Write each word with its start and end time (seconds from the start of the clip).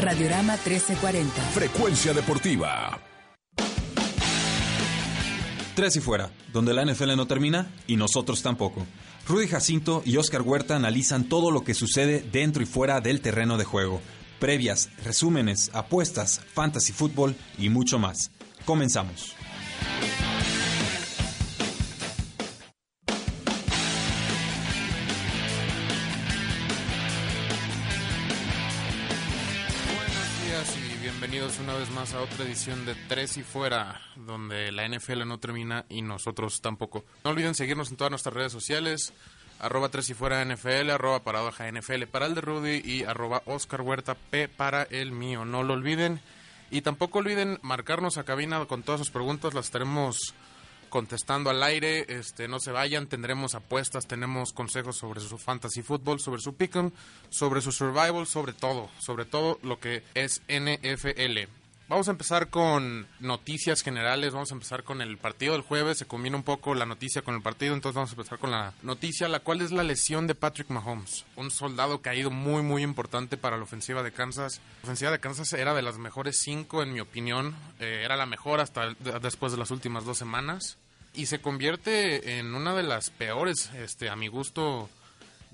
Radiorama 0.00 0.54
1340. 0.54 1.42
Frecuencia 1.52 2.14
deportiva. 2.14 2.98
Tres 5.74 5.96
y 5.96 6.00
fuera, 6.00 6.30
donde 6.52 6.74
la 6.74 6.84
NFL 6.84 7.16
no 7.16 7.26
termina 7.26 7.70
y 7.86 7.96
nosotros 7.96 8.42
tampoco. 8.42 8.86
Rudy 9.28 9.46
Jacinto 9.46 10.02
y 10.04 10.16
Oscar 10.16 10.42
Huerta 10.42 10.76
analizan 10.76 11.24
todo 11.24 11.50
lo 11.50 11.62
que 11.62 11.74
sucede 11.74 12.24
dentro 12.32 12.62
y 12.62 12.66
fuera 12.66 13.00
del 13.00 13.20
terreno 13.20 13.56
de 13.56 13.64
juego. 13.64 14.00
Previas, 14.38 14.90
resúmenes, 15.04 15.70
apuestas, 15.74 16.40
fantasy 16.54 16.92
fútbol 16.92 17.36
y 17.58 17.68
mucho 17.68 17.98
más. 17.98 18.30
Comenzamos. 18.64 19.34
Una 31.70 31.78
vez 31.78 31.90
más 31.90 32.14
a 32.14 32.20
otra 32.20 32.44
edición 32.44 32.84
de 32.84 32.96
Tres 33.06 33.36
y 33.36 33.44
Fuera, 33.44 34.00
donde 34.16 34.72
la 34.72 34.88
NFL 34.88 35.24
no 35.24 35.38
termina 35.38 35.84
y 35.88 36.02
nosotros 36.02 36.60
tampoco. 36.60 37.04
No 37.22 37.30
olviden 37.30 37.54
seguirnos 37.54 37.92
en 37.92 37.96
todas 37.96 38.10
nuestras 38.10 38.34
redes 38.34 38.50
sociales, 38.50 39.12
arroba 39.60 39.88
Tres 39.88 40.10
y 40.10 40.14
Fuera 40.14 40.44
NFL, 40.44 40.90
arroba 40.90 41.22
Paradoja 41.22 41.70
NFL 41.70 42.06
para 42.10 42.26
el 42.26 42.34
de 42.34 42.40
Rudy 42.40 42.82
y 42.84 43.04
arroba 43.04 43.42
Oscar 43.46 43.82
Huerta 43.82 44.16
P 44.16 44.48
para 44.48 44.82
el 44.82 45.12
mío. 45.12 45.44
No 45.44 45.62
lo 45.62 45.74
olviden. 45.74 46.20
Y 46.72 46.80
tampoco 46.80 47.20
olviden 47.20 47.60
marcarnos 47.62 48.18
a 48.18 48.24
cabina 48.24 48.64
con 48.64 48.82
todas 48.82 48.98
sus 48.98 49.12
preguntas, 49.12 49.54
las 49.54 49.66
estaremos 49.66 50.34
contestando 50.88 51.50
al 51.50 51.62
aire. 51.62 52.04
Este, 52.08 52.48
no 52.48 52.58
se 52.58 52.72
vayan, 52.72 53.06
tendremos 53.06 53.54
apuestas, 53.54 54.08
tenemos 54.08 54.52
consejos 54.52 54.96
sobre 54.96 55.20
su 55.20 55.38
fantasy 55.38 55.82
fútbol, 55.82 56.18
sobre 56.18 56.40
su 56.40 56.56
pick'em, 56.56 56.90
sobre 57.28 57.60
su 57.60 57.70
survival, 57.70 58.26
sobre 58.26 58.54
todo, 58.54 58.90
sobre 58.98 59.24
todo 59.24 59.60
lo 59.62 59.78
que 59.78 60.02
es 60.14 60.42
NFL. 60.48 61.59
Vamos 61.90 62.06
a 62.06 62.12
empezar 62.12 62.50
con 62.50 63.08
noticias 63.18 63.82
generales, 63.82 64.32
vamos 64.32 64.52
a 64.52 64.54
empezar 64.54 64.84
con 64.84 65.02
el 65.02 65.18
partido 65.18 65.54
del 65.54 65.62
jueves, 65.62 65.98
se 65.98 66.06
combina 66.06 66.36
un 66.36 66.44
poco 66.44 66.76
la 66.76 66.86
noticia 66.86 67.22
con 67.22 67.34
el 67.34 67.42
partido, 67.42 67.74
entonces 67.74 67.96
vamos 67.96 68.10
a 68.10 68.14
empezar 68.14 68.38
con 68.38 68.52
la 68.52 68.72
noticia, 68.82 69.26
la 69.28 69.40
cual 69.40 69.60
es 69.60 69.72
la 69.72 69.82
lesión 69.82 70.28
de 70.28 70.36
Patrick 70.36 70.70
Mahomes, 70.70 71.24
un 71.34 71.50
soldado 71.50 72.00
caído 72.00 72.30
muy 72.30 72.62
muy 72.62 72.84
importante 72.84 73.36
para 73.36 73.56
la 73.56 73.64
ofensiva 73.64 74.04
de 74.04 74.12
Kansas. 74.12 74.60
La 74.82 74.84
ofensiva 74.84 75.10
de 75.10 75.18
Kansas 75.18 75.52
era 75.52 75.74
de 75.74 75.82
las 75.82 75.98
mejores 75.98 76.38
cinco 76.40 76.84
en 76.84 76.92
mi 76.92 77.00
opinión, 77.00 77.56
eh, 77.80 78.02
era 78.04 78.16
la 78.16 78.24
mejor 78.26 78.60
hasta 78.60 78.90
de- 78.94 79.18
después 79.20 79.50
de 79.50 79.58
las 79.58 79.72
últimas 79.72 80.04
dos 80.04 80.16
semanas 80.16 80.78
y 81.12 81.26
se 81.26 81.40
convierte 81.40 82.38
en 82.38 82.54
una 82.54 82.76
de 82.76 82.84
las 82.84 83.10
peores, 83.10 83.68
este, 83.74 84.10
a 84.10 84.14
mi 84.14 84.28
gusto, 84.28 84.88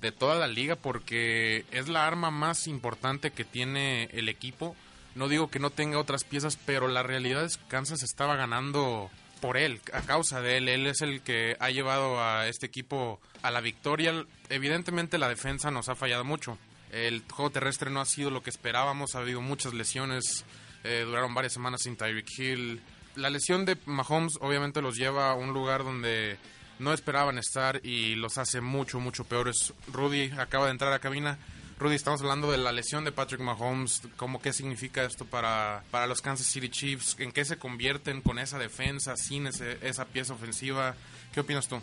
de 0.01 0.11
toda 0.11 0.35
la 0.35 0.45
liga 0.45 0.75
porque 0.75 1.65
es 1.71 1.87
la 1.89 2.05
arma 2.05 2.29
más 2.29 2.67
importante 2.67 3.31
que 3.31 3.43
tiene 3.43 4.03
el 4.13 4.29
equipo. 4.29 4.75
No 5.17 5.27
digo 5.27 5.49
que 5.49 5.57
no 5.57 5.71
tenga 5.71 5.97
otras 5.97 6.23
piezas, 6.23 6.59
pero 6.63 6.87
la 6.87 7.01
realidad 7.01 7.43
es 7.43 7.57
que 7.57 7.67
Kansas 7.67 8.03
estaba 8.03 8.35
ganando 8.35 9.09
por 9.41 9.57
él, 9.57 9.81
a 9.91 10.01
causa 10.01 10.41
de 10.41 10.57
él. 10.57 10.69
Él 10.69 10.85
es 10.85 11.01
el 11.01 11.21
que 11.21 11.57
ha 11.59 11.71
llevado 11.71 12.21
a 12.21 12.47
este 12.47 12.67
equipo 12.67 13.19
a 13.41 13.49
la 13.49 13.59
victoria. 13.59 14.13
Evidentemente 14.49 15.17
la 15.17 15.27
defensa 15.27 15.71
nos 15.71 15.89
ha 15.89 15.95
fallado 15.95 16.23
mucho. 16.23 16.59
El 16.91 17.23
juego 17.31 17.49
terrestre 17.49 17.89
no 17.89 17.99
ha 17.99 18.05
sido 18.05 18.29
lo 18.29 18.43
que 18.43 18.51
esperábamos, 18.51 19.15
ha 19.15 19.19
habido 19.19 19.41
muchas 19.41 19.73
lesiones, 19.73 20.45
eh, 20.83 21.03
duraron 21.03 21.33
varias 21.33 21.53
semanas 21.53 21.81
sin 21.81 21.97
Tyreek 21.97 22.29
Hill. 22.37 22.81
La 23.15 23.31
lesión 23.31 23.65
de 23.65 23.75
Mahomes 23.87 24.37
obviamente 24.39 24.83
los 24.83 24.97
lleva 24.97 25.31
a 25.31 25.35
un 25.35 25.51
lugar 25.51 25.83
donde 25.83 26.37
no 26.77 26.93
esperaban 26.93 27.39
estar 27.39 27.83
y 27.83 28.13
los 28.13 28.37
hace 28.37 28.61
mucho, 28.61 28.99
mucho 28.99 29.23
peores. 29.23 29.73
Rudy 29.91 30.31
acaba 30.37 30.65
de 30.65 30.73
entrar 30.73 30.93
a 30.93 30.99
cabina. 30.99 31.39
Rudy, 31.79 31.93
estamos 31.95 32.21
hablando 32.21 32.51
de 32.51 32.57
la 32.57 32.71
lesión 32.71 33.03
de 33.03 33.11
Patrick 33.11 33.39
Mahomes, 33.39 34.01
cómo 34.15 34.41
qué 34.41 34.51
significa 34.51 35.03
esto 35.03 35.25
para, 35.25 35.83
para 35.91 36.07
los 36.07 36.21
Kansas 36.21 36.47
City 36.47 36.69
Chiefs, 36.69 37.15
en 37.19 37.31
qué 37.31 37.45
se 37.45 37.57
convierten 37.57 38.21
con 38.21 38.39
esa 38.39 38.57
defensa, 38.57 39.15
sin 39.15 39.45
ese- 39.45 39.77
esa 39.87 40.05
pieza 40.05 40.33
ofensiva. 40.33 40.95
¿Qué 41.31 41.39
opinas 41.41 41.67
tú? 41.67 41.79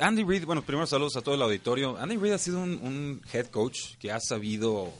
Andy 0.00 0.22
Reid, 0.22 0.44
bueno, 0.44 0.60
primero 0.62 0.86
saludos 0.86 1.16
a 1.16 1.22
todo 1.22 1.34
el 1.34 1.40
auditorio. 1.40 1.96
Andy 1.96 2.18
Reid 2.18 2.32
ha 2.34 2.38
sido 2.38 2.60
un, 2.60 2.72
un 2.82 3.22
head 3.32 3.46
coach 3.46 3.94
que 3.98 4.12
ha 4.12 4.20
sabido 4.20 4.92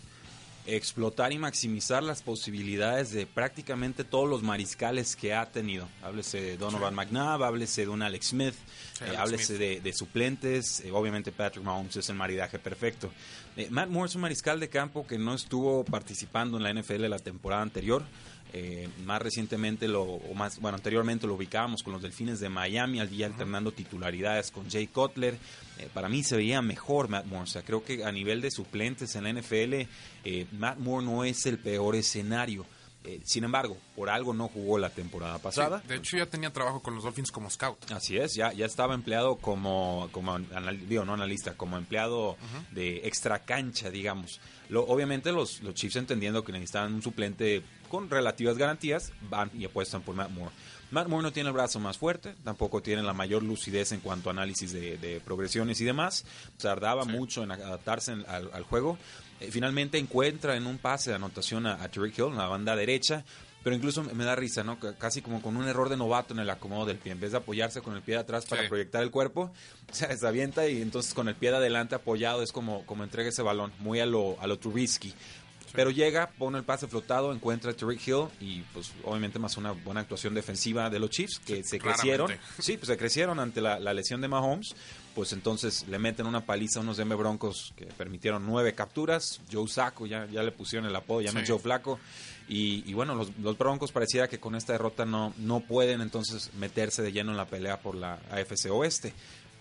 explotar 0.67 1.33
y 1.33 1.39
maximizar 1.39 2.03
las 2.03 2.23
posibilidades 2.23 3.11
de 3.13 3.27
prácticamente 3.27 4.05
todos 4.05 4.29
los 4.29 4.43
mariscales 4.43 5.15
que 5.17 5.33
ha 5.35 5.47
tenido. 5.51 5.89
Háblese 6.03 6.41
de 6.43 6.57
Donovan 6.59 6.95
McNabb, 6.95 7.43
háblese 7.43 7.83
de 7.83 7.89
un 7.89 8.03
Alex 8.03 8.29
Smith, 8.29 8.55
Sí, 8.99 9.05
eh, 9.07 9.17
háblese 9.17 9.45
Smith. 9.47 9.59
de, 9.59 9.81
de 9.81 9.93
suplentes. 9.95 10.81
eh, 10.81 10.91
obviamente 10.91 11.33
Patrick 11.33 11.65
Mahomes 11.65 11.97
es 11.97 12.09
el 12.11 12.17
maridaje 12.17 12.59
perfecto. 12.59 13.11
Eh, 13.59 13.67
Matt 13.71 13.89
Moore 13.89 14.09
es 14.09 14.15
un 14.15 14.21
mariscal 14.21 14.61
de 14.61 14.69
campo 14.69 15.05
que 15.05 15.19
no 15.19 15.35
estuvo 15.35 15.85
participando 15.85 16.57
en 16.59 16.63
la 16.63 16.73
NFL 16.73 17.09
la 17.09 17.19
temporada 17.19 17.61
anterior. 17.61 18.05
Eh, 18.53 18.89
más 19.05 19.21
recientemente, 19.21 19.89
lo, 19.89 20.05
o 20.05 20.33
más, 20.35 20.61
bueno, 20.61 20.77
anteriormente 20.77 21.27
lo 21.27 21.35
ubicábamos 21.35 21.83
con 21.83 21.93
los 21.93 22.01
Delfines 22.01 22.39
de 22.39 22.49
Miami, 22.49 23.01
al 23.01 23.11
día 23.11 23.27
alternando 23.27 23.73
titularidades 23.73 24.53
con 24.53 24.71
Jay 24.71 24.87
Cutler. 24.87 25.37
Eh, 25.79 25.89
para 25.93 26.09
mí 26.09 26.23
se 26.23 26.37
veía 26.37 26.63
mejor 26.63 27.09
Matt 27.09 27.27
Moore. 27.27 27.43
O 27.43 27.47
sea, 27.47 27.63
creo 27.63 27.83
que 27.83 28.05
a 28.05 28.13
nivel 28.13 28.41
de 28.41 28.53
suplentes 28.53 29.17
en 29.17 29.25
la 29.25 29.33
NFL, 29.33 29.89
eh, 30.25 30.47
Matt 30.53 30.79
Moore 30.79 31.05
no 31.05 31.25
es 31.25 31.45
el 31.47 31.59
peor 31.59 31.97
escenario. 31.97 32.65
Eh, 33.11 33.21
sin 33.25 33.43
embargo, 33.45 33.75
por 33.97 34.11
algo 34.11 34.35
no 34.35 34.49
jugó 34.49 34.77
la 34.79 34.91
temporada 34.91 35.39
pasada. 35.39 35.81
Sí, 35.81 35.89
de 35.89 35.97
hecho, 35.97 36.17
ya 36.19 36.27
tenía 36.27 36.53
trabajo 36.53 36.83
con 36.83 36.95
los 36.95 37.05
Dolphins 37.05 37.33
como 37.33 37.49
scout. 37.49 37.91
Así 37.91 38.19
es, 38.19 38.35
ya, 38.35 38.53
ya 38.53 38.67
estaba 38.67 38.93
empleado 38.95 39.37
como, 39.37 40.11
como 40.13 40.35
anal- 40.35 40.87
digo, 40.87 41.07
no 41.07 41.15
analista, 41.15 41.55
como 41.57 41.79
empleado 41.79 42.37
de 42.73 42.99
extra 43.09 43.39
cancha, 43.47 43.89
digamos. 43.89 44.41
Lo, 44.69 44.83
obviamente 44.85 45.33
los, 45.33 45.63
los 45.63 45.73
Chiefs 45.73 45.97
entendiendo 45.97 46.45
que 46.45 46.53
necesitaban 46.53 46.93
un 46.93 47.01
suplente 47.03 47.63
con 47.89 48.11
relativas 48.11 48.59
garantías, 48.59 49.11
van 49.31 49.51
y 49.55 49.65
apuestan 49.65 50.03
por 50.03 50.15
Matt 50.15 50.29
Moore. 50.31 50.55
Matt 50.91 51.09
Moore 51.09 51.23
no 51.23 51.33
tiene 51.33 51.49
el 51.49 51.55
brazo 51.55 51.79
más 51.81 51.99
fuerte, 51.99 52.35
tampoco 52.45 52.81
tiene 52.83 53.03
la 53.03 53.13
mayor 53.13 53.43
lucidez 53.43 53.93
en 53.93 54.01
cuanto 54.01 54.31
a 54.31 54.33
análisis 54.33 54.73
de, 54.73 54.97
de 54.99 55.21
progresiones 55.21 55.81
y 55.81 55.85
demás. 55.85 56.25
Tardaba 56.57 57.05
mucho 57.05 57.43
en 57.43 57.51
adaptarse 57.53 58.13
en- 58.13 58.25
al, 58.29 58.51
al 58.55 58.63
juego. 58.65 58.99
Eh, 59.41 59.51
finalmente 59.51 59.99
encuentra 59.99 60.57
en 60.57 60.67
un 60.67 60.79
pase 60.79 61.11
de 61.11 61.17
anotación 61.17 61.67
a, 61.67 61.75
a 61.83 61.89
Tyreek 61.91 62.19
Hill 62.19 62.25
en 62.29 62.37
la 62.37 62.47
banda 62.47 62.75
derecha, 62.75 63.25
pero 63.63 63.77
incluso 63.77 64.03
me 64.03 64.25
da 64.25 64.35
risa, 64.35 64.65
¿no? 64.65 64.79
Casi 64.99 65.21
como 65.21 65.43
con 65.43 65.57
un 65.57 65.69
error 65.69 65.89
de 65.91 65.97
novato 65.97 66.33
en 66.33 66.41
el 66.41 66.49
acomodo 66.49 66.87
del 66.87 66.97
pie. 66.99 67.13
En 67.13 67.21
vez 67.21 67.33
de 67.33 67.39
apoyarse 67.39 67.83
con 67.83 67.95
el 67.95 68.03
pie 68.03 68.15
de 68.15 68.21
atrás 68.23 68.47
para 68.47 68.63
Sí. 68.63 68.69
proyectar 68.69 69.03
el 69.03 69.11
cuerpo, 69.11 69.53
se, 69.93 70.17
se 70.17 70.27
avienta 70.27 70.67
y 70.69 70.81
entonces 70.81 71.13
con 71.13 71.29
el 71.29 71.35
pie 71.35 71.51
de 71.51 71.59
adelante 71.59 71.95
apoyado 71.95 72.43
es 72.43 72.51
como, 72.51 72.87
como 72.87 73.05
entrega 73.05 73.29
ese 73.29 73.43
balón, 73.43 73.73
muy 73.81 74.01
a 74.01 74.07
lo, 74.07 74.41
a 74.41 74.47
lo 74.47 74.59
Trubisky. 74.59 75.13
Pero 75.73 75.91
llega, 75.91 76.31
pone 76.39 76.59
el 76.59 76.65
pase 76.65 76.87
flotado, 76.89 77.33
encuentra 77.33 77.71
a 77.71 77.75
Tariq 77.75 78.07
Hill 78.09 78.25
y 78.41 78.61
pues 78.73 78.93
obviamente 79.05 79.39
más 79.39 79.57
una 79.57 79.73
buena 79.73 80.01
actuación 80.01 80.35
defensiva 80.35 80.89
de 80.91 80.99
los 80.99 81.11
Chiefs 81.11 81.39
que 81.41 81.63
se 81.65 81.79
claramente. 81.79 82.03
crecieron. 82.03 82.33
Sí, 82.59 82.77
pues 82.77 82.89
se 82.89 82.97
crecieron 82.97 83.39
ante 83.39 83.61
la, 83.61 83.79
la 83.79 83.93
lesión 83.93 84.21
de 84.21 84.29
Mahomes. 84.29 84.75
Pues 85.15 85.33
entonces 85.33 85.87
le 85.89 85.99
meten 85.99 86.27
una 86.27 86.47
paliza 86.47 86.79
a 86.79 86.83
unos 86.83 86.97
Denver 86.97 87.19
Broncos 87.19 87.73
que 87.77 87.87
permitieron 87.87 88.47
nueve 88.47 88.75
capturas. 88.75 89.41
Joe 89.53 89.67
Sacco, 89.69 90.07
ya, 90.07 90.27
ya 90.27 90.43
le 90.43 90.53
pusieron 90.53 90.89
el 90.89 90.95
apodo, 90.95 91.21
ya 91.23 91.33
no 91.33 91.41
es 91.41 91.47
Sí. 91.47 91.53
Joe 91.53 91.61
Flaco. 91.61 91.99
Y, 92.49 92.85
y 92.89 92.95
bueno, 92.95 93.15
los, 93.15 93.37
los 93.39 93.59
Broncos 93.59 93.91
pareciera 93.93 94.29
que 94.29 94.39
con 94.39 94.55
esta 94.55 94.73
derrota 94.73 95.05
no, 95.05 95.35
no 95.39 95.61
pueden 95.61 96.01
entonces 96.01 96.51
meterse 96.55 97.03
de 97.03 97.13
lleno 97.13 97.33
en 97.33 97.37
la 97.37 97.47
pelea 97.47 97.81
por 97.81 97.95
la 97.95 98.21
AFC 98.31 98.71
Oeste. 98.71 99.13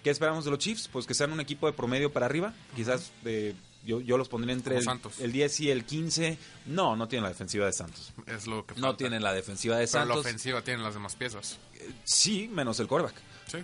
¿Qué 0.04 0.12
esperamos 0.12 0.46
de 0.46 0.52
los 0.52 0.60
Chiefs? 0.60 0.88
Pues 0.92 1.06
que 1.06 1.14
sean 1.14 1.32
un 1.34 1.40
equipo 1.42 1.66
de 1.68 1.74
promedio 1.74 2.14
para 2.14 2.28
arriba. 2.28 2.54
Quizás 2.76 3.12
de, 3.24 3.56
yo, 3.88 4.02
yo 4.02 4.18
los 4.18 4.30
pondría 4.30 4.54
entre 4.54 4.78
el, 4.78 4.84
Santos. 4.84 5.20
el 5.20 5.32
10 5.32 5.60
y 5.62 5.72
el 5.72 5.86
15. 5.86 6.38
No, 6.68 6.96
no 6.96 7.08
tienen 7.08 7.24
la 7.24 7.30
defensiva 7.30 7.66
de 7.66 7.74
Santos. 7.74 8.14
Es 8.28 8.46
lo 8.46 8.66
que 8.66 8.76
No 8.76 8.82
falta. 8.88 8.98
tienen 8.98 9.24
la 9.24 9.34
defensiva 9.34 9.78
de 9.78 9.88
Pero 9.88 10.00
la 10.00 10.06
Santos. 10.14 10.26
ofensiva 10.26 10.62
tienen 10.62 10.84
las 10.84 10.94
demás 10.94 11.16
piezas. 11.16 11.58
Sí, 12.04 12.48
menos 12.52 12.80
el 12.80 12.88
quarterback. 12.88 13.16
Sí. 13.48 13.58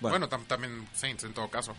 Bueno. 0.00 0.18
Bueno, 0.18 0.28
tam- 0.28 0.46
también 0.46 0.86
Saints 0.94 1.24
en 1.24 1.32
todo 1.32 1.48
caso. 1.48 1.74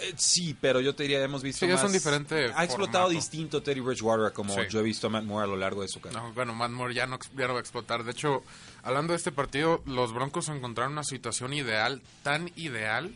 Eh, 0.00 0.12
sí, 0.16 0.56
pero 0.60 0.80
yo 0.80 0.94
te 0.94 1.04
diría, 1.04 1.22
hemos 1.22 1.42
visto 1.42 1.64
Sí, 1.66 1.70
es 1.70 1.76
más- 1.76 1.84
un 1.84 1.92
diferente 1.92 2.34
Ha 2.54 2.64
explotado 2.64 3.04
formato. 3.04 3.10
distinto 3.10 3.62
Teddy 3.62 3.78
Bridgewater 3.80 4.32
como 4.32 4.52
Sí. 4.54 4.60
yo 4.68 4.80
he 4.80 4.82
visto 4.82 5.06
a 5.06 5.10
Matt 5.10 5.22
Moore 5.24 5.44
a 5.44 5.46
lo 5.46 5.56
largo 5.56 5.82
de 5.82 5.88
su 5.88 6.00
carrera. 6.00 6.22
No, 6.22 6.32
bueno, 6.32 6.52
Matt 6.54 6.70
Moore 6.72 6.94
ya 6.94 7.06
no, 7.06 7.18
ya 7.36 7.46
no 7.46 7.52
va 7.52 7.58
a 7.58 7.62
explotar. 7.62 8.02
De 8.02 8.10
hecho, 8.10 8.42
hablando 8.82 9.12
de 9.12 9.18
este 9.18 9.30
partido, 9.30 9.82
los 9.86 10.12
Broncos 10.12 10.48
encontraron 10.48 10.92
una 10.94 11.04
situación 11.04 11.52
ideal, 11.52 12.02
tan 12.24 12.50
ideal, 12.56 13.14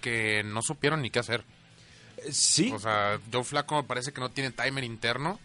que 0.00 0.42
no 0.44 0.62
supieron 0.62 1.02
ni 1.02 1.10
qué 1.10 1.18
hacer. 1.20 1.44
Sí, 2.30 2.70
O 2.72 2.78
sea, 2.78 3.18
Joe 3.32 3.44
Flaco 3.44 3.82
parece 3.84 4.12
que 4.12 4.20
no 4.20 4.30
tiene 4.30 4.50
timer 4.50 4.84
interno 4.84 5.38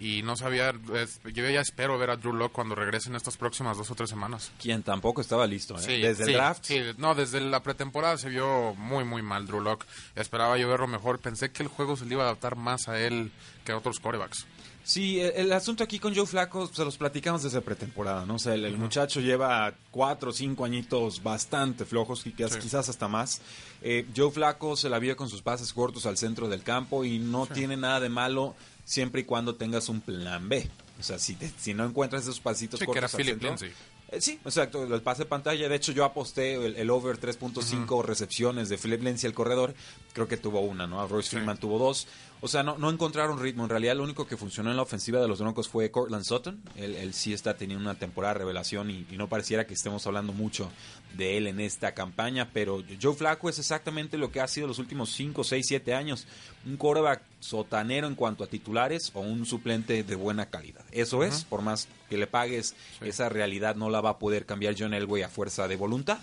y 0.00 0.22
no 0.22 0.36
sabía, 0.36 0.72
es- 0.94 1.20
yo 1.24 1.48
ya 1.50 1.60
espero 1.60 1.98
ver 1.98 2.10
a 2.10 2.16
Drew 2.16 2.32
Lock 2.32 2.52
cuando 2.52 2.74
regrese 2.76 3.08
en 3.08 3.16
estas 3.16 3.36
próximas 3.36 3.76
dos 3.76 3.90
o 3.90 3.94
tres 3.96 4.08
semanas. 4.08 4.52
Quien 4.62 4.82
tampoco 4.84 5.20
estaba 5.20 5.44
listo, 5.46 5.76
¿eh? 5.76 5.82
Sí, 5.82 6.00
Desde 6.00 6.24
sí, 6.24 6.30
el 6.30 6.36
draft. 6.36 6.64
Sí, 6.64 6.80
no, 6.98 7.14
desde 7.16 7.40
la 7.40 7.62
pretemporada 7.64 8.16
se 8.16 8.28
vio 8.28 8.74
muy, 8.76 9.02
muy 9.04 9.22
mal 9.22 9.46
Drew 9.46 9.60
Lock. 9.60 9.84
Esperaba 10.14 10.56
yo 10.56 10.68
verlo 10.68 10.86
mejor. 10.86 11.18
Pensé 11.18 11.50
que 11.50 11.64
el 11.64 11.68
juego 11.68 11.96
se 11.96 12.04
le 12.04 12.14
iba 12.14 12.22
a 12.22 12.26
adaptar 12.26 12.54
más 12.54 12.86
a 12.88 13.00
él 13.00 13.32
que 13.64 13.72
a 13.72 13.76
otros 13.76 13.98
corebacks. 13.98 14.46
Sí, 14.88 15.20
el, 15.20 15.32
el 15.32 15.52
asunto 15.52 15.84
aquí 15.84 15.98
con 15.98 16.14
Joe 16.14 16.24
Flaco 16.24 16.66
se 16.72 16.82
los 16.82 16.96
platicamos 16.96 17.42
desde 17.42 17.60
pretemporada, 17.60 18.24
¿no? 18.24 18.36
O 18.36 18.38
sea, 18.38 18.54
el, 18.54 18.64
el 18.64 18.78
muchacho 18.78 19.20
lleva 19.20 19.74
cuatro 19.90 20.30
o 20.30 20.32
cinco 20.32 20.64
añitos 20.64 21.22
bastante 21.22 21.84
flojos, 21.84 22.22
quizás, 22.22 22.52
Sí. 22.54 22.58
quizás 22.58 22.88
hasta 22.88 23.06
más. 23.06 23.42
Eh, 23.82 24.06
Joe 24.16 24.30
Flaco 24.30 24.76
se 24.76 24.88
la 24.88 24.98
vio 24.98 25.14
con 25.14 25.28
sus 25.28 25.42
pases 25.42 25.74
cortos 25.74 26.06
al 26.06 26.16
centro 26.16 26.48
del 26.48 26.62
campo 26.62 27.04
y 27.04 27.18
no 27.18 27.46
tiene 27.46 27.76
nada 27.76 28.00
de 28.00 28.08
malo 28.08 28.56
siempre 28.86 29.20
y 29.20 29.24
cuando 29.24 29.56
tengas 29.56 29.90
un 29.90 30.00
plan 30.00 30.48
B. 30.48 30.66
O 30.98 31.02
sea, 31.02 31.18
si, 31.18 31.34
te- 31.34 31.52
si 31.58 31.74
no 31.74 31.84
encuentras 31.84 32.22
esos 32.22 32.40
pasitos 32.40 32.80
Sí, 32.80 32.86
que 32.86 32.86
cortos 32.86 33.12
era 33.14 33.22
al 33.22 33.38
centro, 33.38 33.68
eh, 34.10 34.22
sí, 34.22 34.40
exacto, 34.42 34.82
el 34.84 35.02
pase 35.02 35.24
de 35.24 35.28
pantalla. 35.28 35.68
De 35.68 35.76
hecho, 35.76 35.92
yo 35.92 36.06
aposté 36.06 36.54
el, 36.54 36.76
el 36.76 36.88
over 36.88 37.20
3.5 37.20 38.02
recepciones 38.02 38.70
de 38.70 38.78
Philip 38.78 39.02
Lindsay, 39.02 39.28
el 39.28 39.34
corredor. 39.34 39.74
Creo 40.14 40.26
que 40.26 40.38
tuvo 40.38 40.60
una, 40.62 40.86
¿no? 40.86 41.06
Royce 41.06 41.28
Freeman 41.28 41.58
tuvo 41.58 41.78
dos. 41.78 42.08
O 42.40 42.48
sea, 42.48 42.62
no, 42.62 42.78
no 42.78 42.90
encontraron 42.90 43.40
ritmo. 43.40 43.64
En 43.64 43.70
realidad, 43.70 43.96
lo 43.96 44.04
único 44.04 44.26
que 44.26 44.36
funcionó 44.36 44.70
en 44.70 44.76
la 44.76 44.82
ofensiva 44.82 45.20
de 45.20 45.28
los 45.28 45.40
Broncos 45.40 45.68
fue 45.68 45.90
Cortland 45.90 46.24
Sutton. 46.24 46.62
Él, 46.76 46.94
él 46.94 47.12
sí 47.14 47.32
está 47.32 47.56
teniendo 47.56 47.82
una 47.82 47.98
temporada 47.98 48.34
de 48.34 48.40
revelación 48.40 48.90
y, 48.90 49.06
y 49.10 49.16
no 49.16 49.28
pareciera 49.28 49.66
que 49.66 49.74
estemos 49.74 50.06
hablando 50.06 50.32
mucho 50.32 50.70
de 51.16 51.36
él 51.36 51.46
en 51.46 51.60
esta 51.60 51.94
campaña. 51.94 52.50
Pero 52.52 52.82
Joe 53.00 53.14
Flacco 53.14 53.48
es 53.48 53.58
exactamente 53.58 54.18
lo 54.18 54.30
que 54.30 54.40
ha 54.40 54.48
sido 54.48 54.68
los 54.68 54.78
últimos 54.78 55.10
5, 55.10 55.42
6, 55.42 55.66
7 55.66 55.94
años. 55.94 56.26
Un 56.64 56.76
quarterback 56.76 57.22
sotanero 57.40 58.06
en 58.06 58.14
cuanto 58.14 58.44
a 58.44 58.46
titulares 58.46 59.10
o 59.14 59.20
un 59.20 59.46
suplente 59.46 60.02
de 60.02 60.14
buena 60.14 60.46
calidad. 60.46 60.84
Eso 60.92 61.24
es, 61.24 61.44
por 61.44 61.62
más 61.62 61.88
que 62.08 62.18
le 62.18 62.26
pagues, 62.26 62.74
esa 63.00 63.28
realidad 63.28 63.76
no 63.76 63.90
la 63.90 64.00
va 64.00 64.10
a 64.10 64.18
poder 64.18 64.46
cambiar 64.46 64.74
John 64.78 64.94
Elway 64.94 65.22
a 65.22 65.28
fuerza 65.28 65.68
de 65.68 65.76
voluntad. 65.76 66.18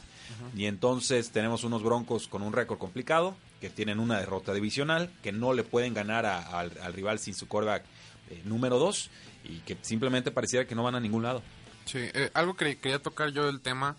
Y 0.56 0.66
entonces 0.66 1.30
tenemos 1.32 1.64
unos 1.64 1.84
Broncos 1.84 2.28
con 2.28 2.42
un 2.42 2.52
récord 2.52 2.80
complicado, 2.80 3.36
que 3.66 3.72
tienen 3.72 4.00
una 4.00 4.20
derrota 4.20 4.54
divisional, 4.54 5.10
que 5.24 5.32
no 5.32 5.54
le 5.54 5.64
pueden 5.64 5.94
ganar 5.96 6.26
a- 6.28 6.60
al, 6.60 6.72
al 6.84 6.94
rival 6.94 7.18
sin 7.18 7.34
su 7.34 7.48
quarterback 7.48 7.84
eh, 8.30 8.42
número 8.46 8.78
2 8.78 9.10
y 9.46 9.58
que 9.62 9.76
simplemente 9.82 10.30
pareciera 10.32 10.68
que 10.68 10.76
no 10.76 10.84
van 10.84 10.94
a 10.96 11.00
ningún 11.00 11.24
lado. 11.24 11.42
Sí, 11.86 11.98
eh, 12.00 12.30
algo 12.36 12.56
que 12.56 12.78
quería 12.78 13.00
tocar 13.00 13.30
yo 13.32 13.46
del 13.48 13.62
tema 13.62 13.96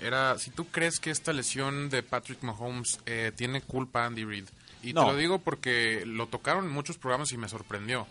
era 0.00 0.38
si 0.38 0.50
tú 0.50 0.66
crees 0.68 0.98
que 0.98 1.10
esta 1.10 1.32
lesión 1.34 1.90
de 1.90 2.02
Patrick 2.02 2.42
Mahomes 2.42 3.00
eh, 3.06 3.32
tiene 3.36 3.60
culpa 3.60 4.06
Andy 4.06 4.24
Reid. 4.24 4.46
Y 4.82 4.94
No. 4.94 5.04
te 5.06 5.12
lo 5.12 5.16
digo 5.18 5.38
porque 5.40 6.04
lo 6.06 6.26
tocaron 6.28 6.64
en 6.64 6.70
muchos 6.72 6.96
programas 6.96 7.30
y 7.32 7.36
me 7.36 7.48
sorprendió. 7.50 8.06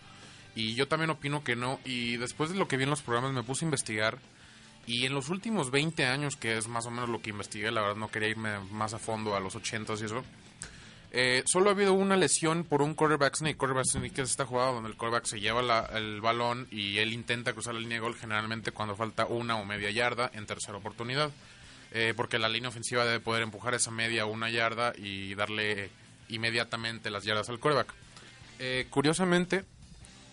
Y 0.54 0.74
yo 0.74 0.86
también 0.86 1.10
opino 1.10 1.42
que 1.42 1.56
no. 1.56 1.80
Y 1.84 2.16
después 2.16 2.50
de 2.50 2.56
lo 2.58 2.68
que 2.68 2.76
vi 2.76 2.84
en 2.84 2.90
los 2.90 3.02
programas 3.02 3.32
me 3.32 3.42
puse 3.42 3.64
a 3.64 3.66
investigar. 3.66 4.18
Y 4.86 5.06
en 5.06 5.14
los 5.14 5.28
últimos 5.30 5.70
20 5.70 6.06
años, 6.06 6.36
que 6.36 6.56
es 6.58 6.66
más 6.68 6.86
o 6.86 6.90
menos 6.90 7.08
lo 7.08 7.20
que 7.22 7.30
investigué, 7.30 7.70
la 7.70 7.80
verdad 7.82 7.96
no 7.96 8.10
quería 8.10 8.28
irme 8.30 8.58
más 8.70 8.94
a 8.94 8.98
fondo 8.98 9.36
a 9.36 9.40
los 9.40 9.54
80 9.54 9.92
y 10.00 10.04
eso. 10.04 10.24
Eh, 11.14 11.42
solo 11.44 11.68
ha 11.68 11.72
habido 11.74 11.92
una 11.92 12.16
lesión 12.16 12.64
por 12.64 12.80
un 12.80 12.94
quarterback 12.94 13.36
sneak. 13.36 13.58
Quarterback 13.58 13.84
sneak 13.86 14.18
es 14.18 14.30
esta 14.30 14.46
jugada 14.46 14.72
donde 14.72 14.88
el 14.88 14.96
quarterback 14.96 15.26
se 15.26 15.40
lleva 15.40 15.60
la- 15.60 15.90
el 15.94 16.22
balón 16.22 16.66
y 16.70 16.96
él 16.98 17.12
intenta 17.12 17.52
cruzar 17.52 17.74
la 17.74 17.80
línea 17.80 17.96
de 17.96 18.00
gol 18.00 18.16
generalmente 18.16 18.72
cuando 18.72 18.96
falta 18.96 19.26
una 19.26 19.56
o 19.56 19.64
media 19.66 19.90
yarda 19.90 20.30
en 20.32 20.46
tercera 20.46 20.78
oportunidad. 20.78 21.30
Eh, 21.94 22.14
porque 22.16 22.38
la 22.38 22.48
línea 22.48 22.70
ofensiva 22.70 23.04
debe 23.04 23.20
poder 23.20 23.42
empujar 23.42 23.74
esa 23.74 23.90
media 23.90 24.24
o 24.24 24.30
una 24.32 24.48
yarda 24.48 24.94
y 24.96 25.34
darle 25.34 25.90
inmediatamente 26.30 27.10
las 27.10 27.24
yardas 27.24 27.50
al 27.50 27.58
quarterback. 27.58 27.92
Eh, 28.58 28.86
curiosamente, 28.88 29.64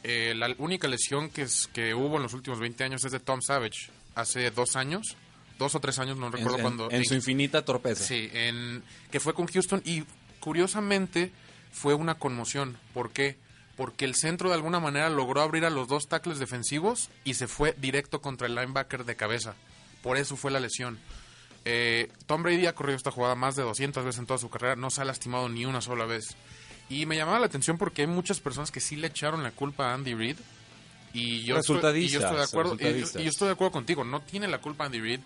eh, 0.03 0.33
la 0.37 0.53
única 0.59 0.87
lesión 0.87 1.29
que, 1.29 1.41
es, 1.41 1.67
que 1.73 1.93
hubo 1.93 2.15
en 2.15 2.23
los 2.23 2.33
últimos 2.33 2.59
20 2.59 2.85
años 2.85 3.03
es 3.03 3.11
de 3.11 3.19
Tom 3.19 3.41
Savage. 3.41 3.89
Hace 4.15 4.49
dos 4.51 4.77
años, 4.77 5.17
dos 5.57 5.75
o 5.75 5.81
tres 5.81 5.99
años, 5.99 6.15
no 6.17 6.31
recuerdo 6.31 6.55
en, 6.57 6.61
cuándo. 6.61 6.87
en 6.91 7.03
su 7.03 7.15
infinita 7.15 7.65
torpeza. 7.65 8.05
Sí, 8.05 8.29
en, 8.31 8.81
que 9.11 9.19
fue 9.19 9.33
con 9.33 9.47
Houston 9.47 9.81
y 9.83 10.03
curiosamente 10.39 11.31
fue 11.71 11.93
una 11.93 12.15
conmoción. 12.15 12.77
¿Por 12.93 13.11
qué? 13.11 13.37
Porque 13.77 14.05
el 14.05 14.15
centro 14.15 14.49
de 14.49 14.55
alguna 14.55 14.79
manera 14.79 15.09
logró 15.09 15.41
abrir 15.41 15.65
a 15.65 15.69
los 15.69 15.87
dos 15.87 16.07
tackles 16.07 16.39
defensivos 16.39 17.09
y 17.23 17.35
se 17.35 17.47
fue 17.47 17.73
directo 17.77 18.21
contra 18.21 18.47
el 18.47 18.55
linebacker 18.55 19.05
de 19.05 19.15
cabeza. 19.15 19.55
Por 20.03 20.17
eso 20.17 20.35
fue 20.35 20.51
la 20.51 20.59
lesión. 20.59 20.99
Eh, 21.65 22.11
Tom 22.25 22.41
Brady 22.43 22.65
ha 22.65 22.75
corrido 22.75 22.97
esta 22.97 23.11
jugada 23.11 23.35
más 23.35 23.55
de 23.55 23.63
200 23.63 24.03
veces 24.03 24.19
en 24.19 24.25
toda 24.25 24.37
su 24.37 24.49
carrera, 24.49 24.75
no 24.75 24.89
se 24.89 25.01
ha 25.01 25.05
lastimado 25.05 25.47
ni 25.49 25.65
una 25.65 25.81
sola 25.81 26.05
vez. 26.05 26.35
Y 26.89 27.05
me 27.05 27.15
llamaba 27.15 27.39
la 27.39 27.45
atención 27.45 27.77
porque 27.77 28.01
hay 28.01 28.07
muchas 28.07 28.39
personas 28.39 28.71
que 28.71 28.79
sí 28.79 28.95
le 28.95 29.07
echaron 29.07 29.43
la 29.43 29.51
culpa 29.51 29.91
a 29.91 29.93
Andy 29.93 30.13
Reid. 30.15 30.37
Y 31.13 31.43
yo, 31.43 31.55
estoy, 31.61 31.75
y 32.05 32.07
yo 32.09 32.19
estoy 32.25 32.37
de 32.37 32.43
acuerdo 32.43 32.75
y 32.75 32.99
yo- 33.01 33.05
y 33.21 33.23
yo 33.25 33.29
estoy 33.29 33.47
de 33.47 33.53
acuerdo 33.53 33.71
contigo. 33.71 34.03
No 34.03 34.21
tiene 34.21 34.47
la 34.47 34.59
culpa 34.59 34.85
Andy 34.85 34.99
Reid. 34.99 35.19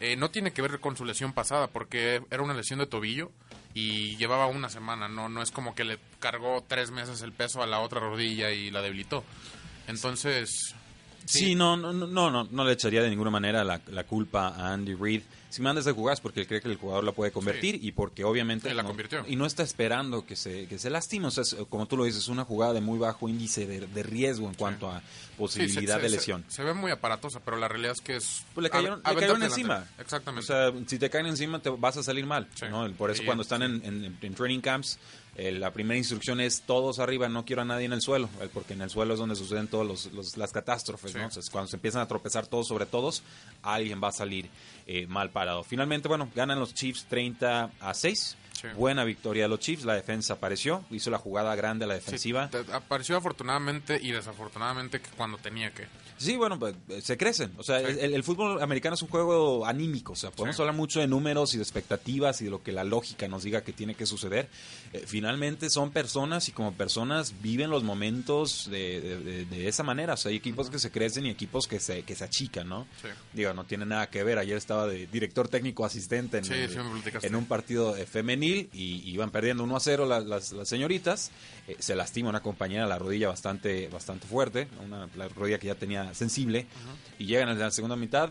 Eh, 0.00 0.16
no 0.16 0.30
tiene 0.30 0.52
que 0.52 0.62
ver 0.62 0.78
con 0.80 0.96
su 0.96 1.04
lesión 1.04 1.32
pasada 1.32 1.66
porque 1.68 2.22
era 2.30 2.42
una 2.42 2.54
lesión 2.54 2.78
de 2.78 2.86
tobillo 2.86 3.30
y 3.74 4.16
llevaba 4.16 4.46
una 4.46 4.68
semana. 4.68 5.08
No, 5.08 5.28
no 5.28 5.42
es 5.42 5.50
como 5.50 5.74
que 5.74 5.84
le 5.84 5.98
cargó 6.20 6.64
tres 6.66 6.90
meses 6.90 7.22
el 7.22 7.32
peso 7.32 7.62
a 7.62 7.66
la 7.66 7.80
otra 7.80 8.00
rodilla 8.00 8.50
y 8.52 8.70
la 8.70 8.80
debilitó. 8.80 9.24
Entonces, 9.88 10.74
Sí, 11.28 11.54
no, 11.54 11.76
no, 11.76 11.92
no, 11.92 12.06
no, 12.06 12.30
no, 12.30 12.48
no 12.50 12.64
le 12.64 12.72
echaría 12.72 13.02
de 13.02 13.10
ninguna 13.10 13.30
manera 13.30 13.62
la, 13.62 13.82
la 13.88 14.04
culpa 14.04 14.48
a 14.48 14.72
Andy 14.72 14.94
Reid. 14.94 15.22
Si 15.50 15.62
mandas 15.62 15.84
de 15.86 15.92
jugar 15.92 16.14
es 16.14 16.20
porque 16.20 16.40
él 16.40 16.46
cree 16.46 16.60
que 16.60 16.68
el 16.68 16.76
jugador 16.76 17.04
la 17.04 17.12
puede 17.12 17.30
convertir 17.32 17.78
y 17.82 17.92
porque 17.92 18.22
obviamente 18.24 18.68
Sí, 18.68 18.74
la 18.74 18.82
no- 18.82 18.88
convirtió. 18.88 19.24
y 19.26 19.36
no 19.36 19.46
está 19.46 19.62
esperando 19.62 20.26
que 20.26 20.36
se 20.36 20.66
que 20.66 20.78
se 20.78 20.90
lastime. 20.90 21.26
O 21.28 21.30
sea, 21.30 21.42
es, 21.42 21.56
como 21.70 21.86
tú 21.86 21.96
lo 21.96 22.04
dices, 22.04 22.22
es 22.22 22.28
una 22.28 22.44
jugada 22.44 22.74
de 22.74 22.80
muy 22.82 22.98
bajo 22.98 23.28
índice 23.28 23.66
de, 23.66 23.86
de 23.86 24.02
riesgo 24.02 24.46
en 24.48 24.54
cuanto 24.54 24.90
a 24.90 25.02
posibilidad 25.38 25.96
se- 25.96 26.02
de 26.02 26.08
lesión. 26.10 26.44
Se, 26.48 26.62
ve 26.64 26.74
muy 26.74 26.90
aparatosa, 26.90 27.40
pero 27.40 27.56
la 27.56 27.68
realidad 27.68 27.92
es 27.92 28.00
que 28.00 28.16
es... 28.16 28.42
Pues 28.54 28.62
le 28.62 28.70
cayeron, 28.70 29.00
a- 29.04 29.10
le 29.12 29.20
cayeron 29.20 29.42
encima. 29.42 29.86
Exactamente. 29.98 30.44
O 30.44 30.46
sea, 30.46 30.72
si 30.86 30.98
te 30.98 31.08
caen 31.08 31.26
encima 31.26 31.60
te 31.60 31.70
vas 31.70 31.96
a 31.96 32.02
salir 32.02 32.26
mal. 32.26 32.46
¿no? 32.70 32.90
Por 32.94 33.10
eso 33.10 33.22
cuando 33.24 33.42
están 33.42 33.62
en, 33.62 33.80
en- 33.84 34.18
en 34.20 34.34
training 34.34 34.60
camps, 34.60 34.98
eh, 35.38 35.52
la 35.52 35.72
primera 35.72 35.96
instrucción 35.96 36.40
es 36.40 36.62
todos 36.62 36.98
arriba, 36.98 37.28
no 37.28 37.44
quiero 37.44 37.62
a 37.62 37.64
nadie 37.64 37.86
en 37.86 37.92
el 37.92 38.00
suelo, 38.00 38.28
eh, 38.40 38.48
porque 38.52 38.72
en 38.72 38.82
el 38.82 38.90
suelo 38.90 39.14
es 39.14 39.20
donde 39.20 39.36
suceden 39.36 39.68
todas 39.68 40.36
las 40.36 40.52
catástrofes. 40.52 41.12
Sí. 41.12 41.18
¿no? 41.18 41.30
Sea, 41.30 41.40
cuando 41.52 41.68
se 41.68 41.76
empiezan 41.76 42.02
a 42.02 42.08
tropezar 42.08 42.48
todos 42.48 42.66
sobre 42.66 42.86
todos, 42.86 43.22
alguien 43.62 44.00
va 44.02 44.08
a 44.08 44.12
salir 44.12 44.50
eh, 44.88 45.06
mal 45.06 45.30
parado. 45.30 45.62
Finalmente, 45.62 46.08
bueno, 46.08 46.28
ganan 46.34 46.58
los 46.58 46.74
Chiefs 46.74 47.06
30 47.08 47.70
a 47.78 47.94
6. 47.94 48.36
Sí. 48.50 48.66
Buena 48.74 49.04
victoria 49.04 49.44
de 49.44 49.48
los 49.48 49.60
Chiefs, 49.60 49.84
la 49.84 49.94
defensa 49.94 50.34
apareció, 50.34 50.84
hizo 50.90 51.08
la 51.08 51.18
jugada 51.18 51.54
grande 51.54 51.84
a 51.84 51.88
la 51.88 51.94
defensiva. 51.94 52.50
apareció 52.72 53.16
afortunadamente 53.16 54.00
y 54.02 54.10
desafortunadamente 54.10 55.00
que 55.00 55.10
cuando 55.10 55.38
tenía 55.38 55.70
que. 55.70 55.86
Sí, 56.18 56.36
bueno, 56.36 56.58
pues, 56.58 56.74
eh, 56.88 57.00
se 57.00 57.16
crecen. 57.16 57.52
O 57.56 57.62
sea, 57.62 57.80
el, 57.80 58.12
el 58.14 58.24
fútbol 58.24 58.60
americano 58.62 58.94
es 58.94 59.02
un 59.02 59.08
juego 59.08 59.64
anímico. 59.64 60.12
O 60.12 60.16
sea, 60.16 60.30
podemos 60.30 60.56
Sí. 60.56 60.62
hablar 60.62 60.74
mucho 60.74 61.00
de 61.00 61.06
números 61.06 61.54
y 61.54 61.56
de 61.58 61.62
expectativas 61.62 62.40
y 62.40 62.44
de 62.44 62.50
lo 62.50 62.62
que 62.62 62.72
la 62.72 62.84
lógica 62.84 63.26
nos 63.28 63.42
diga 63.44 63.62
que 63.62 63.72
tiene 63.72 63.94
que 63.94 64.04
suceder. 64.06 64.48
Eh, 64.92 65.04
finalmente 65.06 65.70
son 65.70 65.90
personas 65.90 66.48
y 66.48 66.52
como 66.52 66.72
personas 66.72 67.34
viven 67.42 67.70
los 67.70 67.84
momentos 67.84 68.68
de, 68.70 69.00
de- 69.00 69.18
de- 69.20 69.44
de 69.46 69.68
esa 69.68 69.82
manera. 69.82 70.14
O 70.14 70.16
sea, 70.16 70.30
hay 70.30 70.36
equipos 70.36 70.70
que 70.70 70.78
se 70.78 70.90
crecen 70.90 71.26
y 71.26 71.30
equipos 71.30 71.66
que 71.68 71.80
se, 71.80 72.02
que 72.02 72.14
se 72.14 72.24
achican, 72.24 72.68
¿no? 72.68 72.86
Sí. 73.02 73.08
Digo, 73.32 73.52
no 73.54 73.64
tiene 73.64 73.86
nada 73.86 74.08
que 74.10 74.22
ver. 74.24 74.38
Ayer 74.38 74.56
estaba 74.56 74.86
de 74.86 75.06
director 75.06 75.48
técnico 75.48 75.84
asistente 75.84 76.38
en, 76.38 76.44
el- 76.52 76.78
en 77.22 77.34
un 77.36 77.44
partido 77.46 77.96
eh, 77.96 78.06
femenil 78.06 78.68
y 78.72 79.08
iban 79.10 79.30
perdiendo 79.30 79.62
1 79.64 79.76
a 79.76 79.80
0 79.80 80.06
la- 80.06 80.20
las, 80.20 80.52
las 80.52 80.68
señoritas. 80.68 81.30
Eh, 81.68 81.76
se 81.78 81.94
lastima 81.94 82.28
una 82.30 82.40
compañera 82.42 82.86
la 82.86 82.98
rodilla 82.98 83.28
bastante, 83.28 83.88
bastante 83.88 84.26
fuerte, 84.26 84.68
una, 84.84 85.08
la 85.16 85.28
rodilla 85.28 85.58
que 85.58 85.66
ya 85.68 85.74
tenía 85.74 86.07
sensible. 86.14 86.66
Y 87.18 87.26
llegan 87.26 87.48
en 87.48 87.58
la 87.58 87.70
segunda 87.70 87.96
mitad, 87.96 88.30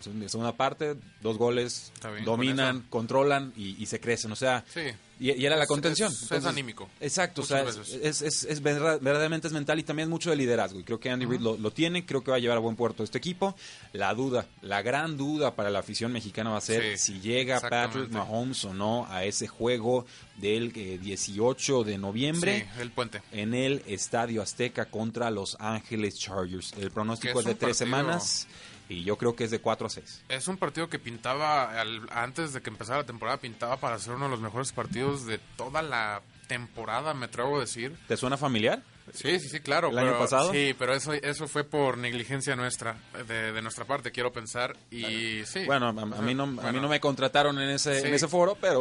segunda 0.00 0.56
parte, 0.56 0.96
dos 1.22 1.38
goles, 1.38 1.92
dominan, 2.24 2.82
controlan 2.90 3.52
y, 3.56 3.80
y 3.82 3.86
se 3.86 4.00
crecen. 4.00 4.32
O 4.32 4.36
sea, 4.36 4.64
Sí. 4.72 4.82
Y, 5.20 5.32
y 5.32 5.46
era 5.46 5.56
la 5.56 5.66
contención. 5.66 6.12
es- 6.12 6.30
es 6.30 6.44
anímico. 6.44 6.88
Exacto, 7.00 7.42
o 7.42 7.44
sea, 7.44 7.62
es, 7.62 7.76
es, 8.02 8.22
es- 8.22 8.44
es 8.44 8.62
verdad- 8.62 8.98
verdaderamente 9.00 9.46
es 9.48 9.52
mental 9.52 9.78
y 9.78 9.82
también 9.82 10.08
mucho 10.08 10.30
de 10.30 10.36
liderazgo. 10.36 10.78
Y 10.80 10.84
creo 10.84 11.00
que 11.00 11.10
Andy 11.10 11.26
Reid 11.26 11.40
lo, 11.40 11.56
lo 11.56 11.70
tiene, 11.70 12.04
creo 12.06 12.22
que 12.22 12.30
va 12.30 12.36
a 12.36 12.40
llevar 12.40 12.56
a 12.56 12.60
buen 12.60 12.76
puerto 12.76 13.02
este 13.04 13.18
equipo. 13.18 13.54
La 13.92 14.14
duda, 14.14 14.46
la 14.62 14.82
gran 14.82 15.16
duda 15.16 15.54
para 15.54 15.70
la 15.70 15.80
afición 15.80 16.12
mexicana 16.12 16.50
va 16.50 16.58
a 16.58 16.60
ser 16.60 16.96
Sí, 16.98 17.14
si 17.14 17.20
llega. 17.20 17.60
Patrick 17.60 18.10
Mahomes 18.10 18.64
o 18.64 18.74
no 18.74 19.06
a 19.08 19.24
ese 19.24 19.46
juego 19.48 20.06
del 20.36 20.72
eh, 20.76 20.98
18 21.02 21.84
de 21.84 21.98
noviembre. 21.98 22.68
Sí, 22.74 22.80
el 22.80 22.90
puente. 22.92 23.20
En 23.32 23.54
el 23.54 23.82
Estadio 23.86 24.42
Azteca 24.42 24.86
contra 24.86 25.30
Los 25.30 25.56
Ángeles 25.58 26.18
Chargers. 26.18 26.72
El 26.78 26.90
pronóstico 26.90 27.40
es 27.40 27.46
es 27.46 27.46
de 27.46 27.54
tres 27.54 27.78
partido- 27.78 27.86
semanas 27.86 28.46
y 28.88 29.04
yo 29.04 29.16
creo 29.16 29.34
que 29.36 29.44
es 29.44 29.50
de 29.50 29.60
4 29.60 29.86
a 29.86 29.90
6. 29.90 30.22
Es 30.28 30.48
un 30.48 30.56
partido 30.56 30.88
que 30.88 30.98
pintaba, 30.98 31.78
al- 31.80 32.08
antes 32.10 32.52
de 32.52 32.60
que 32.62 32.70
empezara 32.70 32.98
la 33.00 33.06
temporada, 33.06 33.36
pintaba 33.38 33.76
para 33.78 33.98
ser 33.98 34.14
uno 34.14 34.24
de 34.26 34.30
los 34.32 34.40
mejores 34.40 34.72
partidos 34.72 35.26
de 35.26 35.38
toda 35.56 35.82
la 35.82 36.22
temporada, 36.46 37.12
me 37.14 37.26
atrevo 37.26 37.58
a 37.58 37.60
decir. 37.60 37.94
¿Te 38.08 38.16
suena 38.16 38.36
familiar? 38.38 38.82
Sí, 39.12 39.38
sí, 39.40 39.48
sí, 39.48 39.60
claro. 39.60 39.88
¿El 39.88 39.94
pero- 39.96 40.08
año 40.10 40.18
pasado? 40.18 40.52
Sí, 40.52 40.74
pero 40.78 40.94
eso, 40.94 41.12
eso 41.14 41.48
fue 41.48 41.64
por 41.64 41.96
negligencia 41.96 42.56
nuestra, 42.56 42.96
de, 43.26 43.52
de 43.52 43.62
nuestra 43.62 43.86
parte, 43.86 44.12
quiero 44.12 44.32
pensar. 44.32 44.76
Y 44.90 45.42
sí. 45.46 45.64
Bueno, 45.64 45.86
a, 45.86 45.90
a 45.90 46.22
mí 46.22 46.34
no, 46.34 46.44
a 46.44 46.72
mí 46.72 46.78
no 46.80 46.88
me 46.88 47.00
contrataron 47.00 47.58
en 47.58 47.70
ese, 47.70 48.00
Sí, 48.02 48.06
en 48.08 48.14
ese 48.14 48.28
foro, 48.28 48.56
pero, 48.60 48.80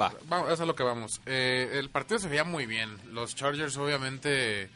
va. 0.00 0.12
vamos, 0.28 0.52
eso 0.52 0.62
es 0.62 0.66
lo 0.68 0.76
que 0.76 0.84
vamos. 0.84 1.20
Eh, 1.26 1.70
el 1.74 1.90
partido 1.90 2.20
se 2.20 2.28
veía 2.28 2.44
muy 2.44 2.66
bien. 2.66 2.96
Los 3.12 3.34
Chargers, 3.34 3.76
obviamente, 3.76 4.70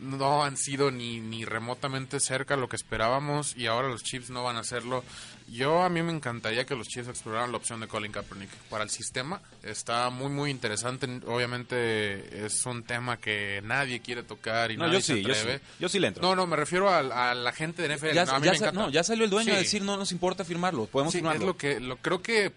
no 0.00 0.44
han 0.44 0.56
sido 0.56 0.90
ni, 0.90 1.20
ni 1.20 1.44
remotamente 1.44 2.20
cerca 2.20 2.56
lo 2.56 2.68
que 2.68 2.76
esperábamos 2.76 3.56
y 3.56 3.66
ahora 3.66 3.88
los 3.88 4.02
Chiefs 4.02 4.30
no 4.30 4.42
van 4.44 4.56
a 4.56 4.60
hacerlo. 4.60 5.04
Yo 5.48 5.82
a 5.84 5.88
mí 5.88 6.02
me 6.02 6.12
encantaría 6.12 6.64
que 6.66 6.74
los 6.74 6.88
Chiefs 6.88 7.08
exploraran 7.08 7.52
la 7.52 7.58
opción 7.58 7.78
de 7.80 7.86
Colin 7.86 8.10
Kaepernick 8.10 8.50
para 8.68 8.82
el 8.82 8.90
sistema. 8.90 9.40
Está 9.62 10.10
muy 10.10 10.28
muy 10.28 10.50
interesante. 10.50 11.06
Obviamente 11.26 12.44
es 12.46 12.66
un 12.66 12.82
tema 12.82 13.16
que 13.18 13.60
nadie 13.64 14.00
quiere 14.00 14.22
tocar 14.22 14.70
y 14.72 14.76
No, 14.76 14.86
nadie 14.86 14.98
yo 14.98 15.00
sí, 15.00 15.12
se 15.14 15.22
yo 15.22 15.32
atreve. 15.32 15.58
sí. 15.58 15.64
Yo 15.80 15.88
sí 15.88 15.98
le 16.00 16.08
entro. 16.08 16.22
No, 16.22 16.34
no, 16.34 16.46
me 16.46 16.56
refiero 16.56 16.88
a, 16.90 17.30
a 17.30 17.34
la 17.34 17.52
gente 17.52 17.86
de 17.86 17.94
NFL. 17.96 18.12
ya, 18.12 18.24
No, 18.24 18.32
a 18.32 18.40
mí 18.40 18.46
ya 18.52 18.66
me 18.66 18.72
no, 18.72 18.90
ya 18.90 19.04
salió 19.04 19.24
el 19.24 19.30
dueño 19.30 19.52
a 19.54 19.56
decir 19.56 19.82
no 19.82 19.96
nos 19.96 20.12
importa 20.12 20.44
firmarlo, 20.44 20.86
podemos 20.86 21.12
Sí, 21.12 21.18
firmarlo. 21.18 21.40
es 21.42 21.46
lo 21.46 21.56
que 21.56 21.80
lo, 21.80 21.96
creo 21.98 22.22
que 22.22 22.52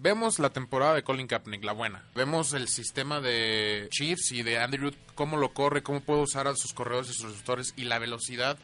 vemos 0.00 0.38
la 0.38 0.50
temporada 0.50 0.94
de 0.94 1.02
Colin 1.02 1.26
Kaepernick, 1.26 1.64
la 1.64 1.72
buena. 1.72 2.02
Vemos 2.14 2.52
el 2.54 2.68
sistema 2.68 3.20
de 3.20 3.88
Chiefs 3.90 4.32
y 4.32 4.42
de 4.42 4.58
Andy 4.58 4.78
Reid, 4.78 4.94
cómo 5.14 5.36
lo 5.36 5.52
corre, 5.52 5.82
cómo 5.82 6.00
puede 6.00 6.22
usar 6.22 6.48
a 6.48 6.56
sus 6.56 6.72
corredores 6.72 7.10
y 7.10 7.14
sus 7.14 7.30
receptores 7.30 7.74
y 7.76 7.84
la 7.84 7.98
velocidad. 7.98 8.58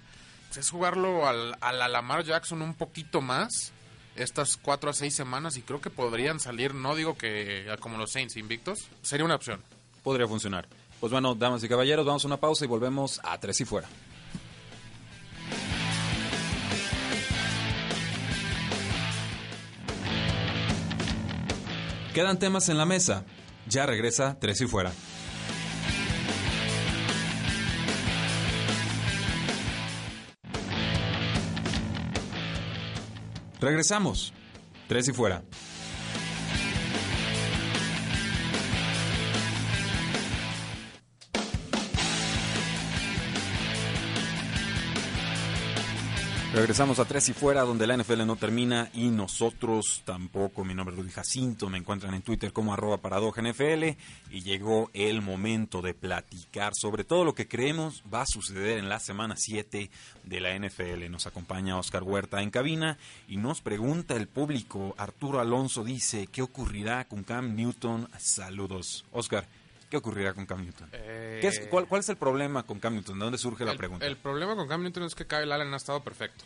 Pues 0.49 0.59
es 0.59 0.71
jugarlo 0.71 1.27
al, 1.27 1.57
a 1.61 2.23
Jackson 2.23 2.63
un 2.63 2.75
poquito 2.75 3.21
más 3.21 3.73
estas 4.15 4.57
cuatro 4.57 4.89
a 4.89 4.95
seis 4.95 5.15
semanas 5.15 5.57
y 5.57 5.63
creo 5.63 5.81
que 5.81 5.91
podrían 5.91 6.41
salir, 6.41 6.75
no 6.75 6.95
digo 6.97 7.19
que 7.19 7.67
como 7.81 7.99
los 7.99 8.13
Saints 8.13 8.37
invictos, 8.37 8.89
sería 9.03 9.27
una 9.27 9.35
opción. 9.35 9.63
Podría 10.03 10.27
funcionar. 10.27 10.67
Pues 11.01 11.13
bueno, 11.13 11.35
damas 11.35 11.63
y 11.63 11.69
caballeros, 11.69 12.07
vamos 12.07 12.25
a 12.25 12.29
una 12.29 12.39
pausa 12.39 12.65
y 12.65 12.69
volvemos 12.69 13.21
a 13.23 13.39
tres 13.39 13.61
y 13.61 13.67
fuera. 13.67 13.89
Quedan 22.17 22.39
temas 22.39 22.71
en 22.71 22.79
la 22.79 22.87
mesa. 22.87 23.27
Ya 23.69 23.85
regresa 23.85 24.39
tres 24.41 24.59
y 24.63 24.67
fuera. 24.67 24.91
Regresamos. 33.61 34.33
Tres 34.89 35.09
y 35.09 35.13
fuera. 35.13 35.43
Regresamos 46.57 46.99
a 47.01 47.05
Tres 47.05 47.29
y 47.29 47.35
Fuera, 47.35 47.65
donde 47.65 47.87
la 47.87 47.99
NFL 47.99 48.25
no 48.25 48.37
termina 48.37 48.89
y 48.95 49.11
nosotros 49.11 50.01
tampoco. 50.07 50.65
Mi 50.65 50.73
nombre 50.73 50.95
es 50.95 50.99
Rudy 50.99 51.13
Jacinto, 51.13 51.69
me 51.69 51.77
encuentran 51.77 52.15
en 52.15 52.23
Twitter 52.23 52.51
como 52.51 52.73
arroba 52.73 52.97
paradoja 52.97 53.43
NFL 53.43 53.85
y 54.31 54.41
llegó 54.41 54.91
el 54.95 55.21
momento 55.21 55.83
de 55.83 55.93
platicar 55.93 56.73
sobre 56.75 57.05
todo 57.05 57.27
lo 57.27 57.35
que 57.35 57.47
creemos 57.47 58.03
va 58.13 58.23
a 58.23 58.27
suceder 58.27 58.79
en 58.79 58.89
la 58.89 59.01
semana 59.01 59.35
7 59.37 59.91
de 60.25 60.41
la 60.41 60.59
NFL. 60.59 61.11
Nos 61.11 61.27
acompaña 61.27 61.79
Oscar 61.79 62.03
Huerta 62.03 62.41
en 62.41 62.49
cabina 62.49 62.97
y 63.29 63.37
nos 63.37 63.61
pregunta 63.61 64.17
el 64.17 64.27
público. 64.27 64.95
Arturo 64.97 65.41
Alonso 65.41 65.85
dice, 65.85 66.27
¿qué 66.27 66.41
ocurrirá 66.41 67.07
con 67.07 67.23
Cam 67.23 67.55
Newton? 67.55 68.09
Saludos. 68.19 69.05
Oscar, 69.13 69.47
¿qué 69.91 69.97
ocurrirá 69.97 70.35
con 70.35 70.47
Cam 70.47 70.63
Newton? 70.63 70.89
¿Qué 70.91 71.41
es- 71.47 71.67
cuál, 71.69 71.87
cuál 71.87 72.01
es 72.01 72.09
el 72.09 72.17
problema 72.17 72.65
con 72.65 72.79
Cam 72.81 72.95
Newton? 72.95 73.19
¿De 73.19 73.25
dónde 73.25 73.39
surge 73.39 73.65
la 73.65 73.75
pregunta? 73.77 74.07
el 74.07 74.17
problema 74.17 74.55
con 74.57 74.69
Cam 74.69 74.83
Newton 74.83 75.05
es 75.05 75.15
que 75.15 75.27
Kyle 75.27 75.51
Allen 75.53 75.73
ha 75.73 75.77
estado 75.77 76.03
perfecto. 76.03 76.45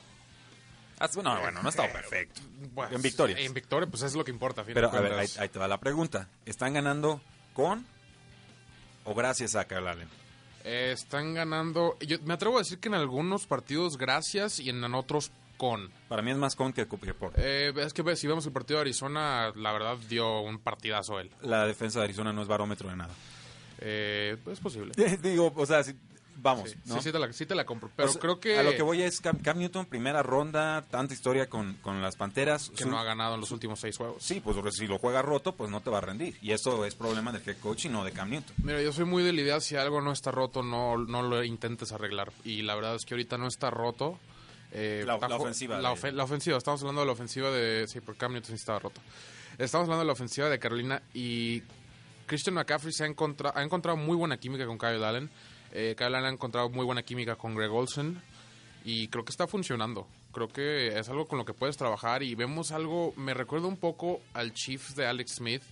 Ah, 0.99 1.09
no, 1.23 1.41
bueno, 1.41 1.63
no 1.63 1.67
ha 1.67 1.71
estado 1.71 1.91
perfecto. 1.91 2.43
Bueno, 2.75 2.95
en 2.95 3.01
victorias. 3.01 3.41
En 3.41 3.55
victoria, 3.55 3.89
pues 3.89 4.03
es 4.03 4.15
lo 4.15 4.23
que 4.23 4.31
importa. 4.31 4.61
a 4.61 4.65
fin 4.65 4.75
de 4.75 4.81
Pero 4.83 4.93
a 4.95 5.01
ver, 5.01 5.15
ahí 5.15 5.49
te 5.49 5.59
va 5.59 5.67
la 5.67 5.81
pregunta. 5.81 6.29
¿Están 6.45 6.75
ganando 6.75 7.23
con 7.55 7.87
o 9.05 9.15
gracias 9.15 9.57
a 9.57 9.67
Kyle 9.67 9.89
Allen? 9.89 10.09
Eh, 10.65 10.91
están 10.93 11.33
ganando. 11.33 11.97
Yo 12.01 12.19
me 12.25 12.35
atrevo 12.35 12.57
a 12.57 12.61
decir 12.61 12.81
que 12.81 12.89
en 12.89 12.95
algunos 12.95 13.47
partidos 13.47 13.97
gracias 13.97 14.61
y 14.61 14.69
en 14.69 14.85
otros 14.93 15.33
con. 15.61 15.91
Para 16.09 16.23
mí 16.23 16.31
es 16.31 16.39
más 16.39 16.57
con 16.57 16.73
que 16.73 16.87
por. 16.87 17.33
Eh, 17.37 17.71
es 17.77 17.93
que 17.93 18.17
si 18.17 18.27
vemos 18.27 18.47
el 18.47 18.53
partido 18.53 18.79
de 18.79 18.85
Arizona, 18.85 19.53
la 19.55 19.73
verdad 19.75 19.99
dio 20.09 20.41
un 20.41 20.59
partidazo 20.59 21.21
él. 21.21 21.31
La 21.43 21.67
defensa 21.67 21.99
de 21.99 22.07
Arizona 22.07 22.33
no 22.33 22.41
es 22.41 22.49
barómetro 22.49 22.89
de 22.89 22.97
nada. 22.97 23.13
Eh, 23.79 24.39
es 24.51 24.59
posible. 24.59 24.95
Digo, 25.23 25.53
o 25.55 25.67
sea, 25.67 25.85
si- 25.85 25.95
vamos, 26.37 26.71
Sí, 26.71 26.77
¿no? 26.87 26.95
sí, 26.95 27.03
sí 27.03 27.13
te 27.13 27.19
la, 27.19 27.31
sí 27.35 27.45
te 27.45 27.55
la 27.55 27.67
compro. 27.67 27.91
Pero 27.95 28.09
O 28.09 28.13
sea, 28.13 28.21
creo 28.23 28.41
que, 28.41 28.59
A 28.59 28.63
lo 28.63 28.71
que 28.75 28.81
voy 28.81 29.03
es 29.03 29.21
Cam, 29.21 29.37
Cam 29.41 29.59
Newton, 29.59 29.85
primera 29.85 30.23
ronda, 30.23 30.87
tanta 30.91 31.13
historia 31.13 31.47
con, 31.51 31.75
con 31.83 32.01
las 32.01 32.17
Panteras. 32.17 32.71
que 32.71 32.85
Su- 32.85 32.89
no 32.91 32.99
ha 32.99 33.05
ganado 33.05 33.35
en 33.35 33.41
los 33.43 33.51
últimos 33.51 33.81
seis 33.81 33.99
juegos. 33.99 34.23
Sí, 34.23 34.41
pues 34.41 34.57
si 34.75 34.87
lo 34.87 34.99
juega 34.99 35.21
roto, 35.21 35.55
pues 35.55 35.71
no 35.71 35.83
te 35.83 35.91
va 35.91 35.99
a 35.99 36.01
rendir. 36.01 36.39
Y 36.41 36.53
eso 36.53 36.87
es 36.87 36.95
problema 36.95 37.33
del 37.33 37.43
head 37.47 37.59
coach 37.59 37.85
y 37.85 37.89
no 37.91 38.03
de 38.03 38.13
Cam 38.13 38.31
Newton. 38.31 38.57
Mira, 38.63 38.81
yo 38.81 38.95
soy 38.95 39.05
muy 39.05 39.23
de 39.23 39.35
la 39.35 39.43
idea, 39.43 39.61
si 39.61 39.77
algo 39.77 40.01
no 40.01 40.13
está 40.13 40.31
roto, 40.31 40.63
no, 40.63 40.97
no 40.97 41.21
lo 41.23 41.45
intentes 41.45 41.93
arreglar. 41.93 42.33
Y 42.45 42.63
la 42.63 42.75
verdad 42.75 42.95
es 42.95 43.05
que 43.05 43.13
ahorita 43.13 43.37
no 43.37 43.47
está 43.47 43.69
roto. 43.71 44.19
Eh, 44.73 45.03
La- 45.07 45.17
ofensiva 45.17 45.79
La, 45.81 45.93
ofensiva, 46.23 46.57
estamos 46.59 46.81
hablando 46.83 47.01
de 47.01 47.07
la 47.07 47.13
ofensiva 47.13 47.51
de... 47.51 47.87
Sí, 47.89 48.01
porque 48.01 48.19
Cam 48.21 48.33
Newton 48.33 48.49
sí 48.51 48.61
estaba 48.61 48.79
roto. 48.79 49.01
Estamos 49.59 49.85
hablando 49.87 50.01
de 50.01 50.07
la 50.07 50.13
ofensiva 50.13 50.49
de 50.49 50.59
Carolina 50.59 51.03
y 51.13 51.63
Christian 52.27 52.55
McCaffrey 52.55 52.93
se 52.93 53.05
ha, 53.05 53.07
encontra- 53.09 53.53
ha 53.55 53.63
encontrado 53.63 53.97
muy 53.97 54.17
buena 54.17 54.39
química 54.39 54.67
con 54.67 54.79
Kyle 54.79 55.03
Allen. 55.03 55.29
Eh, 55.73 55.95
Kyle 55.97 56.07
Allen 56.15 56.25
ha 56.25 56.31
encontrado 56.31 56.69
muy 56.71 56.85
buena 56.85 57.03
química 57.03 57.37
con 57.37 57.55
Greg 57.55 57.71
Olsen 57.71 58.21
y 58.85 59.09
creo 59.09 59.25
que 59.25 59.31
está 59.33 59.47
funcionando. 59.47 60.07
Creo 60.33 60.47
que 60.49 60.97
es 60.99 61.09
algo 61.09 61.27
con 61.27 61.39
lo 61.39 61.45
que 61.45 61.53
puedes 61.55 61.77
trabajar 61.77 62.23
y 62.23 62.37
vemos 62.37 62.71
algo, 62.71 63.13
me 63.17 63.35
recuerda 63.35 63.67
un 63.67 63.77
poco 63.77 64.21
al 64.35 64.53
Chiefs 64.55 64.95
de 64.95 65.07
Alex 65.07 65.35
Smith, 65.37 65.63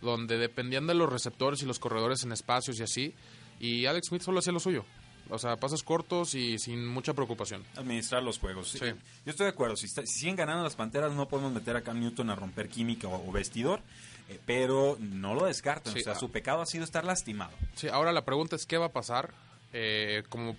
donde 0.00 0.38
dependían 0.38 0.86
de 0.86 0.94
los 0.94 1.12
receptores 1.12 1.62
y 1.62 1.66
los 1.66 1.78
corredores 1.78 2.22
en 2.24 2.32
espacios 2.32 2.80
y 2.80 2.82
así, 2.82 3.14
y 3.60 3.84
Alex 3.84 4.08
Smith 4.08 4.22
solo 4.22 4.38
hacía 4.38 4.54
lo 4.54 4.60
suyo. 4.60 4.86
O 5.30 5.38
sea, 5.38 5.56
pasos 5.56 5.82
cortos 5.82 6.34
y 6.34 6.58
sin 6.58 6.86
mucha 6.86 7.14
preocupación. 7.14 7.64
Administrar 7.76 8.22
los 8.22 8.38
juegos. 8.38 8.68
sí. 8.70 8.78
Sí. 8.78 8.86
Yo 9.24 9.30
estoy 9.30 9.44
de 9.44 9.50
acuerdo. 9.52 9.76
Si, 9.76 9.86
está- 9.86 10.02
si 10.06 10.20
siguen 10.20 10.36
ganando 10.36 10.64
las 10.64 10.74
Panteras, 10.76 11.12
no 11.12 11.28
podemos 11.28 11.52
meter 11.52 11.76
a 11.76 11.82
Cam 11.82 12.00
Newton 12.00 12.30
a 12.30 12.34
romper 12.34 12.68
química 12.68 13.06
o, 13.08 13.28
o 13.28 13.32
vestidor. 13.32 13.80
eh, 14.28 14.38
pero 14.46 14.96
no 15.00 15.34
lo 15.34 15.46
descartan. 15.46 15.92
Sí, 15.92 16.00
o 16.00 16.02
sea, 16.02 16.12
ah. 16.12 16.18
su 16.18 16.30
pecado 16.30 16.62
ha 16.62 16.66
sido 16.66 16.84
estar 16.84 17.04
lastimado. 17.04 17.52
Sí, 17.74 17.88
ahora 17.88 18.12
la 18.12 18.24
pregunta 18.24 18.56
es 18.56 18.66
qué 18.66 18.76
va 18.78 18.86
a 18.86 18.92
pasar. 18.92 19.32
Eh, 19.72 20.24
como 20.28 20.56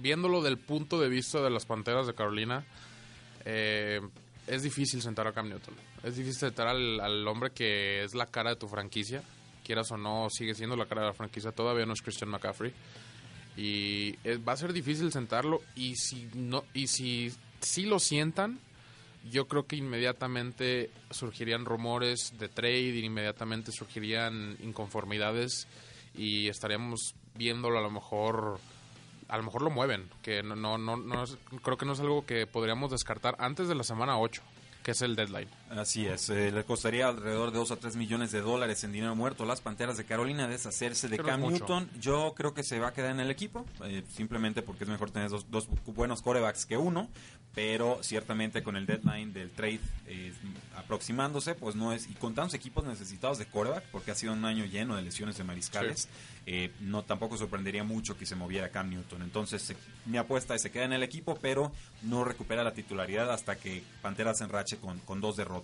viéndolo 0.00 0.42
del 0.42 0.58
punto 0.58 1.00
de 1.00 1.08
vista 1.08 1.40
de 1.40 1.50
las 1.50 1.64
Panteras 1.66 2.06
de 2.06 2.14
Carolina, 2.14 2.64
eh, 3.44 4.00
es 4.46 4.62
difícil 4.62 5.00
sentar 5.02 5.26
a 5.26 5.32
Cam 5.32 5.48
Newton. 5.48 5.74
Es 6.02 6.16
difícil 6.16 6.38
sentar 6.40 6.68
al, 6.68 7.00
al 7.00 7.26
hombre 7.28 7.50
que 7.50 8.02
es 8.04 8.14
la 8.14 8.26
cara 8.26 8.50
de 8.50 8.56
tu 8.56 8.68
franquicia. 8.68 9.22
Quieras 9.64 9.90
o 9.92 9.96
no, 9.96 10.28
sigue 10.30 10.54
siendo 10.54 10.76
la 10.76 10.86
cara 10.86 11.02
de 11.02 11.06
la 11.08 11.14
franquicia. 11.14 11.50
Todavía 11.52 11.86
no 11.86 11.94
es 11.94 12.02
Christian 12.02 12.30
McCaffrey. 12.30 12.72
Y 13.56 14.16
va 14.46 14.52
a 14.52 14.56
ser 14.56 14.72
difícil 14.72 15.12
sentarlo. 15.12 15.62
Y 15.76 15.96
si 15.96 16.28
no, 16.34 16.64
y 16.74 16.88
si, 16.88 17.32
si 17.60 17.84
lo 17.84 17.98
sientan, 17.98 18.58
yo 19.30 19.46
creo 19.46 19.66
que 19.66 19.76
inmediatamente 19.76 20.90
surgirían 21.10 21.64
rumores 21.64 22.34
de 22.38 22.48
trade, 22.48 22.98
inmediatamente 22.98 23.72
surgirían 23.72 24.56
inconformidades 24.62 25.66
y 26.14 26.48
estaríamos 26.48 27.14
viéndolo 27.34 27.78
a 27.78 27.82
lo 27.82 27.90
mejor 27.90 28.58
a 29.28 29.38
lo 29.38 29.42
mejor 29.42 29.62
lo 29.62 29.70
mueven, 29.70 30.08
que 30.22 30.42
no 30.42 30.54
no 30.54 30.76
no, 30.76 30.96
no 30.96 31.24
creo 31.62 31.78
que 31.78 31.86
no 31.86 31.92
es 31.92 32.00
algo 32.00 32.26
que 32.26 32.46
podríamos 32.46 32.90
descartar 32.90 33.36
antes 33.38 33.68
de 33.68 33.74
la 33.74 33.82
semana 33.82 34.18
8, 34.18 34.42
que 34.82 34.90
es 34.90 35.02
el 35.02 35.16
deadline. 35.16 35.48
Así 35.76 36.06
es, 36.06 36.30
eh, 36.30 36.52
le 36.52 36.62
costaría 36.64 37.08
alrededor 37.08 37.50
de 37.50 37.58
2 37.58 37.70
a 37.72 37.76
3 37.76 37.96
millones 37.96 38.30
de 38.30 38.40
dólares 38.40 38.84
en 38.84 38.92
dinero 38.92 39.16
muerto 39.16 39.42
a 39.42 39.46
las 39.46 39.60
Panteras 39.60 39.96
de 39.96 40.04
Carolina 40.04 40.46
deshacerse 40.46 41.08
de 41.08 41.16
Cam. 41.32 41.40
Newton. 41.58 41.90
Yo 42.00 42.32
creo 42.36 42.54
que 42.54 42.62
se 42.62 42.78
va 42.78 42.88
a 42.88 42.92
quedar 42.92 43.10
en 43.10 43.20
el 43.20 43.30
equipo, 43.30 43.64
eh, 43.84 44.04
simplemente 44.14 44.62
porque 44.62 44.84
es 44.84 44.90
mejor 44.90 45.10
tener 45.10 45.30
dos, 45.30 45.50
dos 45.50 45.68
buenos 45.86 46.22
corebacks 46.22 46.64
que 46.66 46.76
uno, 46.76 47.08
pero 47.54 47.98
ciertamente 48.02 48.62
con 48.62 48.76
el 48.76 48.84
deadline 48.86 49.32
del 49.32 49.50
trade 49.50 49.80
eh, 50.06 50.32
aproximándose, 50.76 51.54
pues 51.54 51.74
no 51.76 51.92
es, 51.92 52.08
y 52.08 52.14
con 52.14 52.34
tantos 52.34 52.54
equipos 52.54 52.84
necesitados 52.84 53.38
de 53.38 53.46
coreback, 53.46 53.84
porque 53.90 54.10
ha 54.10 54.14
sido 54.14 54.32
un 54.32 54.44
año 54.44 54.64
lleno 54.64 54.96
de 54.96 55.02
lesiones 55.02 55.36
de 55.38 55.44
mariscales, 55.44 56.08
eh, 56.46 56.72
no 56.80 57.02
tampoco 57.02 57.36
sorprendería 57.38 57.84
mucho 57.84 58.18
que 58.18 58.26
se 58.26 58.34
moviera 58.36 58.68
Cam 58.70 58.90
Newton. 58.90 59.22
Entonces, 59.22 59.62
se- 59.62 59.76
mi 60.06 60.18
apuesta 60.18 60.54
es 60.54 60.62
se 60.62 60.70
queda 60.70 60.84
en 60.84 60.92
el 60.94 61.02
equipo, 61.02 61.38
pero 61.40 61.72
no 62.02 62.24
recupera 62.24 62.64
la 62.64 62.72
titularidad 62.74 63.30
hasta 63.30 63.56
que 63.56 63.82
Panteras 64.02 64.38
se 64.38 64.44
enrache 64.44 64.76
con, 64.78 64.98
con 65.00 65.20
dos 65.20 65.36
derrotas. 65.36 65.63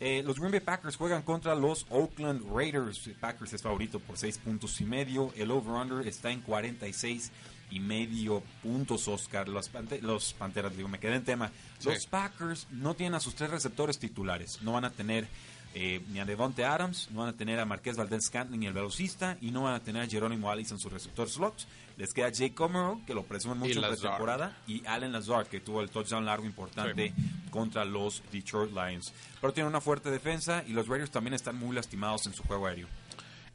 Eh, 0.00 0.22
los 0.24 0.38
Green 0.38 0.50
Bay 0.52 0.60
Packers 0.60 0.96
juegan 0.96 1.22
contra 1.22 1.54
los 1.54 1.86
Oakland 1.90 2.42
Raiders. 2.54 3.08
Packers 3.20 3.52
es 3.52 3.62
favorito 3.62 3.98
por 4.00 4.16
seis 4.18 4.38
puntos 4.38 4.80
y 4.80 4.84
medio. 4.84 5.32
El 5.36 5.50
over-under 5.50 6.06
está 6.06 6.30
en 6.30 6.40
46 6.40 7.30
y 7.70 7.80
medio 7.80 8.42
puntos, 8.62 9.08
Oscar. 9.08 9.48
Los, 9.48 9.72
Pante- 9.72 10.00
los 10.00 10.32
Panteras, 10.34 10.76
digo, 10.76 10.88
me 10.88 10.98
quedé 10.98 11.16
en 11.16 11.24
tema. 11.24 11.50
Sí. 11.78 11.88
Los 11.88 12.06
Packers 12.06 12.66
no 12.70 12.94
tienen 12.94 13.14
a 13.14 13.20
sus 13.20 13.34
tres 13.34 13.50
receptores 13.50 13.98
titulares. 13.98 14.60
No 14.62 14.72
van 14.72 14.84
a 14.84 14.90
tener 14.92 15.26
eh, 15.74 16.00
ni 16.08 16.20
a 16.20 16.24
Devonte 16.24 16.64
Adams, 16.64 17.08
no 17.10 17.20
van 17.20 17.28
a 17.30 17.32
tener 17.36 17.58
a 17.60 17.64
Marqués 17.66 17.96
Valdez 17.96 18.24
Scantling, 18.26 18.62
el 18.62 18.72
velocista, 18.72 19.36
y 19.42 19.50
no 19.50 19.62
van 19.64 19.74
a 19.74 19.80
tener 19.82 20.02
a 20.02 20.06
Jerónimo 20.06 20.50
Allison, 20.50 20.78
su 20.78 20.88
receptor 20.88 21.28
slot. 21.28 21.66
Les 21.96 22.12
queda 22.12 22.28
Jake 22.28 22.54
Comer, 22.54 22.98
que 23.06 23.14
lo 23.14 23.24
presumen 23.24 23.58
mucho 23.58 23.82
en 23.82 23.88
pretemporada, 23.88 24.56
y 24.66 24.84
Allen 24.86 25.12
Lazard, 25.12 25.46
que 25.46 25.60
tuvo 25.60 25.80
el 25.80 25.88
touchdown 25.88 26.26
largo 26.26 26.44
importante 26.44 27.14
contra 27.50 27.86
los 27.86 28.22
Detroit 28.30 28.70
Lions. 28.72 29.14
Pero 29.40 29.52
tienen 29.54 29.68
una 29.68 29.80
fuerte 29.80 30.10
defensa 30.10 30.62
y 30.66 30.72
los 30.72 30.88
Raiders 30.88 31.10
también 31.10 31.32
están 31.32 31.56
muy 31.56 31.74
lastimados 31.74 32.26
en 32.26 32.34
su 32.34 32.42
juego 32.42 32.66
aéreo. 32.66 32.86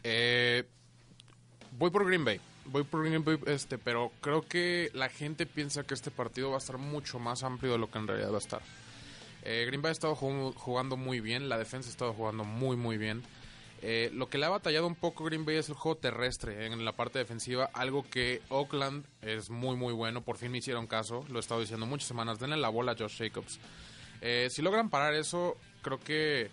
Eh, 0.04 0.64
voy 1.78 1.92
por 1.92 2.06
Green 2.06 2.26
Bay. 2.26 2.42
Voy 2.66 2.84
por 2.84 3.04
Green 3.04 3.24
Bay, 3.24 3.38
este, 3.46 3.78
pero 3.78 4.12
creo 4.22 4.48
que 4.48 4.90
la 4.94 5.10
gente 5.10 5.46
piensa 5.46 5.84
que 5.84 5.94
este 5.94 6.10
partido 6.10 6.50
va 6.50 6.56
a 6.56 6.60
estar 6.60 6.80
mucho 6.80 7.20
más 7.20 7.44
amplio 7.44 7.74
de 7.74 7.78
lo 7.78 7.92
que 7.92 8.00
en 8.00 8.08
realidad 8.08 8.32
va 8.32 8.36
a 8.36 8.40
estar. 8.40 8.62
Eh, 9.44 9.66
Green 9.68 9.82
Bay 9.82 9.90
ha 9.90 9.94
estado 9.94 10.16
jugando 10.16 10.98
muy 10.98 11.20
bien, 11.20 11.50
la 11.50 11.58
defensa 11.58 11.90
ha 11.90 11.92
estado 11.92 12.14
jugando 12.14 12.44
muy, 12.44 12.76
muy 12.76 12.98
bien. 12.98 13.24
Eh, 13.84 14.12
lo 14.14 14.30
que 14.30 14.38
le 14.38 14.46
ha 14.46 14.50
batallado 14.50 14.86
un 14.86 14.96
poco 14.96 15.24
Green 15.24 15.44
Bay 15.44 15.56
es 15.56 15.70
el 15.70 15.76
juego 15.76 15.98
terrestre 15.98 16.68
en 16.68 16.86
la 16.86 16.92
parte 16.92 17.18
defensiva, 17.18 17.70
algo 17.74 18.08
que 18.08 18.42
Oakland 18.50 19.06
es 19.24 19.50
muy 19.50 19.76
muy 19.76 19.92
bueno, 19.92 20.22
por 20.22 20.38
fin 20.38 20.52
me 20.52 20.60
hicieron 20.60 20.86
caso, 20.86 21.26
lo 21.30 21.38
he 21.38 21.40
estado 21.40 21.62
diciendo 21.62 21.88
muchas 21.88 22.08
semanas, 22.08 22.40
denle 22.40 22.58
la 22.58 22.70
bola 22.70 22.92
a 22.92 22.96
Josh 22.96 23.18
Jacobs. 23.18 23.60
Eh, 24.22 24.50
si 24.52 24.62
logran 24.62 24.92
parar 24.92 25.16
eso, 25.16 25.58
creo 25.82 26.00
que 26.00 26.52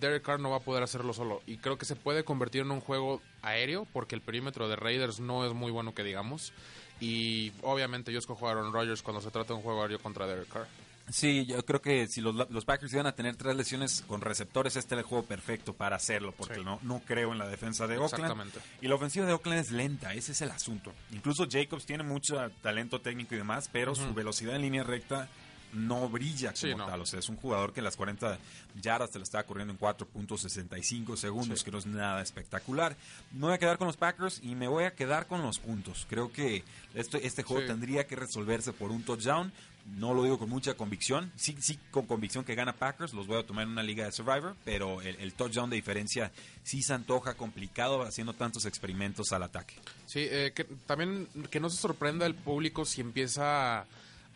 Derek 0.00 0.22
Carr 0.22 0.40
no 0.40 0.50
va 0.50 0.56
a 0.56 0.60
poder 0.60 0.82
hacerlo 0.82 1.12
solo 1.12 1.42
y 1.46 1.58
creo 1.58 1.76
que 1.76 1.84
se 1.84 1.94
puede 1.94 2.24
convertir 2.24 2.62
en 2.62 2.70
un 2.70 2.80
juego 2.80 3.20
aéreo 3.42 3.86
porque 3.92 4.14
el 4.14 4.22
perímetro 4.22 4.66
de 4.68 4.76
Raiders 4.76 5.20
no 5.20 5.44
es 5.44 5.52
muy 5.52 5.70
bueno 5.70 5.94
que 5.94 6.04
digamos 6.04 6.54
y 7.00 7.52
obviamente 7.62 8.12
yo 8.12 8.18
escojo 8.18 8.48
a 8.48 8.52
Aaron 8.52 8.72
Rodgers 8.72 9.02
cuando 9.02 9.20
se 9.20 9.30
trata 9.30 9.48
de 9.48 9.58
un 9.58 9.62
juego 9.62 9.82
aéreo 9.82 9.98
contra 9.98 10.26
Derek 10.26 10.48
Carr. 10.48 10.66
Sí, 11.08 11.46
yo 11.46 11.64
creo 11.64 11.80
que 11.80 12.08
si 12.08 12.20
los, 12.20 12.34
los, 12.50 12.64
Packers 12.64 12.92
iban 12.92 13.06
a 13.06 13.14
tener 13.14 13.36
tres 13.36 13.54
lesiones 13.54 14.02
con 14.08 14.20
receptores, 14.20 14.74
este 14.74 14.94
es 14.94 14.98
el 14.98 15.04
juego 15.04 15.24
perfecto 15.24 15.72
para 15.72 15.96
hacerlo, 15.96 16.34
porque 16.36 16.58
no, 16.64 16.80
no 16.82 17.00
creo 17.06 17.32
en 17.32 17.38
la 17.38 17.46
defensa 17.46 17.86
de 17.86 17.96
Oakland. 17.96 18.52
Y 18.80 18.88
la 18.88 18.96
ofensiva 18.96 19.24
de 19.24 19.32
Oakland 19.32 19.60
es 19.60 19.70
lenta, 19.70 20.14
ese 20.14 20.32
es 20.32 20.40
el 20.42 20.50
asunto. 20.50 20.92
Incluso 21.12 21.46
Jacobs 21.48 21.86
tiene 21.86 22.02
mucho 22.02 22.50
talento 22.60 23.00
técnico 23.00 23.34
y 23.34 23.38
demás, 23.38 23.70
pero 23.72 23.94
su 23.94 24.12
velocidad 24.14 24.56
en 24.56 24.62
línea 24.62 24.82
recta 24.82 25.28
no 25.72 26.08
brilla 26.08 26.52
como 26.52 26.86
tal. 26.86 27.00
O 27.02 27.06
sea, 27.06 27.20
es 27.20 27.28
un 27.28 27.36
jugador 27.36 27.72
que 27.72 27.80
en 27.80 27.84
las 27.84 27.96
40 27.96 28.38
yardas 28.80 29.10
te 29.10 29.18
la 29.18 29.24
está 29.24 29.42
corriendo 29.44 29.72
en 29.72 29.78
4.65 29.78 31.16
segundos, 31.16 31.62
que 31.62 31.70
no 31.70 31.78
es 31.78 31.86
nada 31.86 32.22
espectacular. 32.22 32.96
Me 33.32 33.42
voy 33.42 33.54
a 33.54 33.58
quedar 33.58 33.78
con 33.78 33.86
los 33.86 33.96
Packers 33.96 34.40
y 34.42 34.54
me 34.54 34.68
voy 34.68 34.84
a 34.84 34.94
quedar 34.94 35.26
con 35.26 35.42
los 35.42 35.58
puntos. 35.58 36.06
Creo 36.08 36.32
que 36.32 36.64
este, 36.94 37.26
este 37.26 37.42
juego 37.42 37.66
tendría 37.66 38.06
que 38.06 38.16
resolverse 38.16 38.72
por 38.72 38.90
un 38.90 39.02
touchdown. 39.02 39.52
No 39.94 40.14
lo 40.14 40.24
digo 40.24 40.38
con 40.38 40.50
mucha 40.50 40.74
convicción. 40.74 41.32
Sí, 41.36 41.56
sí, 41.60 41.78
con 41.90 42.06
convicción 42.06 42.44
que 42.44 42.54
gana 42.54 42.72
Packers. 42.72 43.14
Los 43.14 43.26
voy 43.26 43.38
a 43.38 43.46
tomar 43.46 43.64
en 43.64 43.70
una 43.70 43.82
liga 43.82 44.04
de 44.04 44.12
Survivor. 44.12 44.56
Pero 44.64 45.00
el, 45.00 45.32
touchdown 45.34 45.70
de 45.70 45.76
diferencia 45.76 46.32
sí 46.62 46.82
se 46.82 46.92
antoja 46.92 47.34
complicado 47.34 48.02
haciendo 48.02 48.32
tantos 48.32 48.66
experimentos 48.66 49.32
al 49.32 49.44
ataque. 49.44 49.74
Sí, 50.06 50.26
eh, 50.28 50.52
que, 50.54 50.64
también 50.64 51.28
que 51.50 51.60
no 51.60 51.70
se 51.70 51.76
sorprenda 51.76 52.26
el 52.26 52.34
público 52.34 52.84
si 52.84 53.00
empieza 53.00 53.86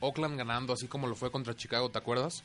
Oakland 0.00 0.38
ganando, 0.38 0.72
así 0.72 0.86
como 0.86 1.06
lo 1.06 1.16
fue 1.16 1.30
contra 1.30 1.56
Chicago, 1.56 1.90
¿te 1.90 1.98
acuerdas? 1.98 2.42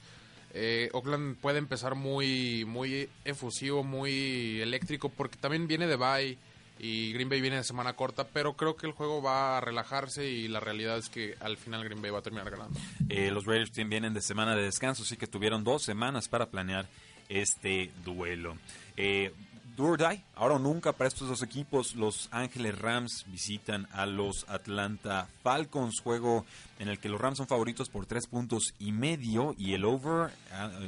Eh, 0.53 0.89
Oakland 0.93 1.37
puede 1.37 1.59
empezar 1.59 1.95
muy, 1.95 2.65
muy 2.65 3.09
efusivo, 3.23 3.83
muy 3.83 4.61
eléctrico, 4.61 5.09
porque 5.09 5.37
también 5.37 5.67
viene 5.67 5.85
de 5.85 5.95
bye 5.95 6.37
y 6.79 7.13
Green 7.13 7.29
Bay 7.29 7.41
viene 7.41 7.57
de 7.57 7.63
semana 7.63 7.93
corta, 7.93 8.27
pero 8.27 8.53
creo 8.53 8.75
que 8.75 8.85
el 8.85 8.93
juego 8.93 9.21
va 9.21 9.57
a 9.57 9.61
relajarse 9.61 10.29
y 10.29 10.47
la 10.47 10.59
realidad 10.59 10.97
es 10.97 11.09
que 11.09 11.35
al 11.39 11.57
final 11.57 11.83
Green 11.83 12.01
Bay 12.01 12.11
va 12.11 12.19
a 12.19 12.21
terminar 12.21 12.49
ganando. 12.49 12.79
Eh, 13.09 13.31
los 13.31 13.45
Raiders 13.45 13.71
vienen 13.87 14.13
de 14.13 14.21
semana 14.21 14.55
de 14.55 14.63
descanso, 14.63 15.03
así 15.03 15.17
que 15.17 15.27
tuvieron 15.27 15.63
dos 15.63 15.83
semanas 15.83 16.27
para 16.27 16.47
planear 16.47 16.87
este 17.29 17.91
duelo. 18.03 18.57
Eh, 18.97 19.31
do 19.75 19.97
ahora 20.35 20.55
o 20.55 20.59
nunca 20.59 20.93
para 20.93 21.07
estos 21.09 21.27
dos 21.27 21.41
equipos. 21.43 21.95
Los 21.95 22.29
Ángeles 22.31 22.79
Rams 22.79 23.25
visitan 23.27 23.87
a 23.91 24.05
los 24.05 24.45
Atlanta 24.47 25.27
Falcons, 25.43 25.99
juego 26.01 26.45
en 26.79 26.87
el 26.87 26.99
que 26.99 27.09
los 27.09 27.19
Rams 27.19 27.37
son 27.37 27.47
favoritos 27.47 27.89
por 27.89 28.05
tres 28.05 28.27
puntos 28.27 28.73
y 28.79 28.91
medio 28.91 29.53
y 29.57 29.73
el 29.73 29.83
over 29.83 30.31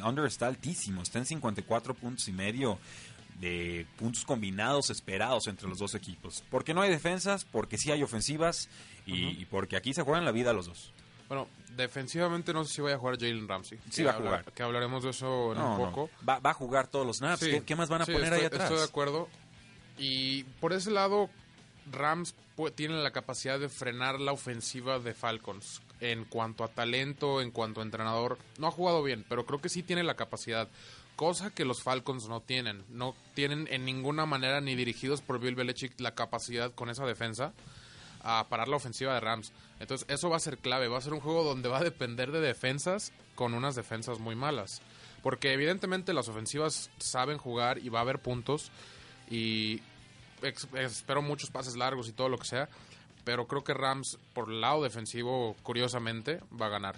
under 0.05 0.25
está 0.25 0.47
altísimo, 0.47 1.01
está 1.01 1.19
en 1.19 1.25
54 1.25 1.93
puntos 1.93 2.27
y 2.27 2.31
medio 2.31 2.79
de 3.39 3.85
puntos 3.97 4.25
combinados 4.25 4.89
esperados 4.89 5.47
entre 5.47 5.67
los 5.67 5.79
dos 5.79 5.95
equipos. 5.95 6.43
Porque 6.49 6.73
no 6.73 6.81
hay 6.81 6.89
defensas, 6.89 7.45
porque 7.45 7.77
sí 7.77 7.91
hay 7.91 8.03
ofensivas 8.03 8.69
y, 9.05 9.27
y 9.41 9.45
porque 9.45 9.77
aquí 9.77 9.93
se 9.93 10.01
juegan 10.01 10.25
la 10.25 10.31
vida 10.31 10.53
los 10.53 10.67
dos. 10.67 10.91
Bueno, 11.27 11.47
defensivamente 11.75 12.53
no 12.53 12.63
sé 12.63 12.73
si 12.73 12.81
vaya 12.81 12.95
a 12.95 12.99
jugar 12.99 13.17
Jalen 13.17 13.47
Ramsey. 13.47 13.79
Sí, 13.89 14.03
va 14.03 14.11
a 14.11 14.15
jugar. 14.15 14.51
que 14.53 14.63
hablaremos 14.63 15.03
de 15.03 15.11
eso 15.11 15.53
en 15.53 15.59
un 15.59 15.77
poco. 15.77 16.09
Va, 16.27 16.39
a 16.43 16.53
jugar 16.53 16.87
todos 16.87 17.05
los 17.05 17.17
snaps. 17.17 17.45
¿Qué, 17.65 17.75
más 17.75 17.89
van 17.89 18.01
a 18.01 18.05
poner 18.05 18.33
ahí 18.33 18.45
atrás? 18.45 18.63
Estoy 18.63 18.79
de 18.79 18.83
acuerdo. 18.83 19.27
Y 19.97 20.43
por 20.59 20.73
ese 20.73 20.91
lado, 20.91 21.29
Rams 21.91 22.35
tiene 22.75 22.95
la 22.95 23.11
capacidad 23.11 23.59
de 23.59 23.69
frenar 23.69 24.19
la 24.19 24.31
ofensiva 24.31 24.99
de 24.99 25.13
Falcons. 25.13 25.81
En 25.99 26.25
cuanto 26.25 26.63
a 26.63 26.67
talento, 26.67 27.41
en 27.41 27.49
cuanto 27.51 27.81
a 27.81 27.83
entrenador, 27.83 28.37
no 28.59 28.67
ha 28.67 28.71
jugado 28.71 29.01
bien, 29.01 29.25
pero 29.27 29.45
creo 29.45 29.59
que 29.59 29.69
sí 29.69 29.81
tiene 29.81 30.03
la 30.03 30.15
capacidad. 30.15 30.67
Cosa 31.17 31.49
que 31.49 31.65
los 31.65 31.81
Falcons 31.81 32.29
no 32.29 32.41
tienen. 32.41 32.85
No 32.89 33.15
tienen 33.33 33.67
en 33.71 33.85
ninguna 33.85 34.27
manera, 34.27 34.61
ni 34.61 34.75
dirigidos 34.75 35.21
por 35.21 35.39
Bill 35.39 35.55
Belichick, 35.55 35.99
la 35.99 36.13
capacidad 36.13 36.71
con 36.73 36.91
esa 36.91 37.07
defensa 37.07 37.53
a 38.21 38.45
parar 38.49 38.67
la 38.67 38.75
ofensiva 38.75 39.15
de 39.15 39.19
Rams. 39.19 39.51
Entonces 39.79 40.07
eso 40.09 40.29
va 40.29 40.37
a 40.37 40.39
ser 40.39 40.59
clave, 40.59 40.87
va 40.87 40.99
a 40.99 41.01
ser 41.01 41.13
un 41.13 41.19
juego 41.19 41.43
donde 41.43 41.69
va 41.69 41.79
a 41.79 41.83
depender 41.83 42.31
de 42.31 42.39
defensas 42.39 43.11
con 43.33 43.55
unas 43.55 43.73
defensas 43.73 44.19
muy 44.19 44.35
malas. 44.35 44.81
Porque 45.23 45.53
evidentemente 45.53 46.13
las 46.13 46.29
ofensivas 46.29 46.91
saben 46.99 47.39
jugar 47.39 47.79
y 47.79 47.89
va 47.89 47.99
a 47.99 48.03
haber 48.03 48.19
puntos 48.19 48.71
y 49.27 49.81
espero 50.73 51.23
muchos 51.23 51.49
pases 51.49 51.75
largos 51.75 52.07
y 52.09 52.11
todo 52.11 52.29
lo 52.29 52.37
que 52.37 52.47
sea. 52.47 52.69
Pero 53.23 53.47
creo 53.47 53.63
que 53.63 53.73
Rams, 53.73 54.19
por 54.35 54.49
el 54.51 54.61
lado 54.61 54.83
defensivo, 54.83 55.55
curiosamente, 55.63 56.41
va 56.61 56.67
a 56.67 56.69
ganar. 56.69 56.95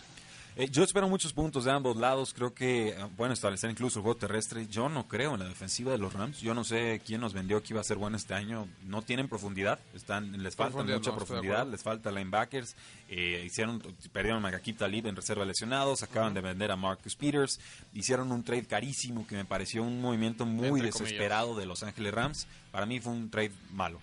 Eh, 0.59 0.69
yo 0.69 0.83
espero 0.83 1.07
muchos 1.07 1.31
puntos 1.31 1.63
de 1.63 1.71
ambos 1.71 1.95
lados. 1.95 2.33
Creo 2.33 2.53
que 2.53 2.93
bueno 3.15 3.33
establecer 3.33 3.69
incluso 3.69 3.99
el 3.99 4.03
juego 4.03 4.19
terrestre. 4.19 4.67
Yo 4.67 4.89
no 4.89 5.07
creo 5.07 5.35
en 5.35 5.39
la 5.39 5.47
defensiva 5.47 5.93
de 5.93 5.97
los 5.97 6.11
Rams. 6.11 6.41
Yo 6.41 6.53
no 6.53 6.65
sé 6.65 7.01
quién 7.05 7.21
nos 7.21 7.33
vendió 7.33 7.63
que 7.63 7.71
iba 7.71 7.79
a 7.79 7.83
ser 7.85 7.95
bueno 7.95 8.17
este 8.17 8.33
año. 8.33 8.67
No 8.83 9.01
tienen 9.01 9.29
profundidad. 9.29 9.79
Están, 9.93 10.43
les 10.43 10.57
falta 10.57 10.83
mucha 10.83 11.15
profundidad. 11.15 11.65
Les 11.65 11.81
falta 11.81 12.11
linebackers. 12.11 12.75
Eh, 13.07 13.41
hicieron, 13.45 13.81
perdieron 14.11 14.39
a 14.39 14.41
Magakip 14.41 14.77
Talib 14.77 15.07
en 15.07 15.15
reserva 15.15 15.45
lesionados. 15.45 16.03
Acaban 16.03 16.33
de 16.33 16.41
vender 16.41 16.71
a 16.71 16.75
Marcus 16.75 17.15
Peters. 17.15 17.61
Hicieron 17.93 18.29
un 18.29 18.43
trade 18.43 18.65
carísimo 18.65 19.25
que 19.25 19.35
me 19.35 19.45
pareció 19.45 19.81
un 19.81 20.01
movimiento 20.01 20.45
muy 20.45 20.81
desesperado 20.81 21.55
de 21.55 21.67
Los 21.67 21.83
Ángeles 21.83 22.13
Rams. 22.13 22.47
Para 22.73 22.85
mí 22.85 22.99
fue 22.99 23.13
un 23.13 23.29
trade 23.29 23.53
malo. 23.71 24.01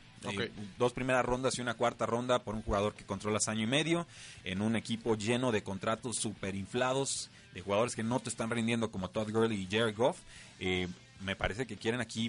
Dos 0.78 0.92
primeras 0.92 1.24
rondas 1.24 1.58
y 1.58 1.60
una 1.60 1.74
cuarta 1.74 2.06
ronda 2.06 2.42
por 2.42 2.54
un 2.54 2.62
jugador 2.62 2.94
que 2.94 3.04
controlas 3.04 3.48
año 3.48 3.62
y 3.62 3.66
medio 3.66 4.06
en 4.44 4.62
un 4.62 4.76
equipo 4.76 5.16
lleno 5.16 5.52
de 5.52 5.62
contratos 5.62 6.16
super 6.16 6.54
inflados, 6.54 7.30
de 7.54 7.60
jugadores 7.60 7.94
que 7.94 8.02
no 8.02 8.20
te 8.20 8.28
están 8.28 8.50
rindiendo 8.50 8.90
como 8.90 9.10
Todd 9.10 9.30
Gurley 9.30 9.62
y 9.62 9.68
Jared 9.70 9.96
Goff. 9.96 10.18
Eh, 10.60 10.88
me 11.20 11.36
parece 11.36 11.66
que 11.66 11.76
quieren 11.76 12.00
aquí, 12.00 12.28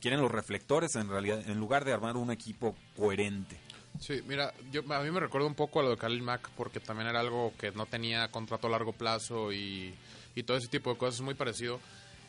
quieren 0.00 0.20
los 0.20 0.30
reflectores 0.30 0.96
en 0.96 1.08
realidad, 1.08 1.48
en 1.48 1.58
lugar 1.58 1.84
de 1.84 1.92
armar 1.92 2.16
un 2.16 2.30
equipo 2.30 2.74
coherente. 2.96 3.56
Sí, 4.00 4.22
mira, 4.26 4.52
yo, 4.72 4.82
a 4.92 5.00
mí 5.02 5.10
me 5.10 5.20
recuerda 5.20 5.46
un 5.46 5.54
poco 5.54 5.78
a 5.78 5.82
lo 5.84 5.90
de 5.90 5.96
Khalil 5.96 6.22
Mack 6.22 6.50
porque 6.56 6.80
también 6.80 7.08
era 7.08 7.20
algo 7.20 7.52
que 7.56 7.70
no 7.70 7.86
tenía 7.86 8.28
contrato 8.30 8.66
a 8.66 8.70
largo 8.70 8.92
plazo 8.92 9.52
y, 9.52 9.94
todo 10.44 10.56
ese 10.56 10.66
tipo 10.66 10.90
de 10.90 10.98
cosas, 10.98 11.16
es 11.16 11.20
muy 11.20 11.34
parecido. 11.34 11.78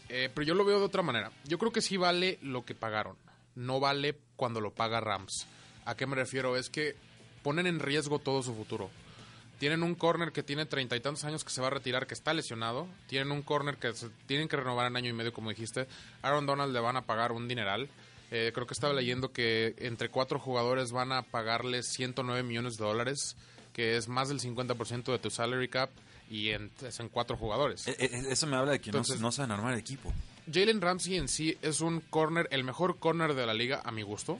Eh, 0.10 0.30
pero 0.34 0.45
yo 0.45 0.54
lo 0.54 0.63
veo 0.63 0.78
de 0.78 0.86
otra 0.86 1.01
manera. 1.01 1.32
Yo 1.45 1.58
creo 1.58 1.71
que 1.71 1.82
sí 1.82 1.97
vale 1.97 2.38
lo 2.43 2.63
que 2.63 2.75
pagaron 2.75 3.15
no 3.55 3.79
vale 3.79 4.17
cuando 4.35 4.61
lo 4.61 4.71
paga 4.71 4.99
Rams. 4.99 5.47
¿A 5.85 5.95
qué 5.95 6.05
me 6.05 6.15
refiero? 6.15 6.57
Es 6.57 6.69
que 6.69 6.95
ponen 7.43 7.67
en 7.67 7.79
riesgo 7.79 8.19
todo 8.19 8.43
su 8.43 8.53
futuro. 8.53 8.89
Tienen 9.59 9.83
un 9.83 9.95
corner 9.95 10.31
que 10.31 10.43
tiene 10.43 10.65
treinta 10.65 10.95
y 10.95 10.99
tantos 10.99 11.23
años 11.23 11.45
que 11.45 11.49
se 11.49 11.61
va 11.61 11.67
a 11.67 11.71
retirar, 11.71 12.07
que 12.07 12.13
está 12.13 12.33
lesionado. 12.33 12.87
Tienen 13.07 13.31
un 13.31 13.41
corner 13.41 13.77
que 13.77 13.93
se 13.93 14.09
tienen 14.27 14.49
que 14.49 14.57
renovar 14.57 14.87
en 14.87 14.97
año 14.97 15.09
y 15.09 15.13
medio, 15.13 15.31
como 15.31 15.49
dijiste. 15.49 15.87
Aaron 16.21 16.45
Donald 16.45 16.73
le 16.73 16.79
van 16.79 16.97
a 16.97 17.05
pagar 17.05 17.31
un 17.31 17.47
dineral. 17.47 17.89
Eh, 18.31 18.51
creo 18.53 18.67
que 18.67 18.73
estaba 18.73 18.93
leyendo 18.93 19.31
que 19.31 19.75
entre 19.77 20.09
cuatro 20.09 20.39
jugadores 20.39 20.91
van 20.91 21.11
a 21.13 21.21
pagarle 21.21 21.83
109 21.83 22.43
millones 22.43 22.77
de 22.77 22.83
dólares, 22.83 23.37
que 23.71 23.95
es 23.95 24.09
más 24.09 24.27
del 24.27 24.39
50% 24.39 25.11
de 25.11 25.19
tu 25.19 25.29
salary 25.29 25.69
cap, 25.69 25.89
y 26.29 26.49
en, 26.49 26.71
es 26.81 26.99
en 26.99 27.07
cuatro 27.07 27.37
jugadores. 27.37 27.87
E, 27.87 27.95
e, 27.99 28.31
eso 28.31 28.47
me 28.47 28.57
habla 28.57 28.73
de 28.73 28.81
que 28.81 28.91
no, 28.91 29.03
no 29.19 29.31
saben 29.31 29.51
armar 29.51 29.73
el 29.73 29.79
equipo. 29.79 30.11
Jalen 30.51 30.81
Ramsey 30.81 31.17
en 31.17 31.27
sí 31.27 31.58
es 31.62 31.81
un 31.81 32.01
corner, 32.01 32.47
el 32.51 32.63
mejor 32.63 32.99
corner 32.99 33.34
de 33.34 33.45
la 33.45 33.53
liga 33.53 33.81
a 33.84 33.91
mi 33.91 34.03
gusto. 34.03 34.39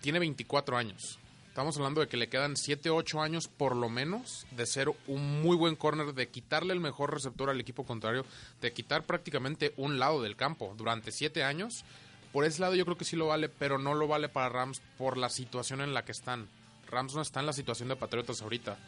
Tiene 0.00 0.20
24 0.20 0.76
años. 0.76 1.18
Estamos 1.48 1.76
hablando 1.76 2.00
de 2.00 2.06
que 2.06 2.16
le 2.16 2.28
quedan 2.28 2.56
7, 2.56 2.90
8 2.90 3.20
años 3.20 3.48
por 3.48 3.74
lo 3.74 3.88
menos 3.88 4.46
de 4.52 4.66
ser 4.66 4.88
un 5.08 5.42
muy 5.42 5.56
buen 5.56 5.74
corner, 5.74 6.14
de 6.14 6.28
quitarle 6.28 6.72
el 6.72 6.80
mejor 6.80 7.12
receptor 7.12 7.50
al 7.50 7.60
equipo 7.60 7.84
contrario, 7.84 8.24
de 8.60 8.72
quitar 8.72 9.02
prácticamente 9.02 9.74
un 9.76 9.98
lado 9.98 10.22
del 10.22 10.36
campo 10.36 10.74
durante 10.78 11.10
7 11.10 11.42
años. 11.42 11.84
Por 12.32 12.44
ese 12.44 12.60
lado 12.60 12.76
yo 12.76 12.84
creo 12.84 12.96
que 12.96 13.04
sí 13.04 13.16
lo 13.16 13.26
vale, 13.26 13.48
pero 13.48 13.78
no 13.78 13.94
lo 13.94 14.06
vale 14.06 14.28
para 14.28 14.48
Rams 14.48 14.80
por 14.96 15.16
la 15.16 15.28
situación 15.28 15.80
en 15.80 15.92
la 15.92 16.04
que 16.04 16.12
están. 16.12 16.46
Rams 16.86 17.16
no 17.16 17.22
está 17.22 17.40
en 17.40 17.46
la 17.46 17.52
situación 17.52 17.88
de 17.88 17.96
Patriotas 17.96 18.42
ahorita. 18.42 18.78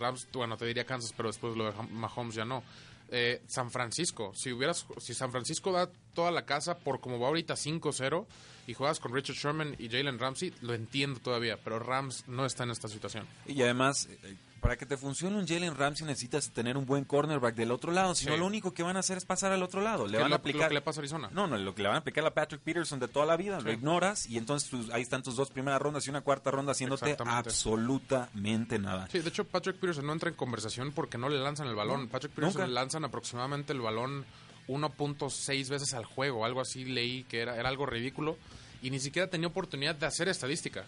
Rams, 0.00 0.26
bueno, 0.32 0.56
te 0.56 0.66
diría 0.66 0.84
Kansas, 0.84 1.14
pero 1.16 1.28
después 1.28 1.56
lo 1.56 1.70
de 1.70 1.82
Mahomes 1.92 2.34
ya 2.34 2.44
no. 2.44 2.64
Eh, 3.10 3.42
San 3.46 3.70
Francisco. 3.70 4.32
Si 4.34 4.52
hubieras, 4.52 4.86
si 4.98 5.14
San 5.14 5.30
Francisco 5.30 5.72
da 5.72 5.90
toda 6.12 6.30
la 6.30 6.44
casa 6.44 6.78
por 6.78 7.00
como 7.00 7.18
va 7.18 7.28
ahorita 7.28 7.54
5-0 7.54 8.26
y 8.66 8.74
juegas 8.74 9.00
con 9.00 9.14
Richard 9.14 9.36
Sherman 9.36 9.76
y 9.78 9.88
Jalen 9.88 10.18
Ramsey, 10.18 10.52
lo 10.60 10.74
entiendo 10.74 11.18
todavía, 11.20 11.56
pero 11.56 11.78
Rams 11.78 12.24
no 12.26 12.44
está 12.44 12.64
en 12.64 12.70
esta 12.70 12.86
situación. 12.88 13.26
Y 13.46 13.62
además, 13.62 14.08
eh, 14.10 14.36
para 14.60 14.76
que 14.76 14.86
te 14.86 14.96
funcione 14.96 15.36
un 15.38 15.46
Jalen 15.46 15.74
Ramsey 15.76 16.06
necesitas 16.06 16.50
tener 16.50 16.76
un 16.76 16.84
buen 16.84 17.04
cornerback 17.04 17.54
del 17.54 17.70
otro 17.70 17.92
lado. 17.92 18.14
Si 18.14 18.26
no, 18.26 18.32
Sí. 18.34 18.38
lo 18.40 18.46
único 18.46 18.74
que 18.74 18.82
van 18.82 18.96
a 18.96 19.00
hacer 19.00 19.16
es 19.16 19.24
pasar 19.24 19.52
al 19.52 19.62
otro 19.62 19.80
lado. 19.80 20.06
Le 20.06 20.16
¿Qué 20.18 20.22
van 20.22 20.32
a 20.32 20.36
aplicar. 20.36 20.62
lo 20.62 20.68
que 20.68 20.74
le 20.74 20.80
pasa 20.80 20.98
a 20.98 21.02
Arizona? 21.02 21.30
No, 21.32 21.46
no, 21.46 21.56
lo 21.56 21.74
que 21.74 21.82
le 21.82 21.88
van 21.88 21.96
a 21.96 22.00
aplicar 22.00 22.26
a 22.26 22.34
Patrick 22.34 22.60
Peterson 22.62 22.98
de 22.98 23.08
toda 23.08 23.24
la 23.26 23.36
vida. 23.36 23.60
Lo 23.60 23.70
ignoras 23.72 24.26
y 24.26 24.36
entonces 24.36 24.68
tus- 24.68 24.90
ahí 24.90 25.02
están 25.02 25.22
tus 25.22 25.36
dos 25.36 25.50
primeras 25.50 25.80
rondas 25.80 26.06
y 26.06 26.10
una 26.10 26.20
cuarta 26.22 26.50
ronda 26.50 26.72
haciéndote 26.72 27.16
absolutamente 27.24 28.78
nada. 28.78 29.08
Sí, 29.10 29.20
de 29.20 29.28
hecho 29.28 29.44
Patrick 29.44 29.76
Peterson 29.76 30.06
no 30.06 30.12
entra 30.12 30.28
en 30.28 30.34
conversación 30.36 30.92
porque 30.92 31.18
no 31.18 31.28
le 31.28 31.38
lanzan 31.38 31.66
el 31.68 31.74
balón. 31.74 32.02
No, 32.04 32.08
Patrick 32.08 32.32
Peterson 32.32 32.54
nunca. 32.62 32.66
le 32.66 32.72
lanzan 32.74 33.04
aproximadamente 33.04 33.72
el 33.72 33.80
balón 33.80 34.24
1.6 34.68 35.68
veces 35.70 35.94
al 35.94 36.04
juego, 36.04 36.44
algo 36.44 36.60
así 36.60 36.84
leí 36.84 37.24
que 37.24 37.40
era, 37.40 37.56
era 37.56 37.68
algo 37.68 37.86
ridículo 37.86 38.36
y 38.82 38.90
ni 38.90 39.00
siquiera 39.00 39.28
tenía 39.28 39.48
oportunidad 39.48 39.94
de 39.94 40.06
hacer 40.06 40.28
estadística. 40.28 40.84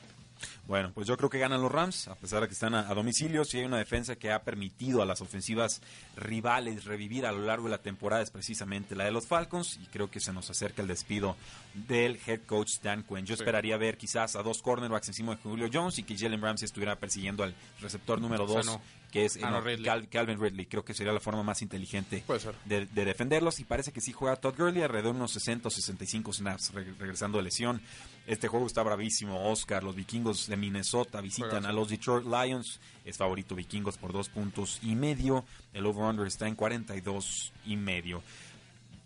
Bueno, 0.66 0.92
pues 0.94 1.06
yo 1.06 1.16
creo 1.16 1.28
que 1.30 1.38
ganan 1.38 1.60
los 1.62 1.70
Rams, 1.72 2.08
a 2.08 2.14
pesar 2.14 2.40
de 2.42 2.48
que 2.48 2.54
están 2.54 2.74
a, 2.74 2.88
a 2.88 2.94
domicilio. 2.94 3.44
Si 3.44 3.58
hay 3.58 3.64
una 3.64 3.78
defensa 3.78 4.16
que 4.16 4.30
ha 4.32 4.42
permitido 4.42 5.02
a 5.02 5.06
las 5.06 5.20
ofensivas 5.20 5.80
rivales 6.16 6.84
revivir 6.84 7.26
a 7.26 7.32
lo 7.32 7.40
largo 7.44 7.64
de 7.64 7.70
la 7.70 7.78
temporada, 7.82 8.22
es 8.22 8.30
precisamente 8.30 8.94
la 8.94 9.04
de 9.04 9.10
los 9.10 9.26
Falcons. 9.26 9.78
Y 9.82 9.86
creo 9.86 10.10
que 10.10 10.20
se 10.20 10.32
nos 10.32 10.48
acerca 10.50 10.82
el 10.82 10.88
despido 10.88 11.36
del 11.74 12.18
head 12.26 12.40
coach 12.46 12.80
Dan 12.82 13.02
Quinn. 13.04 13.26
Yo 13.26 13.36
Sí. 13.36 13.42
esperaría 13.42 13.76
ver 13.76 13.96
quizás 13.96 14.36
a 14.36 14.42
dos 14.42 14.62
cornerbacks 14.62 15.08
encima 15.08 15.34
de 15.36 15.42
Julio 15.42 15.68
Jones 15.72 15.98
y 15.98 16.02
que 16.02 16.16
Jalen 16.16 16.40
Ramsey 16.42 16.66
estuviera 16.66 16.96
persiguiendo 16.96 17.42
al 17.42 17.54
receptor 17.80 18.20
número 18.20 18.44
O 18.44 18.48
sea, 18.48 18.56
dos, 18.56 18.66
no. 18.66 18.82
que 19.10 19.24
es 19.24 19.36
eh, 19.36 19.40
Ah, 19.42 19.50
no, 19.50 19.58
no, 19.58 19.62
Ridley. 19.62 19.84
Cal- 19.84 20.08
Calvin 20.08 20.40
Ridley. 20.40 20.66
Creo 20.66 20.84
que 20.84 20.94
sería 20.94 21.12
la 21.12 21.20
forma 21.20 21.42
más 21.42 21.62
inteligente 21.62 22.22
de, 22.64 22.86
de 22.86 23.04
defenderlos 23.04 23.60
y 23.60 23.64
parece 23.64 23.92
que 23.92 24.00
sí 24.00 24.12
juega 24.12 24.36
Todd 24.36 24.54
Gurley 24.56 24.82
alrededor 24.82 25.12
de 25.14 25.18
unos 25.18 25.32
60 25.32 25.68
o 25.68 25.70
65 25.70 26.32
snaps 26.32 26.72
re- 26.72 26.92
regresando 26.98 27.38
de 27.38 27.44
lesión. 27.44 27.80
Este 28.30 28.46
juego 28.46 28.68
está 28.68 28.84
bravísimo, 28.84 29.50
Oscar. 29.50 29.82
Los 29.82 29.96
vikingos 29.96 30.46
de 30.46 30.56
Minnesota 30.56 31.20
visitan 31.20 31.50
Juegazo. 31.50 31.68
a 31.68 31.72
los 31.72 31.88
Detroit 31.88 32.24
Lions. 32.24 32.78
Es 33.04 33.16
favorito 33.16 33.56
vikingos 33.56 33.98
por 33.98 34.12
dos 34.12 34.28
puntos 34.28 34.78
y 34.84 34.94
medio. 34.94 35.44
El 35.72 35.84
over-under 35.84 36.28
está 36.28 36.46
en 36.46 36.54
42 36.54 37.52
y 37.66 37.76
medio. 37.76 38.22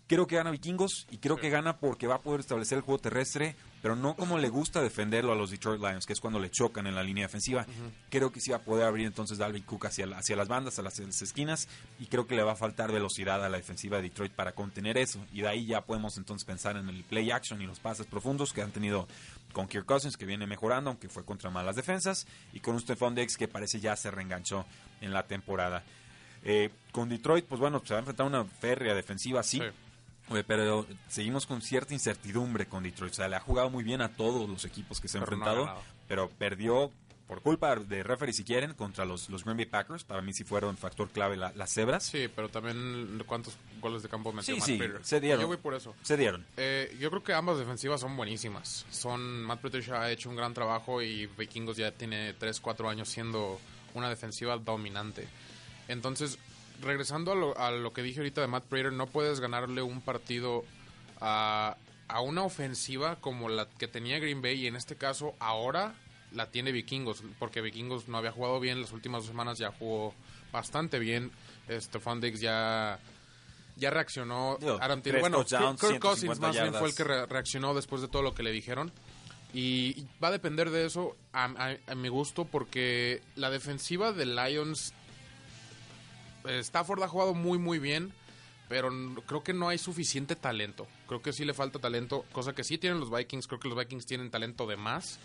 Creo 0.07 0.27
que 0.27 0.35
gana 0.35 0.51
Vikingos 0.51 1.07
y 1.09 1.17
creo 1.17 1.35
que 1.35 1.49
gana 1.49 1.77
porque 1.79 2.05
va 2.05 2.15
a 2.15 2.21
poder 2.21 2.39
establecer 2.41 2.77
el 2.77 2.83
juego 2.83 2.99
terrestre, 2.99 3.55
pero 3.81 3.95
no 3.95 4.15
como 4.15 4.37
le 4.37 4.49
gusta 4.49 4.83
defenderlo 4.83 5.31
a 5.31 5.35
los 5.35 5.49
Detroit 5.49 5.81
Lions, 5.81 6.05
que 6.05 6.13
es 6.13 6.19
cuando 6.19 6.37
le 6.39 6.51
chocan 6.51 6.85
en 6.85 6.93
la 6.93 7.01
línea 7.01 7.23
defensiva. 7.25 7.65
Creo 8.11 8.31
que 8.31 8.39
sí 8.39 8.51
va 8.51 8.57
a 8.57 8.61
poder 8.61 8.85
abrir 8.85 9.07
entonces 9.07 9.39
Dalvin 9.39 9.63
Cook 9.63 9.87
hacia, 9.87 10.05
la- 10.05 10.19
hacia 10.19 10.35
las 10.35 10.47
bandas, 10.47 10.77
a 10.77 10.83
las, 10.83 10.99
las 10.99 11.21
esquinas, 11.23 11.67
y 11.99 12.05
creo 12.05 12.27
que 12.27 12.35
le 12.35 12.43
va 12.43 12.51
a 12.51 12.55
faltar 12.55 12.91
velocidad 12.91 13.43
a 13.43 13.49
la 13.49 13.57
defensiva 13.57 13.97
de 13.97 14.03
Detroit 14.03 14.31
para 14.31 14.51
contener 14.53 14.99
eso. 14.99 15.25
Y 15.33 15.41
de 15.41 15.47
ahí 15.47 15.65
ya 15.65 15.81
podemos 15.81 16.17
entonces 16.17 16.45
pensar 16.45 16.77
en 16.77 16.87
el 16.87 17.03
play 17.03 17.31
action 17.31 17.59
y 17.63 17.65
los 17.65 17.79
pases 17.79 18.05
profundos 18.05 18.53
que 18.53 18.61
han 18.61 18.71
tenido 18.71 19.07
con 19.53 19.67
Kirk 19.67 19.85
Cousins, 19.87 20.17
que 20.17 20.27
viene 20.27 20.45
mejorando, 20.45 20.91
aunque 20.91 21.09
fue 21.09 21.25
contra 21.25 21.49
malas 21.49 21.75
defensas, 21.77 22.27
y 22.53 22.59
con 22.59 22.75
un 22.75 22.81
Stephon 22.81 23.15
Diggs 23.15 23.37
que 23.37 23.47
parece 23.47 23.79
ya 23.79 23.95
se 23.95 24.11
reenganchó 24.11 24.65
en 25.01 25.13
la 25.13 25.23
temporada. 25.25 25.83
Eh, 26.43 26.69
con 26.91 27.09
Detroit, 27.09 27.45
pues 27.45 27.59
bueno, 27.59 27.81
se 27.83 27.93
va 27.95 27.97
a 27.97 28.01
enfrentar 28.01 28.25
a 28.25 28.29
una 28.29 28.45
férrea 28.45 28.93
defensiva, 28.93 29.41
sí. 29.41 29.57
Sí. 29.57 29.65
Pero 30.47 30.85
seguimos 31.07 31.45
con 31.45 31.61
cierta 31.61 31.93
incertidumbre 31.93 32.65
con 32.65 32.83
Detroit. 32.83 33.11
O 33.13 33.15
sea, 33.15 33.27
le 33.27 33.35
ha 33.35 33.39
jugado 33.39 33.69
muy 33.69 33.83
bien 33.83 34.01
a 34.01 34.09
todos 34.09 34.49
los 34.49 34.65
equipos 34.65 34.99
que 34.99 35.07
se 35.07 35.17
han 35.17 35.21
no 35.21 35.25
enfrentado, 35.25 35.81
pero 36.07 36.29
perdió 36.29 36.91
por 37.27 37.41
culpa 37.41 37.75
de 37.75 38.03
referee, 38.03 38.33
si 38.33 38.43
quieren, 38.43 38.73
contra 38.75 39.03
los, 39.03 39.29
los 39.29 39.43
Green 39.43 39.57
Bay 39.57 39.65
Packers. 39.65 40.03
Para 40.03 40.21
mí 40.21 40.31
sí 40.33 40.43
fueron 40.43 40.77
factor 40.77 41.09
clave 41.09 41.35
la- 41.37 41.51
las 41.55 41.73
cebras. 41.73 42.03
Sí, 42.03 42.27
pero 42.35 42.49
también 42.49 43.23
cuántos 43.25 43.57
goles 43.81 44.03
de 44.03 44.09
campo 44.09 44.31
metió 44.31 44.53
Sí, 44.53 44.59
Matt 44.59 44.67
sí, 44.69 44.77
Prater. 44.77 45.03
se 45.05 45.19
dieron. 45.19 45.41
Yo 45.41 45.47
voy 45.47 45.57
por 45.57 45.73
eso. 45.73 45.95
Se 46.03 46.17
dieron. 46.17 46.45
Eh, 46.57 46.95
yo 46.99 47.09
creo 47.09 47.23
que 47.23 47.33
ambas 47.33 47.57
defensivas 47.57 48.01
son 48.01 48.15
buenísimas. 48.15 48.85
Son 48.91 49.41
Matt 49.43 49.59
Patricia 49.61 50.01
ha 50.01 50.11
hecho 50.11 50.29
un 50.29 50.35
gran 50.35 50.53
trabajo 50.53 51.01
y 51.01 51.25
Vikingos 51.25 51.77
ya 51.77 51.91
tiene 51.91 52.33
3, 52.33 52.59
4 52.59 52.89
años 52.89 53.09
siendo 53.09 53.59
una 53.95 54.07
defensiva 54.09 54.57
dominante. 54.57 55.27
Entonces, 55.87 56.37
regresando 56.81 57.31
a 57.31 57.35
lo, 57.35 57.57
a 57.57 57.71
lo 57.71 57.93
que 57.93 58.01
dije 58.03 58.19
ahorita 58.19 58.41
de 58.41 58.47
Matt 58.47 58.65
Prater, 58.65 58.91
no 58.93 59.07
puedes 59.07 59.39
ganarle 59.39 59.81
un 59.81 60.01
partido 60.01 60.63
a, 61.21 61.77
a 62.07 62.21
una 62.21 62.43
ofensiva 62.43 63.17
como 63.21 63.49
la 63.49 63.67
que 63.77 63.87
tenía 63.87 64.19
Green 64.19 64.41
Bay 64.41 64.63
y 64.63 64.67
en 64.67 64.75
este 64.75 64.95
caso 64.95 65.33
ahora 65.39 65.95
la 66.31 66.51
tiene 66.51 66.71
Vikingos, 66.71 67.23
porque 67.39 67.61
Vikingos 67.61 68.07
no 68.09 68.17
había 68.17 68.31
jugado 68.31 68.59
bien 68.59 68.81
las 68.81 68.91
últimas 68.91 69.21
dos 69.21 69.27
semanas, 69.29 69.57
ya 69.57 69.71
jugó 69.71 70.13
bastante 70.51 70.99
bien. 70.99 71.31
Stefan 71.69 72.19
Diggs 72.19 72.39
ya 72.41 72.99
ya 73.77 73.89
reaccionó. 73.89 74.57
Digo, 75.11 75.21
bueno, 75.21 75.37
Kirk 75.79 75.99
Cousins 75.99 76.21
150 76.39 76.47
más 76.47 76.55
bien 76.63 76.73
fue 76.79 76.89
el 76.89 76.95
que 76.95 77.03
re- 77.03 77.25
reaccionó 77.25 77.73
después 77.73 78.01
de 78.01 78.07
todo 78.07 78.21
lo 78.21 78.33
que 78.35 78.43
le 78.43 78.51
dijeron. 78.51 78.91
Y 79.53 80.05
va 80.23 80.27
a 80.29 80.31
depender 80.31 80.69
de 80.69 80.85
eso 80.85 81.15
a, 81.33 81.45
a- 81.45 81.77
a 81.91 81.95
mi 81.95 82.09
gusto 82.09 82.45
porque 82.45 83.21
la 83.35 83.49
defensiva 83.49 84.11
de 84.11 84.25
Lions 84.25 84.93
Stafford 86.47 87.03
ha 87.03 87.07
jugado 87.07 87.33
muy 87.33 87.57
muy 87.57 87.79
bien, 87.79 88.13
pero 88.67 88.89
creo 89.25 89.43
que 89.43 89.53
no 89.53 89.69
hay 89.69 89.77
suficiente 89.77 90.35
talento. 90.35 90.87
Creo 91.07 91.21
que 91.21 91.33
sí 91.33 91.45
le 91.45 91.53
falta 91.53 91.79
talento, 91.79 92.25
cosa 92.31 92.53
que 92.53 92.63
sí 92.63 92.77
tienen 92.77 92.99
los 92.99 93.11
Vikings. 93.11 93.47
Creo 93.47 93.59
que 93.59 93.69
los 93.69 93.77
Vikings 93.77 94.05
tienen 94.05 94.31
talento 94.31 94.65
de 94.67 94.77
más, 94.77 95.19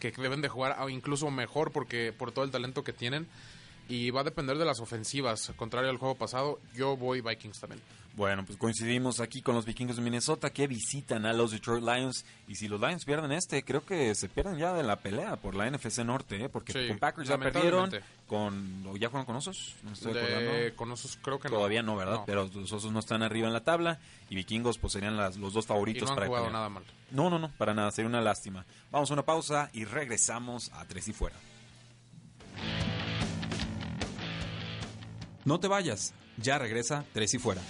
que 0.00 0.10
deben 0.10 0.40
de 0.40 0.48
jugar 0.48 0.76
incluso 0.90 1.30
mejor 1.30 1.72
porque 1.72 2.12
por 2.16 2.32
todo 2.32 2.44
el 2.44 2.50
talento 2.50 2.84
que 2.84 2.92
tienen. 2.92 3.26
Y 3.88 4.10
va 4.10 4.22
a 4.22 4.24
depender 4.24 4.58
de 4.58 4.64
las 4.64 4.80
ofensivas. 4.80 5.52
Contrario 5.56 5.90
al 5.90 5.98
juego 5.98 6.16
pasado, 6.16 6.60
yo 6.74 6.96
voy 6.96 7.20
Vikings 7.20 7.60
también. 7.60 7.80
Bueno, 8.16 8.46
pues 8.46 8.56
coincidimos 8.56 9.20
aquí 9.20 9.42
con 9.42 9.54
los 9.54 9.66
vikingos 9.66 9.96
de 9.96 10.02
Minnesota 10.02 10.48
que 10.48 10.66
visitan 10.66 11.26
a 11.26 11.34
los 11.34 11.50
Detroit 11.50 11.84
Lions. 11.84 12.24
Y 12.48 12.54
si 12.54 12.66
los 12.66 12.80
Lions 12.80 13.04
pierden 13.04 13.30
este, 13.30 13.62
creo 13.62 13.84
que 13.84 14.14
se 14.14 14.30
pierden 14.30 14.56
ya 14.56 14.72
de 14.72 14.82
la 14.82 14.96
pelea 14.96 15.36
por 15.36 15.54
la 15.54 15.70
NFC 15.70 15.98
Norte, 15.98 16.42
¿eh? 16.42 16.48
porque 16.48 16.72
Sí, 16.72 16.88
con 16.88 16.98
Packers 16.98 17.28
ya 17.28 17.36
perdieron. 17.36 17.90
Con, 18.26 18.86
¿o 18.88 18.96
¿Ya 18.96 19.10
fueron 19.10 19.26
con 19.26 19.36
Osos? 19.36 19.76
No 19.84 19.92
estoy 19.92 20.14
De- 20.14 20.72
con 20.74 20.90
esos 20.92 21.18
creo 21.22 21.38
que 21.38 21.48
no. 21.50 21.56
Todavía 21.56 21.82
no, 21.82 21.94
¿verdad? 21.94 22.14
No. 22.14 22.24
Pero 22.24 22.48
los 22.52 22.72
Osos 22.72 22.90
no 22.90 22.98
están 23.00 23.22
arriba 23.22 23.46
en 23.48 23.52
la 23.52 23.62
tabla. 23.62 23.98
Y 24.30 24.34
vikingos 24.34 24.78
pues 24.78 24.94
serían 24.94 25.16
las- 25.18 25.36
los 25.36 25.52
dos 25.52 25.66
y 25.66 25.68
favoritos 25.68 26.04
no 26.04 26.12
han 26.12 26.16
para 26.16 26.26
jugado 26.26 26.50
nada 26.50 26.68
mal. 26.70 26.84
No, 27.10 27.28
no, 27.28 27.38
no, 27.38 27.52
para 27.58 27.74
nada, 27.74 27.90
sería 27.92 28.08
una 28.08 28.22
lástima. 28.22 28.64
Vamos 28.90 29.10
a 29.10 29.12
una 29.12 29.22
pausa 29.26 29.68
y 29.74 29.84
regresamos 29.84 30.72
a 30.72 30.86
Tres 30.86 31.06
y 31.08 31.12
Fuera. 31.12 31.36
No 35.46 35.60
te 35.60 35.68
vayas, 35.68 36.12
ya 36.38 36.58
regresa 36.58 37.04
Tres 37.12 37.32
y 37.34 37.38
Fuera. 37.38 37.62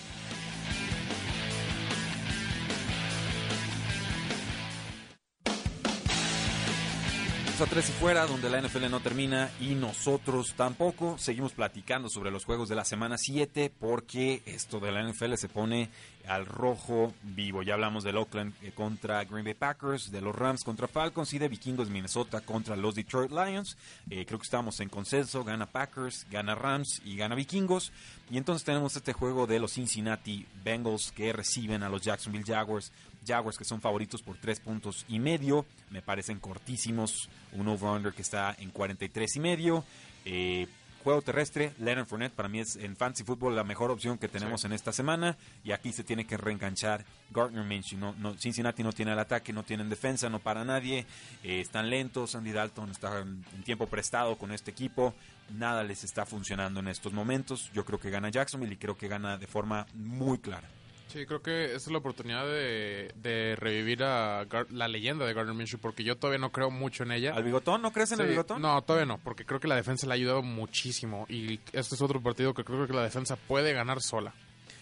A 7.58 7.64
Tres 7.64 7.88
y 7.88 7.92
Fuera, 7.92 8.26
donde 8.26 8.50
la 8.50 8.60
NFL 8.60 8.90
no 8.90 9.00
termina 9.00 9.48
y 9.60 9.76
nosotros 9.76 10.52
tampoco. 10.56 11.16
Seguimos 11.16 11.52
platicando 11.52 12.10
sobre 12.10 12.30
los 12.30 12.44
juegos 12.44 12.68
de 12.68 12.74
la 12.74 12.84
semana 12.84 13.16
7 13.16 13.72
porque 13.80 14.42
esto 14.44 14.78
de 14.78 14.92
la 14.92 15.02
NFL 15.02 15.36
se 15.36 15.48
pone 15.48 15.88
al 16.28 16.44
rojo 16.44 17.14
vivo. 17.22 17.62
Ya 17.62 17.74
hablamos 17.74 18.04
del 18.04 18.18
Oakland 18.18 18.52
eh, 18.60 18.72
contra 18.74 19.24
Green 19.24 19.44
Bay 19.44 19.54
Packers, 19.54 20.10
de 20.10 20.20
los 20.20 20.36
Rams 20.36 20.64
contra 20.64 20.86
Falcons 20.86 21.32
y 21.32 21.38
de 21.38 21.48
Vikingos 21.48 21.88
Minnesota 21.88 22.42
contra 22.42 22.76
los 22.76 22.94
Detroit 22.94 23.30
Lions. 23.30 23.78
Eh, 24.10 24.26
creo 24.26 24.38
que 24.38 24.44
estamos 24.44 24.78
en 24.80 24.90
consenso. 24.90 25.42
Gana 25.42 25.64
Packers, 25.64 26.26
gana 26.30 26.54
Rams 26.54 27.00
y 27.06 27.16
gana 27.16 27.34
Vikingos. 27.34 27.90
Y 28.30 28.36
entonces 28.36 28.64
tenemos 28.64 28.96
este 28.96 29.14
juego 29.14 29.46
de 29.46 29.60
los 29.60 29.72
Cincinnati 29.72 30.46
Bengals 30.62 31.10
que 31.10 31.32
reciben 31.32 31.82
a 31.82 31.88
los 31.88 32.02
Jacksonville 32.02 32.44
Jaguars. 32.44 32.92
Jaguars 33.26 33.58
que 33.58 33.64
son 33.64 33.80
favoritos 33.80 34.22
por 34.22 34.36
tres 34.38 34.60
puntos 34.60 35.04
y 35.08 35.18
medio. 35.18 35.66
Me 35.90 36.02
parecen 36.02 36.38
cortísimos. 36.38 37.28
Un 37.52 37.68
over-under 37.68 38.12
que 38.12 38.22
está 38.22 38.54
en 38.58 38.70
43 38.70 39.36
y 39.36 39.40
medio. 39.40 39.84
Eh, 40.24 40.66
juego 41.04 41.22
terrestre, 41.22 41.72
Leonard 41.78 42.06
Fournette 42.06 42.32
para 42.34 42.48
mí 42.48 42.58
es 42.58 42.74
en 42.74 42.96
fantasy 42.96 43.22
football 43.22 43.54
la 43.54 43.62
mejor 43.62 43.92
opción 43.92 44.18
que 44.18 44.26
tenemos 44.28 44.62
Sí. 44.62 44.66
en 44.66 44.72
esta 44.72 44.92
semana. 44.92 45.36
Y 45.62 45.70
aquí 45.72 45.92
se 45.92 46.02
tiene 46.02 46.26
que 46.26 46.36
reenganchar 46.36 47.04
Gardner 47.30 47.64
Minshew. 47.64 47.98
No, 47.98 48.12
no, 48.18 48.34
Cincinnati 48.36 48.82
no 48.82 48.92
tiene 48.92 49.12
el 49.12 49.18
ataque, 49.20 49.52
no 49.52 49.62
tienen 49.62 49.88
defensa, 49.88 50.28
no 50.28 50.40
para 50.40 50.64
nadie. 50.64 51.06
Eh, 51.44 51.60
están 51.60 51.88
lentos. 51.90 52.34
Andy 52.34 52.50
Dalton 52.52 52.90
está 52.90 53.20
en, 53.20 53.44
en 53.54 53.62
tiempo 53.62 53.86
prestado 53.86 54.36
con 54.36 54.50
este 54.52 54.72
equipo. 54.72 55.14
Nada 55.50 55.84
les 55.84 56.02
está 56.02 56.26
funcionando 56.26 56.80
en 56.80 56.88
estos 56.88 57.12
momentos. 57.12 57.70
Yo 57.72 57.84
creo 57.84 58.00
que 58.00 58.10
gana 58.10 58.28
Jacksonville 58.28 58.74
y 58.74 58.76
creo 58.76 58.98
que 58.98 59.06
gana 59.06 59.38
de 59.38 59.46
forma 59.46 59.86
muy 59.94 60.38
clara. 60.38 60.68
Sí, 61.08 61.24
creo 61.24 61.40
que 61.40 61.66
esta 61.66 61.76
es 61.76 61.86
la 61.90 61.98
oportunidad 61.98 62.44
de, 62.46 63.12
de 63.16 63.54
revivir 63.56 64.02
a 64.02 64.44
Gar- 64.46 64.68
la 64.70 64.88
leyenda 64.88 65.24
de 65.24 65.32
Gardner 65.34 65.54
Minshew 65.54 65.78
porque 65.80 66.02
yo 66.04 66.16
todavía 66.16 66.38
no 66.40 66.50
creo 66.50 66.70
mucho 66.70 67.04
en 67.04 67.12
ella. 67.12 67.32
¿Al 67.34 67.44
bigotón? 67.44 67.80
¿No 67.80 67.92
crees 67.92 68.12
en 68.12 68.20
el 68.20 68.26
bigotón? 68.28 68.60
No, 68.60 68.82
todavía 68.82 69.06
no, 69.06 69.18
porque 69.18 69.44
creo 69.44 69.60
que 69.60 69.68
la 69.68 69.76
defensa 69.76 70.06
le 70.06 70.12
ha 70.12 70.16
ayudado 70.16 70.42
muchísimo 70.42 71.24
y 71.28 71.60
este 71.72 71.94
es 71.94 72.02
otro 72.02 72.20
partido 72.20 72.52
que 72.54 72.64
creo 72.64 72.86
que 72.86 72.92
la 72.92 73.02
defensa 73.04 73.36
puede 73.36 73.72
ganar 73.72 74.02
sola. 74.02 74.34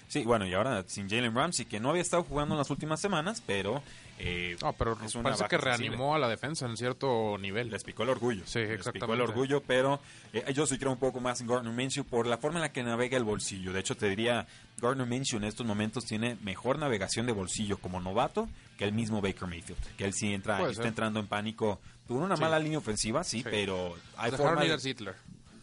Sí, 0.08 0.22
bueno, 0.22 0.46
y 0.46 0.52
ahora 0.54 0.84
sin 0.87 1.08
Jalen 1.08 1.34
Ramsey, 1.34 1.64
que 1.66 1.80
no 1.80 1.90
había 1.90 2.02
estado 2.02 2.22
jugando 2.24 2.54
en 2.54 2.58
las 2.58 2.70
últimas 2.70 3.00
semanas, 3.00 3.42
pero 3.46 3.82
eh, 4.18 4.56
No, 4.62 4.72
pero 4.74 4.96
es 5.04 5.14
una 5.14 5.24
parece 5.24 5.44
que 5.44 5.56
sensible. 5.56 5.88
reanimó 5.88 6.14
a 6.14 6.18
la 6.18 6.28
defensa 6.28 6.66
en 6.66 6.76
cierto 6.76 7.37
nivel. 7.38 7.70
Les 7.70 7.82
picó 7.82 8.02
el 8.04 8.10
orgullo. 8.10 8.42
Sí, 8.46 8.58
Les 8.60 8.66
picó 8.68 8.72
el 8.74 8.78
exactamente. 8.78 9.22
orgullo, 9.22 9.62
pero 9.62 10.00
eh, 10.32 10.44
yo 10.54 10.66
sí 10.66 10.78
creo 10.78 10.92
un 10.92 10.98
poco 10.98 11.20
más 11.20 11.40
en 11.40 11.48
Gardner 11.48 11.72
Minshew 11.72 12.04
por 12.04 12.26
la 12.26 12.37
forma 12.38 12.58
en 12.58 12.62
la 12.62 12.72
que 12.72 12.82
navega 12.82 13.16
el 13.16 13.24
bolsillo. 13.24 13.72
De 13.72 13.80
hecho, 13.80 13.96
te 13.96 14.08
diría, 14.08 14.46
Gardner 14.80 15.06
Minshew 15.06 15.38
en 15.38 15.44
estos 15.44 15.66
momentos 15.66 16.04
tiene 16.04 16.37
mejor 16.42 16.78
navegación 16.78 17.26
de 17.26 17.32
bolsillo 17.32 17.78
como 17.78 18.00
novato 18.00 18.48
que 18.76 18.84
el 18.84 18.92
mismo 18.92 19.20
Baker 19.20 19.46
Mayfield. 19.48 19.80
Que 19.96 20.04
él 20.04 20.12
sí 20.12 20.32
entra, 20.34 20.58
Puede 20.58 20.72
está 20.72 20.82
ser. 20.82 20.88
entrando 20.88 21.20
en 21.20 21.26
pánico. 21.26 21.80
Tuvo 22.08 22.18
una 22.24 22.37
Sí. 22.37 22.42
mala 22.42 22.58
línea 22.58 22.78
ofensiva, 22.78 23.24
sí, 23.24 23.38
Sí. 23.38 23.44
pero 23.44 23.94
hay 24.16 24.30
forma 24.32 24.62
de-. 24.62 24.78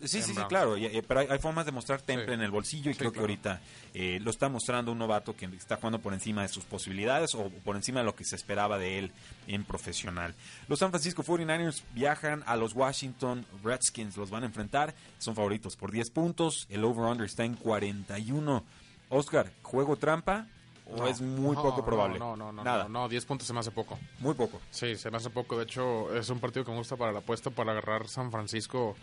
Sí, 0.04 0.20
sí, 0.24 0.34
sí, 0.34 0.42
claro, 0.50 0.78
y- 0.78 0.88
y- 0.88 1.02
pero 1.04 1.20
hay, 1.20 1.28
hay 1.30 1.38
formas 1.38 1.64
de 1.68 1.72
mostrar 1.72 2.02
temple 2.02 2.26
Sí. 2.30 2.34
en 2.34 2.42
el 2.42 2.50
bolsillo 2.50 2.90
y 2.90 2.96
creo 2.96 3.12
que 3.12 3.20
ahorita 3.20 3.62
eh, 3.94 4.20
lo 4.20 4.32
está 4.32 4.50
mostrando 4.50 4.92
un 4.92 4.98
novato 4.98 5.36
que 5.36 5.46
está 5.46 5.76
jugando 5.76 6.00
por 6.00 6.14
encima 6.16 6.42
de 6.42 6.48
sus 6.48 6.64
posibilidades 6.64 7.36
o 7.36 7.50
por 7.64 7.76
encima 7.76 8.00
de 8.00 8.06
lo 8.08 8.16
que 8.16 8.24
se 8.24 8.36
esperaba 8.36 8.80
de 8.80 8.98
él 8.98 9.12
en 9.46 9.64
profesional. 9.64 10.34
Los 10.68 10.80
San 10.80 10.90
Francisco 10.90 11.22
49ers 11.24 11.84
viajan 11.94 12.42
a 12.48 12.56
los 12.56 12.74
Washington 12.74 13.46
Redskins, 13.64 14.18
los 14.18 14.32
van 14.32 14.42
a 14.42 14.48
enfrentar, 14.48 14.96
son 15.20 15.36
favoritos 15.36 15.76
por 15.76 15.92
10 15.92 16.10
puntos, 16.10 16.66
el 16.72 16.84
over-under 16.84 17.28
está 17.28 17.44
en 17.46 17.54
41. 17.54 18.64
Oscar, 19.12 19.52
¿juego 19.62 19.96
trampa 19.98 20.48
o 20.88 20.98
No, 20.98 21.08
es 21.08 21.22
muy 21.22 21.56
no, 21.56 21.62
poco 21.62 21.86
probable? 21.86 22.18
No, 22.18 22.36
no, 22.36 22.52
no, 22.52 22.64
Nada, 22.64 22.84
no, 22.86 23.02
no, 23.02 23.10
10 23.10 23.26
puntos 23.26 23.46
se 23.46 23.54
me 23.54 23.60
hace 23.60 23.70
poco. 23.72 24.00
muy 24.20 24.34
poco. 24.34 24.60
Sí, 24.72 24.96
se 24.96 25.12
me 25.12 25.18
hace 25.18 25.30
poco. 25.30 25.58
De 25.58 25.64
hecho, 25.66 26.14
es 26.16 26.30
un 26.30 26.40
partido 26.40 26.66
que 26.66 26.72
me 26.72 26.78
gusta 26.78 26.96
para 26.96 27.12
la 27.12 27.20
apuesta, 27.20 27.50
para 27.52 27.72
agarrar 27.74 28.08
San 28.08 28.32
Francisco. 28.32 28.96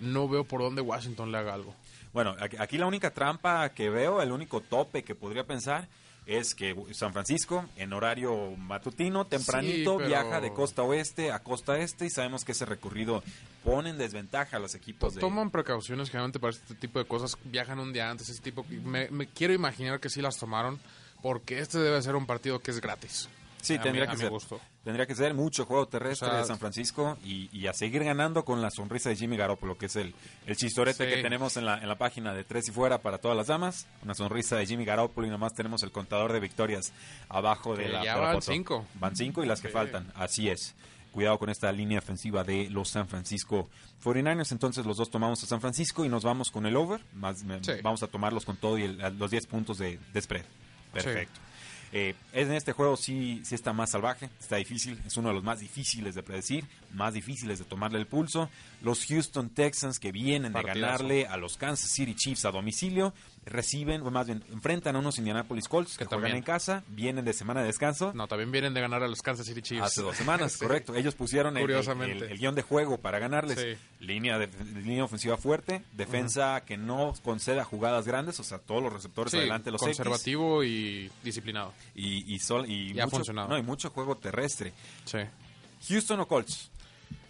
No 0.00 0.28
veo 0.28 0.44
por 0.44 0.60
dónde 0.60 0.80
Washington 0.80 1.30
le 1.32 1.38
haga 1.38 1.54
algo. 1.54 1.74
Bueno, 2.12 2.34
aquí 2.58 2.78
la 2.78 2.86
única 2.86 3.12
trampa 3.12 3.68
que 3.70 3.90
veo, 3.90 4.22
el 4.22 4.32
único 4.32 4.60
tope 4.60 5.02
que 5.04 5.14
podría 5.14 5.44
pensar 5.44 5.88
es 6.28 6.54
que 6.54 6.76
San 6.92 7.12
Francisco, 7.14 7.64
en 7.76 7.92
horario 7.94 8.52
matutino, 8.56 9.24
tempranito, 9.26 9.96
pero- 9.96 10.08
viaja 10.08 10.40
de 10.40 10.52
costa 10.52 10.82
oeste 10.82 11.32
a 11.32 11.40
costa 11.42 11.78
este 11.78 12.04
y 12.06 12.10
sabemos 12.10 12.44
que 12.44 12.52
ese 12.52 12.66
recorrido 12.66 13.22
pone 13.64 13.90
en 13.90 13.98
desventaja 13.98 14.58
a 14.58 14.60
los 14.60 14.74
equipos 14.74 15.14
de... 15.14 15.20
Toman 15.20 15.50
precauciones 15.50 16.10
generalmente 16.10 16.38
para 16.38 16.52
este 16.52 16.74
tipo 16.74 16.98
de 16.98 17.06
cosas. 17.06 17.36
Viajan 17.44 17.78
un 17.78 17.92
día 17.94 18.10
antes, 18.10 18.28
ese 18.28 18.42
tipo. 18.42 18.64
Me, 18.84 19.08
me 19.10 19.26
quiero 19.26 19.54
imaginar 19.54 20.00
que 20.00 20.10
sí 20.10 20.20
las 20.20 20.36
tomaron, 20.36 20.78
porque 21.22 21.58
este 21.60 21.78
debe 21.78 22.00
ser 22.02 22.14
un 22.14 22.26
partido 22.26 22.60
que 22.60 22.70
es 22.72 22.80
gratis. 22.80 23.28
Sí, 23.62 23.74
A 23.76 23.82
tendría 23.82 24.04
a 24.04 24.08
que 24.08 24.12
mi 24.16 24.20
ser. 24.20 24.30
gusto. 24.30 24.60
Tendría 24.88 25.04
que 25.06 25.14
ser 25.14 25.34
mucho 25.34 25.66
juego 25.66 25.86
terrestre 25.86 26.28
O 26.28 26.30
sea, 26.30 26.38
de 26.40 26.46
San 26.46 26.58
Francisco 26.58 27.18
y, 27.22 27.50
y 27.52 27.66
a 27.66 27.74
seguir 27.74 28.04
ganando 28.04 28.42
con 28.46 28.62
la 28.62 28.70
sonrisa 28.70 29.10
de 29.10 29.16
Jimmy 29.16 29.36
Garoppolo, 29.36 29.76
que 29.76 29.84
es 29.84 29.96
el, 29.96 30.14
el 30.46 30.56
chistorete 30.56 31.04
Sí. 31.06 31.14
que 31.14 31.20
tenemos 31.22 31.58
en 31.58 31.66
la, 31.66 31.76
en 31.76 31.86
la 31.88 31.98
página 31.98 32.32
de 32.32 32.42
Tres 32.42 32.68
y 32.68 32.72
Fuera 32.72 32.96
para 33.02 33.18
todas 33.18 33.36
las 33.36 33.48
damas. 33.48 33.86
Una 34.02 34.14
sonrisa 34.14 34.56
de 34.56 34.64
Jimmy 34.64 34.86
Garoppolo 34.86 35.26
y 35.26 35.30
nomás 35.30 35.52
tenemos 35.52 35.82
el 35.82 35.92
contador 35.92 36.32
de 36.32 36.40
victorias 36.40 36.94
abajo 37.28 37.76
de 37.76 37.84
Que 37.84 37.88
la, 37.90 38.02
ya 38.02 38.16
van 38.16 38.36
foto. 38.36 38.50
cinco. 38.50 38.86
Van 38.94 39.14
cinco 39.14 39.44
y 39.44 39.46
las 39.46 39.60
que 39.60 39.68
Sí. 39.68 39.74
faltan. 39.74 40.10
Así 40.14 40.48
es. 40.48 40.74
Cuidado 41.12 41.38
con 41.38 41.50
esta 41.50 41.70
línea 41.70 41.98
ofensiva 41.98 42.42
de 42.42 42.70
los 42.70 42.88
San 42.88 43.08
Francisco 43.08 43.68
49ers. 44.02 44.52
Entonces 44.52 44.86
los 44.86 44.96
dos 44.96 45.10
tomamos 45.10 45.42
a 45.44 45.46
San 45.46 45.60
Francisco 45.60 46.06
y 46.06 46.08
nos 46.08 46.24
vamos 46.24 46.50
con 46.50 46.64
el 46.64 46.74
over. 46.76 47.02
Más, 47.12 47.40
Sí. 47.40 47.72
Vamos 47.82 48.02
a 48.02 48.06
tomarlos 48.06 48.46
con 48.46 48.56
todo 48.56 48.78
y 48.78 48.84
el- 48.84 49.18
los 49.18 49.30
10 49.30 49.46
puntos 49.48 49.76
de, 49.76 49.98
de 50.14 50.22
spread. 50.22 50.46
Perfecto. 50.94 51.38
Eh, 51.92 52.14
en 52.32 52.52
este 52.52 52.72
juego 52.72 52.96
sí, 52.96 53.40
sí 53.44 53.54
está 53.54 53.72
más 53.72 53.90
salvaje, 53.90 54.28
está 54.40 54.56
difícil, 54.56 55.00
es 55.06 55.16
uno 55.16 55.28
de 55.28 55.34
los 55.34 55.44
más 55.44 55.60
difíciles 55.60 56.14
de 56.14 56.22
predecir, 56.22 56.64
más 56.92 57.14
difíciles 57.14 57.58
de 57.58 57.64
tomarle 57.64 57.98
el 57.98 58.06
pulso. 58.06 58.48
Los 58.82 59.04
Houston 59.06 59.50
Texans 59.50 59.98
que 59.98 60.12
vienen 60.12 60.52
de 60.52 60.62
Partidazo. 60.62 60.80
ganarle 60.80 61.26
a 61.26 61.36
los 61.36 61.56
Kansas 61.56 61.90
City 61.90 62.14
Chiefs 62.14 62.44
a 62.44 62.50
domicilio, 62.50 63.12
reciben, 63.44 64.02
o 64.02 64.10
más 64.10 64.26
bien, 64.26 64.44
enfrentan 64.52 64.94
a 64.96 64.98
unos 64.98 65.18
Indianapolis 65.18 65.68
Colts 65.68 65.96
que, 65.96 66.04
Que 66.04 66.14
juegan 66.14 66.36
en 66.36 66.42
casa, 66.42 66.84
vienen 66.88 67.24
de 67.24 67.32
semana 67.32 67.60
de 67.60 67.66
descanso. 67.66 68.12
No, 68.14 68.28
también 68.28 68.52
vienen 68.52 68.74
de 68.74 68.80
ganar 68.80 69.02
a 69.02 69.08
los 69.08 69.22
Kansas 69.22 69.46
City 69.46 69.62
Chiefs. 69.62 69.82
Hace 69.82 70.02
dos 70.02 70.16
semanas, 70.16 70.52
Sí. 70.58 70.58
correcto. 70.60 70.94
Ellos 70.94 71.14
pusieron 71.14 71.56
el, 71.56 71.62
el- 71.62 71.66
Curiosamente. 71.68 72.26
el- 72.26 72.32
el 72.32 72.38
guion 72.38 72.54
de 72.54 72.62
juego 72.62 72.98
para 72.98 73.18
ganarles. 73.18 73.58
Sí. 73.58 74.04
Línea, 74.04 74.38
de, 74.38 74.48
línea 74.74 75.04
ofensiva 75.04 75.36
fuerte, 75.36 75.82
defensa 75.92 76.62
que 76.64 76.76
no 76.76 77.14
conceda 77.24 77.64
jugadas 77.64 78.06
grandes, 78.06 78.38
o 78.38 78.44
sea, 78.44 78.58
todos 78.58 78.82
los 78.82 78.92
receptores 78.92 79.30
Sí, 79.32 79.38
adelante, 79.38 79.70
los 79.70 79.82
X, 79.82 79.96
conservativo 79.96 80.62
y 80.62 81.10
disciplinado. 81.24 81.72
y, 81.94 82.32
y, 82.34 82.38
sol- 82.38 82.68
y 82.68 82.92
Y 82.92 83.00
ha 83.00 83.04
mucho, 83.06 83.16
funcionado. 83.16 83.48
no, 83.48 83.58
y 83.58 83.62
mucho 83.62 83.90
juego 83.90 84.16
terrestre. 84.16 84.72
Sí. 85.04 85.18
Houston 85.88 86.20
o 86.20 86.26
Colts. 86.28 86.70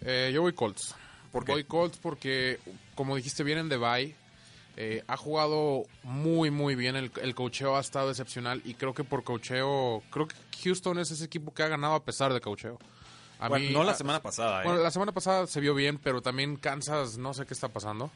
Eh, 0.01 0.31
yo 0.33 0.41
voy 0.41 0.53
Colts. 0.53 0.95
¿Por 1.31 1.45
qué? 1.45 1.51
Voy 1.51 1.63
Colts 1.63 1.97
porque, 2.01 2.59
como 2.95 3.15
dijiste, 3.15 3.43
vienen 3.43 3.69
de 3.69 3.77
bye. 3.77 4.15
Eh, 4.77 5.03
ha 5.07 5.17
jugado 5.17 5.83
muy, 6.03 6.51
muy 6.51 6.75
bien. 6.75 6.95
El, 6.95 7.11
el 7.21 7.35
cocheo 7.35 7.75
ha 7.75 7.81
estado 7.81 8.09
excepcional. 8.09 8.61
Y 8.65 8.75
creo 8.75 8.93
que 8.93 9.03
por 9.03 9.23
cocheo, 9.23 10.01
creo 10.09 10.27
que 10.27 10.35
Houston 10.63 10.99
es 10.99 11.11
ese 11.11 11.25
equipo 11.25 11.53
que 11.53 11.63
ha 11.63 11.67
ganado 11.67 11.95
a 11.95 12.03
pesar 12.03 12.33
de 12.33 12.39
cocheo. 12.41 12.79
A 13.39 13.47
Bueno, 13.49 13.65
mí- 13.67 13.73
no 13.73 13.83
la 13.83 13.93
semana 13.93 14.21
pasada, 14.21 14.61
¿eh? 14.61 14.65
Bueno, 14.65 14.81
la 14.81 14.91
semana 14.91 15.11
pasada 15.11 15.47
se 15.47 15.59
vio 15.61 15.73
bien, 15.75 15.97
pero 15.97 16.21
también 16.21 16.55
Kansas, 16.57 17.17
no 17.17 17.33
sé 17.33 17.45
qué 17.45 17.53
está 17.53 17.67
pasando. 17.69 18.09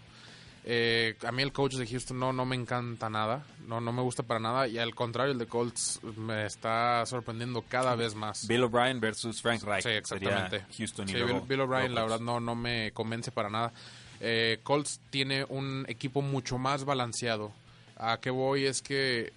Eh, 0.65 1.15
a 1.27 1.31
mí 1.33 1.41
el 1.43 1.51
coach 1.51 1.73
de 1.73 1.85
Houston 1.85 2.17
no, 2.17 2.31
no 2.31 2.45
me 2.45 2.55
encanta 2.55 3.09
nada, 3.09 3.45
no, 3.67 3.81
no 3.81 3.91
me 3.91 4.01
gusta 4.01 4.23
para 4.23 4.39
nada 4.39 4.65
y 4.67 4.77
al 4.77 4.95
contrario 4.95 5.33
el 5.33 5.37
de 5.37 5.45
Colts 5.45 5.99
me 6.15 6.45
está 6.45 7.05
sorprendiendo 7.05 7.63
cada 7.67 7.95
vez 7.95 8.15
más. 8.15 8.47
Bill 8.47 8.63
O'Brien 8.63 9.01
versus 9.01 9.41
Frank 9.41 9.61
Reich. 9.63 9.83
Sí, 9.83 9.89
exactamente. 9.89 10.59
Sería 10.61 10.67
Houston 10.77 11.09
y 11.09 11.11
Sí, 11.11 11.17
luego- 11.17 11.39
Bill, 11.41 11.47
Bill 11.49 11.61
O'Brien, 11.61 11.93
la 11.93 12.01
verdad, 12.03 12.19
no, 12.21 12.39
no 12.39 12.55
me 12.55 12.91
convence 12.93 13.29
para 13.31 13.49
nada. 13.49 13.73
Eh, 14.21 14.59
Colts 14.63 15.01
tiene 15.09 15.43
un 15.49 15.85
equipo 15.89 16.21
mucho 16.21 16.57
más 16.57 16.85
balanceado. 16.85 17.51
A 17.97 18.19
qué 18.21 18.29
voy 18.29 18.65
es 18.65 18.81
que 18.81 19.33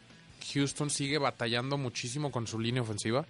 Houston 0.54 0.90
sigue 0.90 1.18
batallando 1.18 1.76
muchísimo 1.76 2.30
con 2.30 2.46
su 2.46 2.60
línea 2.60 2.82
ofensiva. 2.82 3.26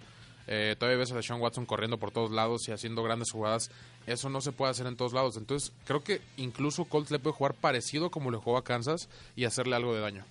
Eh, 0.47 0.75
todavía 0.79 0.99
ves 0.99 1.11
a 1.11 1.15
Deshaun 1.15 1.41
Watson 1.41 1.65
corriendo 1.65 1.97
por 1.97 2.11
todos 2.11 2.31
lados 2.31 2.67
y 2.67 2.71
haciendo 2.71 3.03
grandes 3.03 3.31
jugadas. 3.31 3.69
Eso 4.05 4.29
no 4.29 4.39
se 4.41 4.51
puede 4.53 4.71
hacer 4.71 4.87
en 4.87 4.95
todos 4.95 5.13
lados. 5.13 5.35
Entonces, 5.37 5.73
creo 5.85 6.03
que 6.03 6.21
incluso 6.37 6.85
Colts 6.85 7.11
le 7.11 7.19
puede 7.19 7.35
jugar 7.35 7.53
parecido 7.53 8.09
como 8.09 8.31
le 8.31 8.37
jugó 8.37 8.57
a 8.57 8.63
Kansas 8.63 9.09
y 9.35 9.43
hacerle 9.45 9.75
algo 9.75 9.93
de 9.93 10.01
daño. 10.01 10.25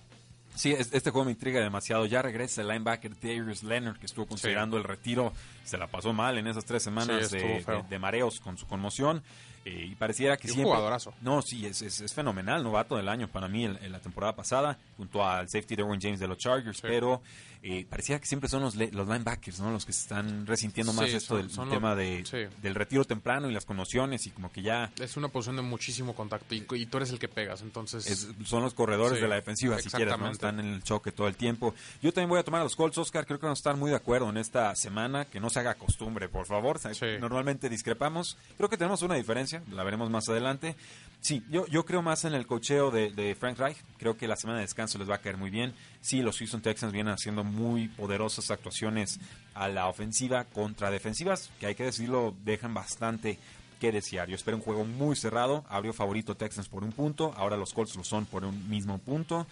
Sí, 0.55 0.71
es- 0.71 0.91
este 0.91 1.11
juego 1.11 1.25
me 1.25 1.31
intriga 1.33 1.61
demasiado. 1.61 2.07
Ya 2.07 2.23
regresa 2.23 2.61
el 2.61 2.67
linebacker 2.69 3.11
Darius 3.19 3.61
Leonard, 3.61 3.97
que 3.99 4.07
estuvo 4.07 4.25
considerando 4.25 4.77
el 4.77 4.83
retiro. 4.83 5.31
Se 5.63 5.77
la 5.77 5.85
pasó 5.85 6.13
mal 6.13 6.37
en 6.39 6.47
esas 6.47 6.65
tres 6.65 6.81
semanas 6.81 7.27
Sí, 7.29 7.37
de, 7.37 7.43
estuvo 7.47 7.63
feo. 7.63 7.83
de- 7.83 7.89
de 7.89 7.99
mareos 7.99 8.39
con 8.39 8.57
su 8.57 8.65
conmoción. 8.65 9.21
Eh, 9.67 9.85
y 9.91 9.95
pareciera 9.95 10.37
que 10.37 10.47
Y 10.47 10.51
un 10.51 10.55
siempre... 10.55 10.71
jugadorazo. 10.73 11.13
No, 11.21 11.41
sí, 11.41 11.65
es, 11.65 11.81
es, 11.81 11.99
es 12.01 12.13
fenomenal. 12.13 12.63
Novato 12.63 12.95
del 12.95 13.09
año 13.09 13.27
para 13.27 13.47
mí 13.47 13.65
en, 13.65 13.77
en 13.83 13.91
la 13.91 13.99
temporada 13.99 14.35
pasada, 14.35 14.77
junto 14.95 15.25
al 15.27 15.49
safety 15.49 15.75
Derwin 15.75 15.99
James 16.01 16.19
de 16.19 16.27
los 16.27 16.37
Chargers. 16.37 16.79
Pero 16.81 17.21
eh, 17.63 17.85
pareciera 17.89 18.19
que 18.19 18.27
siempre 18.27 18.47
son 18.49 18.61
los, 18.61 18.75
los 18.75 19.07
linebackers, 19.07 19.59
¿no? 19.59 19.71
Los 19.71 19.85
que 19.85 19.91
se 19.93 20.01
están 20.01 20.45
resintiendo 20.45 20.93
más 20.93 21.09
Sí, 21.09 21.15
esto 21.15 21.29
son- 21.35 21.37
del 21.41 21.51
son 21.51 21.69
tema 21.69 21.89
los- 21.89 21.97
de, 21.97 22.23
sí. 22.25 22.55
del 22.61 22.75
retiro 22.75 23.03
temprano 23.03 23.49
y 23.49 23.53
las 23.53 23.65
conmociones 23.65 24.25
y 24.27 24.29
como 24.31 24.51
que 24.51 24.61
ya... 24.61 24.91
Es 24.99 25.17
una 25.17 25.27
posición 25.27 25.55
de 25.57 25.61
muchísimo 25.63 26.15
contacto 26.15 26.53
y, 26.55 26.65
y 26.75 26.85
tú 26.85 26.97
eres 26.97 27.09
el 27.11 27.19
que 27.19 27.27
pegas. 27.27 27.61
Entonces, 27.61 28.05
Es- 28.07 28.27
son 28.45 28.63
los 28.63 28.73
corredores 28.73 29.19
de 29.19 29.27
la 29.27 29.35
defensiva, 29.35 29.79
si 29.79 29.89
quieres, 29.89 30.17
¿no? 30.17 30.29
Están 30.31 30.59
en 30.59 30.67
el 30.67 30.83
choque 30.83 31.11
todo 31.11 31.27
el 31.27 31.35
tiempo. 31.35 31.73
Yo 32.01 32.13
también 32.13 32.29
voy 32.29 32.39
a 32.39 32.43
tomar 32.43 32.61
a 32.61 32.63
los 32.63 32.75
Colts, 32.75 32.97
Oscar. 32.99 33.25
Creo 33.25 33.39
que 33.39 33.45
vamos 33.47 33.59
a 33.59 33.61
estar 33.61 33.75
muy 33.75 33.89
de 33.89 33.95
acuerdo 33.97 34.29
en 34.29 34.37
esta 34.37 34.73
semana. 34.75 35.25
Que 35.25 35.39
no 35.39 35.49
se 35.49 35.59
haga 35.59 35.73
costumbre, 35.75 36.29
por 36.29 36.45
favor. 36.45 36.79
Normalmente 37.19 37.69
discrepamos. 37.69 38.37
Creo 38.57 38.69
que 38.69 38.77
tenemos 38.77 39.01
una 39.01 39.15
diferencia. 39.15 39.56
La 39.71 39.83
veremos 39.83 40.09
más 40.09 40.27
adelante. 40.29 40.75
Sí, 41.19 41.43
yo, 41.49 41.65
yo 41.67 41.83
creo 41.83 42.01
más 42.01 42.25
en 42.25 42.33
el 42.33 42.45
cocheo 42.45 42.91
de, 42.91 43.11
de 43.11 43.35
Frank 43.35 43.57
Reich. 43.57 43.77
Creo 43.97 44.15
que 44.15 44.27
la 44.27 44.35
semana 44.35 44.59
de 44.59 44.65
descanso 44.65 44.97
les 44.97 45.09
va 45.09 45.15
a 45.15 45.21
caer 45.21 45.37
muy 45.37 45.49
bien. 45.49 45.73
Sí, 45.99 46.21
los 46.21 46.37
Houston 46.37 46.61
Texans 46.61 46.93
vienen 46.93 47.13
haciendo 47.13 47.43
muy 47.43 47.87
poderosas 47.89 48.49
actuaciones 48.51 49.19
a 49.53 49.67
la 49.67 49.87
ofensiva 49.87 50.45
contra 50.45 50.91
defensivas, 50.91 51.49
que 51.59 51.65
hay 51.65 51.75
que 51.75 51.83
decirlo, 51.83 52.35
dejan 52.45 52.73
bastante 52.73 53.39
que 53.79 53.91
desear. 53.91 54.27
Yo 54.27 54.35
espero 54.35 54.57
un 54.57 54.63
juego 54.63 54.85
muy 54.85 55.15
cerrado. 55.15 55.65
Abrió 55.69 55.93
favorito 55.93 56.35
Texans 56.35 56.67
por 56.67 56.83
un 56.83 56.91
punto. 56.91 57.33
Ahora 57.35 57.57
los 57.57 57.73
Colts 57.73 57.95
lo 57.95 58.03
son 58.03 58.25
por 58.25 58.43
un 58.43 58.69
mismo 58.69 58.97
punto. 58.97 59.47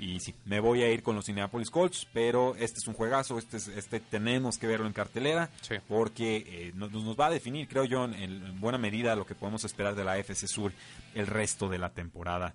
Y 0.00 0.18
sí, 0.20 0.34
me 0.46 0.60
voy 0.60 0.82
a 0.82 0.90
ir 0.90 1.02
con 1.02 1.14
los 1.14 1.28
Indianapolis 1.28 1.70
Colts, 1.70 2.06
pero 2.12 2.54
este 2.56 2.78
es 2.78 2.86
un 2.88 2.94
juegazo, 2.94 3.38
este, 3.38 3.58
es- 3.58 3.68
este 3.68 4.00
tenemos 4.00 4.56
que 4.56 4.66
verlo 4.66 4.86
en 4.86 4.94
cartelera, 4.94 5.50
Sí. 5.60 5.74
porque 5.88 6.36
eh, 6.46 6.72
nos, 6.74 6.90
nos 6.90 7.20
va 7.20 7.26
a 7.26 7.30
definir, 7.30 7.68
creo 7.68 7.84
yo, 7.84 8.04
en, 8.06 8.14
en 8.14 8.60
buena 8.60 8.78
medida 8.78 9.14
lo 9.14 9.26
que 9.26 9.34
podemos 9.34 9.62
esperar 9.64 9.94
de 9.94 10.04
la 10.04 10.16
FC 10.18 10.48
Sur 10.48 10.72
el 11.14 11.26
resto 11.26 11.68
de 11.68 11.76
la 11.78 11.90
temporada. 11.90 12.54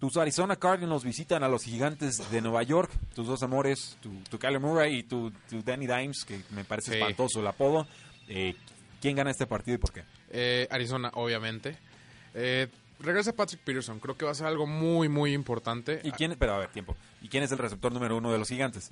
Tus 0.00 0.16
Arizona 0.16 0.56
Cardinals 0.56 1.04
visitan 1.04 1.42
a 1.42 1.48
los 1.48 1.64
gigantes 1.64 2.30
de 2.30 2.40
Nueva 2.40 2.62
York, 2.62 2.90
tus 3.14 3.26
dos 3.26 3.42
amores, 3.42 3.98
tu, 4.00 4.10
tu 4.30 4.38
Kyler 4.38 4.60
Murray 4.60 4.98
y 4.98 5.02
tu, 5.02 5.30
tu 5.50 5.60
Danny 5.62 5.86
Dimes, 5.86 6.24
que 6.24 6.40
me 6.52 6.64
parece 6.64 6.92
Sí. 6.92 6.98
espantoso 6.98 7.40
el 7.40 7.48
apodo. 7.48 7.86
Eh, 8.28 8.54
¿Quién 9.02 9.16
gana 9.16 9.30
este 9.30 9.46
partido 9.46 9.74
y 9.74 9.78
por 9.78 9.92
qué? 9.92 10.04
Eh, 10.30 10.66
Arizona, 10.70 11.10
obviamente. 11.14 11.76
Eh, 12.34 12.68
regresa 13.00 13.32
Patrick 13.34 13.60
Peterson. 13.62 14.00
Creo 14.00 14.16
que 14.16 14.24
va 14.24 14.32
a 14.32 14.34
ser 14.34 14.46
algo 14.46 14.66
muy, 14.66 15.08
muy 15.08 15.32
importante. 15.32 16.00
¿Y 16.04 16.10
quién, 16.12 16.36
pero 16.38 16.54
a 16.54 16.58
ver, 16.58 16.68
tiempo. 16.70 16.96
¿Y 17.22 17.28
quién 17.28 17.42
es 17.42 17.52
el 17.52 17.58
receptor 17.58 17.92
número 17.92 18.16
uno 18.16 18.32
de 18.32 18.38
los 18.38 18.48
gigantes? 18.48 18.90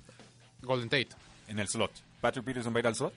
Golden 0.63 0.89
Tate. 0.89 1.09
En 1.49 1.59
el 1.59 1.69
slot. 1.69 1.93
¿Patrick 2.21 2.45
Peterson 2.45 2.73
va 2.75 2.79
a 2.79 2.81
ir 2.81 2.87
al 2.87 2.95
slot? 2.95 3.15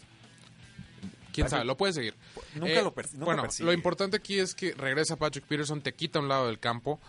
¿Quién 1.32 1.46
Patrick- 1.46 1.50
sabe? 1.50 1.66
Lo 1.66 1.78
puede 1.78 1.94
seguir. 1.94 2.16
Nunca 2.56 2.82
lo 2.82 2.94
persi- 2.94 3.14
nunca 3.14 3.26
Bueno, 3.26 3.42
persigue. 3.44 3.66
lo 3.66 3.74
importante 3.74 4.18
aquí 4.18 4.40
es 4.40 4.56
que 4.56 4.74
regresa 4.74 5.16
Patrick 5.16 5.46
Peterson, 5.46 5.82
te 5.82 5.94
quita 5.94 6.20
un 6.20 6.28
lado 6.28 6.48
del 6.48 6.60
campo. 6.60 7.00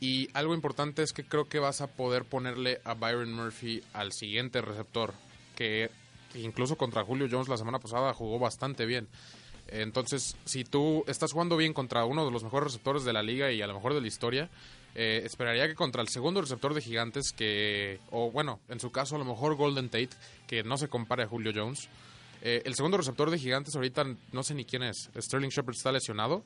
Y 0.00 0.28
algo 0.32 0.54
importante 0.54 1.02
es 1.02 1.12
que 1.12 1.24
creo 1.24 1.46
que 1.48 1.58
vas 1.58 1.80
a 1.82 1.86
poder 1.86 2.24
ponerle 2.24 2.80
a 2.84 2.94
Byron 2.94 3.32
Murphy 3.34 3.82
al 3.92 4.12
siguiente 4.12 4.62
receptor. 4.62 5.12
Que 5.56 5.90
incluso 6.34 6.76
contra 6.76 7.04
Julio 7.04 7.28
Jones 7.30 7.48
la 7.48 7.58
semana 7.58 7.78
pasada 7.80 8.14
jugó 8.14 8.38
bastante 8.38 8.86
bien. 8.86 9.08
Entonces, 9.70 10.36
si 10.44 10.64
tú 10.64 11.04
estás 11.06 11.32
jugando 11.32 11.56
bien 11.56 11.72
contra 11.72 12.04
uno 12.04 12.24
de 12.24 12.30
los 12.30 12.42
mejores 12.42 12.72
receptores 12.72 13.04
de 13.04 13.12
la 13.12 13.22
liga 13.22 13.52
y 13.52 13.62
a 13.62 13.66
lo 13.66 13.74
mejor 13.74 13.94
de 13.94 14.00
la 14.00 14.06
historia, 14.08 14.50
eh, 14.94 15.22
esperaría 15.24 15.68
que 15.68 15.74
contra 15.74 16.02
el 16.02 16.08
segundo 16.08 16.40
receptor 16.40 16.74
de 16.74 16.80
gigantes, 16.80 17.32
que, 17.32 18.00
o 18.10 18.30
bueno, 18.30 18.60
en 18.68 18.80
su 18.80 18.90
caso 18.90 19.16
a 19.16 19.18
lo 19.18 19.24
mejor 19.24 19.54
Golden 19.54 19.88
Tate, 19.88 20.10
que 20.46 20.62
no 20.62 20.76
se 20.76 20.88
compare 20.88 21.22
a 21.22 21.28
Julio 21.28 21.52
Jones, 21.54 21.88
eh, 22.42 22.62
el 22.64 22.74
segundo 22.74 22.96
receptor 22.96 23.30
de 23.30 23.38
gigantes 23.38 23.74
ahorita 23.74 24.04
no 24.32 24.42
sé 24.42 24.54
ni 24.54 24.64
quién 24.64 24.82
es. 24.82 25.10
Sterling 25.16 25.50
Shepard 25.50 25.76
está 25.76 25.92
lesionado. 25.92 26.42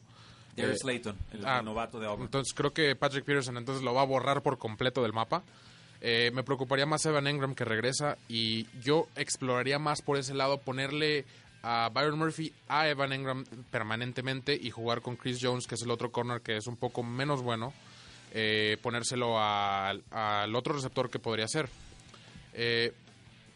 Darius 0.57 0.81
Slayton, 0.81 1.17
el, 1.33 1.47
ah, 1.47 1.63
novato 1.63 1.99
de 1.99 2.07
Auburn. 2.07 2.25
Entonces 2.27 2.55
creo 2.55 2.73
que 2.73 2.95
Patrick 2.95 3.25
Peterson 3.25 3.57
entonces 3.57 3.83
lo 3.83 3.95
va 3.95 4.03
a 4.03 4.07
borrar 4.07 4.43
por 4.43 4.59
completo 4.59 5.03
del 5.03 5.13
mapa. 5.13 5.43
Eh, 6.01 6.31
me 6.35 6.43
preocuparía 6.43 6.87
más 6.87 7.05
Evan 7.07 7.27
Engram 7.27 7.55
que 7.55 7.65
regresa 7.65 8.19
y 8.29 8.67
yo 8.83 9.09
exploraría 9.17 9.79
más 9.79 10.03
por 10.03 10.19
ese 10.19 10.35
lado, 10.35 10.59
ponerle 10.59 11.25
a 11.67 11.89
Byron 11.93 12.19
Murphy 12.19 12.53
a 12.69 12.89
Evan 12.89 13.13
Engram 13.13 13.45
permanentemente 13.71 14.55
y 14.55 14.71
jugar 14.71 15.01
con 15.01 15.17
Chris 15.17 15.39
Jones, 15.41 15.67
que 15.67 15.75
es 15.77 15.83
el 15.83 15.91
otro 15.91 16.13
corner 16.13 16.43
que 16.43 16.57
es 16.59 16.67
un 16.67 16.77
poco 16.77 17.03
menos 17.03 17.43
bueno, 17.43 17.73
eh, 18.33 18.77
ponérselo 18.83 19.39
al 19.41 20.55
otro 20.55 20.75
receptor 20.75 21.09
que 21.09 21.19
podría 21.19 21.49
ser. 21.49 21.69
Eh, 22.53 22.93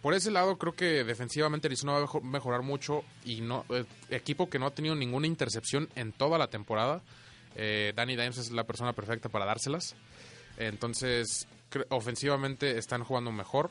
por 0.00 0.14
ese 0.14 0.30
lado 0.30 0.56
creo 0.56 0.72
que 0.74 1.04
defensivamente 1.04 1.66
Arizona 1.68 1.92
va 1.92 1.98
a 1.98 2.02
mejo- 2.02 2.20
mejorar 2.20 2.62
mucho 2.62 3.02
y 3.24 3.40
no 3.42 3.64
eh, 3.68 3.84
equipo 4.10 4.48
que 4.48 4.58
no 4.58 4.66
ha 4.66 4.70
tenido 4.70 4.94
ninguna 4.94 5.26
intercepción 5.26 5.88
en 5.94 6.12
toda 6.12 6.38
la 6.38 6.48
temporada. 6.48 7.02
Danny 7.56 8.14
Dimes 8.14 8.38
es 8.38 8.52
la 8.52 8.62
persona 8.64 8.92
perfecta 8.92 9.28
para 9.28 9.44
dárselas. 9.44 9.96
Entonces, 10.58 11.48
ofensivamente 11.88 12.78
están 12.78 13.02
jugando 13.02 13.32
mejor. 13.32 13.70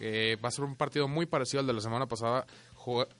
Va 0.00 0.48
a 0.48 0.50
ser 0.50 0.64
un 0.64 0.74
partido 0.74 1.06
muy 1.06 1.26
parecido 1.26 1.60
al 1.60 1.66
de 1.68 1.72
la 1.72 1.80
semana 1.80 2.06
pasada. 2.06 2.46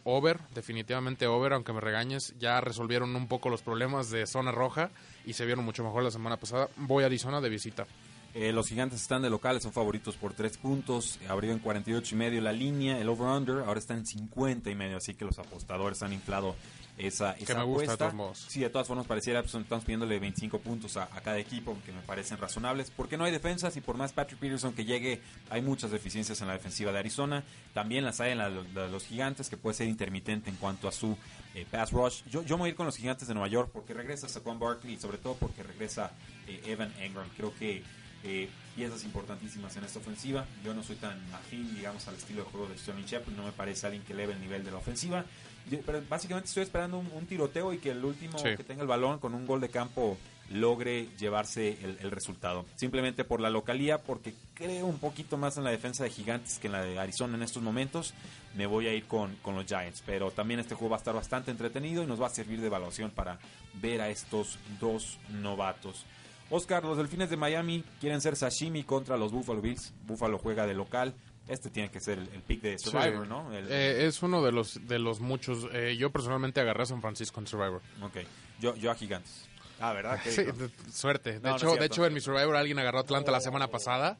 Over, 0.05 0.41
definitivamente 0.55 1.27
over, 1.27 1.53
aunque 1.53 1.73
me 1.73 1.81
regañes, 1.81 2.35
ya 2.39 2.61
resolvieron 2.61 3.15
un 3.15 3.29
poco 3.29 3.51
los 3.51 3.63
problemas 3.63 4.11
de 4.11 4.27
zona 4.27 4.51
roja 4.51 4.91
y 5.27 5.35
se 5.35 5.45
vieron 5.45 5.65
mucho 5.65 5.85
mejor 5.85 6.03
la 6.03 6.11
semana 6.11 6.39
pasada. 6.39 6.69
Voy 6.77 7.03
a 7.03 7.07
Arizona 7.07 7.41
de 7.41 7.51
visita. 7.51 7.87
Eh, 8.35 8.53
los 8.53 8.69
gigantes 8.69 9.01
están 9.01 9.23
de 9.23 9.31
locales, 9.31 9.63
son 9.63 9.73
favoritos 9.73 10.17
por 10.17 10.33
3 10.33 10.59
puntos. 10.59 11.19
Abrió 11.29 11.53
en 11.53 11.59
48 11.59 12.15
y 12.15 12.19
medio 12.19 12.41
la 12.41 12.53
línea. 12.53 12.99
El 12.99 13.09
over-under 13.09 13.65
ahora 13.67 13.79
está 13.81 13.95
en 13.95 14.07
50 14.07 14.71
y 14.71 14.75
medio. 14.75 14.99
Así 14.99 15.15
que 15.15 15.25
los 15.25 15.39
apostadores 15.39 16.03
han 16.03 16.13
inflado 16.13 16.55
esa, 16.99 17.33
esa 17.33 17.55
me 17.55 17.65
gusta, 17.65 17.83
de 17.83 17.85
apuesta. 17.85 17.97
todos 17.97 18.15
modos. 18.15 18.45
Sí, 18.49 18.61
de 18.61 18.71
todas 18.71 18.87
formas 18.87 19.07
pareciera, 19.07 19.43
pues, 19.43 19.55
estamos 19.55 19.85
pidiéndole 19.85 20.19
25 20.19 20.59
puntos 20.61 20.97
a, 20.97 21.05
a 21.05 21.21
cada 21.21 21.39
equipo, 21.39 21.77
que 21.85 21.93
me 21.93 22.01
parecen 22.03 22.39
razonables. 22.39 22.91
Porque 22.91 23.17
no 23.17 23.25
hay 23.25 23.33
defensas 23.33 23.77
y 23.77 23.81
por 23.81 23.97
más 23.97 24.13
Patrick 24.13 24.41
Peterson 24.41 24.73
que 24.73 24.85
llegue, 24.85 25.21
hay 25.51 25.63
muchas 25.63 25.91
deficiencias 25.91 26.41
en 26.41 26.49
la 26.49 26.55
defensiva 26.55 26.93
de 26.93 26.99
Arizona. 26.99 27.45
También 27.73 28.05
las 28.05 28.21
hay 28.21 28.33
en 28.33 28.39
la, 28.39 28.51
de 28.51 28.89
los 28.89 29.05
gigantes, 29.05 29.49
que 29.49 29.57
puede 29.57 29.75
ser 29.75 29.89
intermitente 29.89 30.51
en 30.51 30.57
cuanto 30.57 30.89
a 30.89 30.93
su 30.93 31.17
eh, 31.55 31.67
pass 31.71 31.93
rush. 31.93 32.23
Yo, 32.31 32.43
yo 32.43 32.57
me 32.57 32.63
voy 32.63 32.69
a 32.69 32.71
ir 32.71 32.77
con 32.77 32.87
los 32.87 32.97
gigantes 32.97 33.29
de 33.29 33.35
Nueva 33.35 33.49
York 33.49 33.71
porque 33.73 33.95
regresa 33.95 34.29
Saquon 34.29 34.59
Barkley 34.59 34.95
y 34.95 34.99
sobre 34.99 35.19
todo 35.19 35.35
porque 35.35 35.63
regresa 35.63 36.13
eh, 36.47 36.63
Evan 36.67 36.93
Engram. 37.01 37.29
Creo 37.37 37.55
que 37.55 37.83
eh, 38.25 38.49
piezas 38.75 39.05
importantísimas 39.05 39.77
en 39.77 39.85
esta 39.85 39.99
ofensiva. 39.99 40.45
Yo 40.65 40.75
no 40.75 40.83
soy 40.83 40.97
tan 40.97 41.19
afín, 41.35 41.75
digamos, 41.75 42.07
al 42.09 42.17
estilo 42.17 42.45
de 42.45 42.51
juego 42.51 42.67
de 42.67 42.75
Johnny 42.85 43.05
Shepard. 43.05 43.35
No 43.35 43.45
me 43.45 43.53
parece 43.53 43.87
alguien 43.87 44.03
que 44.05 44.13
eleve 44.13 44.33
el 44.33 44.41
nivel 44.41 44.65
de 44.65 44.71
la 44.71 44.79
ofensiva. 44.79 45.25
Pero 45.69 46.03
básicamente 46.09 46.49
estoy 46.49 46.63
esperando 46.65 46.99
un, 46.99 47.11
un 47.15 47.27
tiroteo 47.27 47.73
y 47.73 47.79
que 47.79 47.91
el 47.91 48.05
último 48.05 48.39
Sí. 48.39 48.57
que 48.57 48.65
tenga 48.65 48.83
el 48.83 48.89
balón 48.89 49.19
con 49.19 49.35
un 49.35 49.47
gol 49.47 49.61
de 49.61 49.69
campo 49.69 50.17
logre 50.51 51.09
llevarse 51.19 51.77
el, 51.85 51.99
el 52.01 52.11
resultado. 52.11 52.65
Simplemente 52.77 53.23
por 53.25 53.41
la 53.41 53.51
localía, 53.51 53.99
porque 54.03 54.33
creo 54.55 54.87
un 54.87 54.99
poquito 54.99 55.37
más 55.37 55.59
en 55.59 55.65
la 55.65 55.71
defensa 55.71 56.05
de 56.05 56.11
Gigantes 56.11 56.59
que 56.59 56.69
en 56.69 56.73
la 56.73 56.83
de 56.83 56.99
Arizona 56.99 57.37
en 57.37 57.43
estos 57.43 57.63
momentos. 57.63 58.15
Me 58.57 58.67
voy 58.67 58.87
a 58.89 58.95
ir 58.95 59.05
con, 59.05 59.37
con 59.43 59.55
los 59.55 59.67
Giants. 59.67 60.03
Pero 60.07 60.31
también 60.31 60.59
este 60.61 60.75
juego 60.75 60.91
va 60.93 60.97
a 60.97 61.01
estar 61.01 61.15
bastante 61.15 61.51
entretenido 61.51 62.03
y 62.03 62.07
nos 62.07 62.21
va 62.21 62.29
a 62.29 62.31
servir 62.31 62.61
de 62.61 62.69
evaluación 62.69 63.11
para 63.11 63.39
ver 63.75 64.01
a 64.01 64.09
estos 64.09 64.59
dos 64.81 65.19
novatos. 65.29 66.07
Oscar, 66.51 66.83
los 66.83 66.97
Delfines 66.97 67.29
de 67.29 67.37
Miami 67.37 67.85
quieren 68.01 68.23
ser 68.23 68.35
sashimi 68.35 68.83
contra 68.85 69.19
los 69.19 69.31
Buffalo 69.33 69.61
Bills. 69.61 69.93
Buffalo 70.07 70.39
juega 70.39 70.67
de 70.67 70.73
local. 70.73 71.13
Este 71.49 71.71
tiene 71.71 71.91
que 71.91 71.99
ser 72.01 72.19
el, 72.19 72.29
el 72.29 72.43
pick 72.43 72.61
de 72.61 72.79
Survivor, 72.79 73.25
Sí. 73.25 73.29
¿no? 73.29 73.53
El- 73.55 73.67
Eh, 73.71 74.07
es 74.07 74.23
uno 74.23 74.43
de 74.45 74.53
los 74.53 74.87
de 74.87 74.99
los 74.99 75.21
muchos. 75.21 75.67
Eh, 75.73 75.97
yo 75.99 76.11
personalmente 76.11 76.61
agarré 76.61 76.83
a 76.83 76.87
San 76.87 77.01
Francisco 77.01 77.41
en 77.41 77.47
Survivor. 77.47 77.81
Ok, 78.03 78.19
yo, 78.61 78.77
yo 78.77 78.91
a 78.91 78.95
Gigantes. 78.95 79.47
Ah, 79.81 79.93
¿verdad? 79.93 80.21
¿Qué 80.23 80.31
Sí, 80.33 80.43
de- 80.45 80.71
suerte. 80.93 81.35
De 81.35 81.41
No, 81.41 81.51
no 81.51 81.57
es 81.57 81.63
hecho, 81.63 81.77
de 81.77 81.87
hecho 81.87 82.07
en 82.07 82.13
mi 82.15 82.21
Survivor 82.21 82.55
alguien 82.57 82.79
agarró 82.79 82.99
a 82.99 83.03
Atlanta 83.03 83.31
la 83.33 83.41
semana 83.41 83.69
pasada 83.69 84.19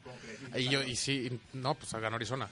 y 0.55 0.69
yo 0.69 0.81
y 0.83 0.95
sí, 0.95 1.39
no, 1.53 1.75
pues 1.75 1.91
ganó 1.93 2.15
Arizona. 2.15 2.47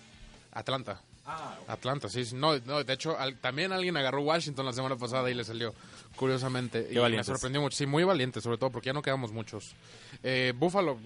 Atlanta. 0.51 1.01
Ah, 1.25 1.57
ok. 1.61 1.69
Atlanta, 1.69 2.07
sí, 2.09 2.23
no, 2.35 2.57
no, 2.59 2.83
de 2.83 2.93
hecho 2.93 3.17
al- 3.17 3.35
también 3.37 3.71
alguien 3.73 3.97
agarró 3.97 4.21
Washington 4.21 4.65
la 4.65 4.73
semana 4.73 4.95
pasada 4.95 5.29
y 5.29 5.33
le 5.33 5.43
salió 5.43 5.73
curiosamente 6.15 6.87
y 6.89 6.95
me 6.95 7.01
valientes. 7.01 7.27
sorprendió 7.27 7.61
mucho. 7.61 7.77
Sí, 7.77 7.85
muy 7.85 8.03
valiente, 8.03 8.41
sobre 8.41 8.57
todo 8.57 8.69
porque 8.71 8.87
ya 8.87 8.93
no 8.93 9.01
quedamos 9.01 9.31
muchos. 9.31 9.73
Eh, 10.23 10.53
Buffalo 10.55 10.97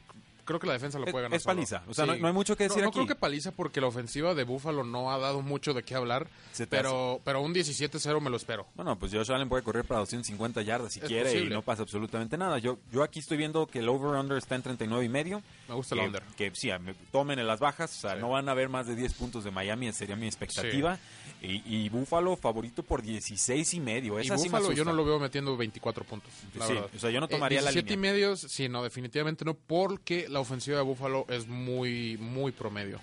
creo 0.45 0.60
que 0.60 0.67
la 0.67 0.73
defensa 0.73 0.99
lo 0.99 1.06
puede 1.06 1.23
ganar. 1.23 1.38
es 1.38 1.43
solo. 1.43 1.56
paliza. 1.56 1.84
O 1.88 1.93
sea, 1.93 2.06
no- 2.06 2.15
no 2.15 2.27
hay 2.27 2.34
mucho 2.34 2.56
que 2.58 2.63
decir 2.65 2.77
no, 2.80 2.84
no 2.84 2.89
aquí. 2.89 2.95
creo 2.99 3.08
que 3.08 3.15
paliza 3.15 3.51
porque 3.51 3.82
la 3.82 3.88
ofensiva 3.88 4.34
de 4.34 4.43
Buffalo 4.43 4.84
no 4.84 5.12
ha 5.12 5.17
dado 5.17 5.41
mucho 5.41 5.73
de 5.73 5.84
qué 5.84 5.95
hablar, 5.95 6.27
pero 6.69 7.19
pero 7.23 7.41
un 7.41 7.54
17-0 7.54 8.19
me 8.21 8.30
lo 8.30 8.38
espero. 8.38 8.67
Bueno, 8.75 8.97
pues 8.97 9.13
Josh 9.13 9.32
Allen 9.32 9.49
puede 9.49 9.63
correr 9.63 9.86
para 9.86 9.99
250 10.01 10.62
yardas 10.62 10.93
si 10.93 10.99
Es 10.99 11.06
quiere 11.06 11.39
y 11.39 11.49
no 11.49 11.62
pasa 11.62 11.84
absolutamente 11.84 12.38
nada. 12.38 12.58
Yo, 12.60 12.77
yo 12.91 13.04
aquí 13.04 13.19
estoy 13.19 13.38
viendo 13.38 13.67
que 13.67 13.80
el 13.80 13.89
over-under 13.89 14.38
está 14.38 14.56
en 14.56 14.62
39 14.63 15.06
y 15.06 15.10
medio. 15.10 15.41
Me 15.67 15.75
gusta 15.75 15.95
el 15.95 16.01
que, 16.01 16.08
under. 16.08 16.23
Que 16.38 16.51
sí, 16.54 16.69
me- 16.82 16.93
tomen 17.12 17.39
en 17.39 17.47
las 17.47 17.60
bajas. 17.60 17.95
O 17.97 18.01
sea, 18.01 18.13
Sí. 18.15 18.19
no 18.21 18.30
van 18.30 18.47
a 18.49 18.51
haber 18.51 18.69
más 18.69 18.88
de 18.88 18.95
10 18.95 19.13
puntos 19.13 19.43
de 19.43 19.51
Miami, 19.51 19.91
sería 19.93 20.15
mi 20.15 20.27
expectativa. 20.27 20.97
Y, 21.41 21.63
y 21.65 21.89
Buffalo 21.89 22.36
favorito 22.36 22.84
por 22.84 23.01
16 23.01 23.73
y 23.73 23.80
medio. 23.80 24.19
Y 24.19 24.25
Esa 24.25 24.36
me 24.36 24.43
Buffalo 24.43 24.71
yo 24.73 24.86
no 24.86 24.93
lo 24.93 25.04
veo 25.04 25.17
metiendo 25.19 25.58
24 25.58 26.04
puntos. 26.04 26.32
La 26.56 26.67
Sí, 26.67 26.73
verdad. 26.73 26.89
o 26.95 26.99
sea, 26.99 27.10
yo 27.10 27.19
no 27.19 27.27
tomaría 27.27 27.60
Eh, 27.60 27.62
la 27.63 27.71
17 27.71 27.93
y 27.93 27.95
línea. 27.97 28.12
medios, 28.12 28.41
sí, 28.41 28.69
no, 28.69 28.84
definitivamente 28.84 29.43
no, 29.43 29.56
porque 29.56 30.27
la 30.30 30.39
ofensiva 30.41 30.77
de 30.77 30.84
Buffalo 30.84 31.25
es 31.30 31.47
muy, 31.47 32.17
muy 32.17 32.51
promedio. 32.51 32.99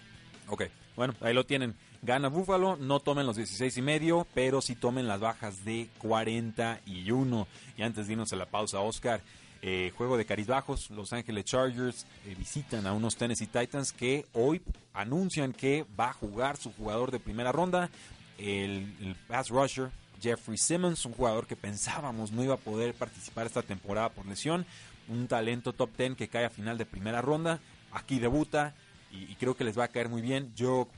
Ok, 0.48 0.64
bueno, 0.96 1.14
ahí 1.20 1.34
lo 1.34 1.44
tienen. 1.44 1.74
Gana 2.02 2.28
Buffalo, 2.28 2.76
no 2.76 3.00
tomen 3.00 3.26
los 3.26 3.36
16 3.36 3.76
y 3.76 3.82
medio, 3.82 4.26
pero 4.34 4.60
sí 4.60 4.76
tomen 4.76 5.08
las 5.08 5.20
bajas 5.20 5.64
de 5.64 5.88
41. 5.98 7.48
Y 7.76 7.82
antes 7.82 8.06
de 8.06 8.14
a 8.14 8.36
la 8.36 8.46
pausa, 8.46 8.80
Oscar, 8.80 9.20
eh, 9.62 9.92
juego 9.96 10.16
de 10.16 10.24
cariz 10.24 10.46
bajos, 10.46 10.90
Los 10.90 11.12
Ángeles 11.12 11.44
Chargers 11.44 12.06
eh, 12.26 12.34
visitan 12.38 12.86
a 12.86 12.92
unos 12.92 13.16
Tennessee 13.16 13.46
Titans 13.46 13.92
que 13.92 14.26
hoy 14.32 14.62
anuncian 14.94 15.52
que 15.52 15.84
va 15.98 16.10
a 16.10 16.12
jugar 16.12 16.56
su 16.56 16.72
jugador 16.72 17.10
de 17.10 17.18
primera 17.18 17.50
ronda, 17.50 17.90
el 18.38 19.16
pass 19.26 19.48
rusher. 19.48 19.90
Jeffrey 20.20 20.58
Simmons, 20.58 21.04
un 21.04 21.12
jugador 21.12 21.46
que 21.46 21.56
pensábamos 21.56 22.32
no 22.32 22.42
iba 22.42 22.54
a 22.54 22.58
poder 22.58 22.94
participar 22.94 23.46
esta 23.46 23.62
temporada 23.62 24.08
por 24.08 24.26
lesión, 24.26 24.66
un 25.08 25.28
talento 25.28 25.72
top 25.72 25.90
10 25.96 26.16
que 26.16 26.28
cae 26.28 26.44
a 26.44 26.50
final 26.50 26.78
de 26.78 26.86
primera 26.86 27.22
ronda, 27.22 27.60
aquí 27.92 28.18
debuta, 28.18 28.74
y, 29.10 29.34
creo 29.36 29.56
que 29.56 29.64
les 29.64 29.78
va 29.78 29.84
a 29.84 29.88
caer 29.88 30.08
muy 30.08 30.20
bien. 30.20 30.52
Yo 30.54 30.88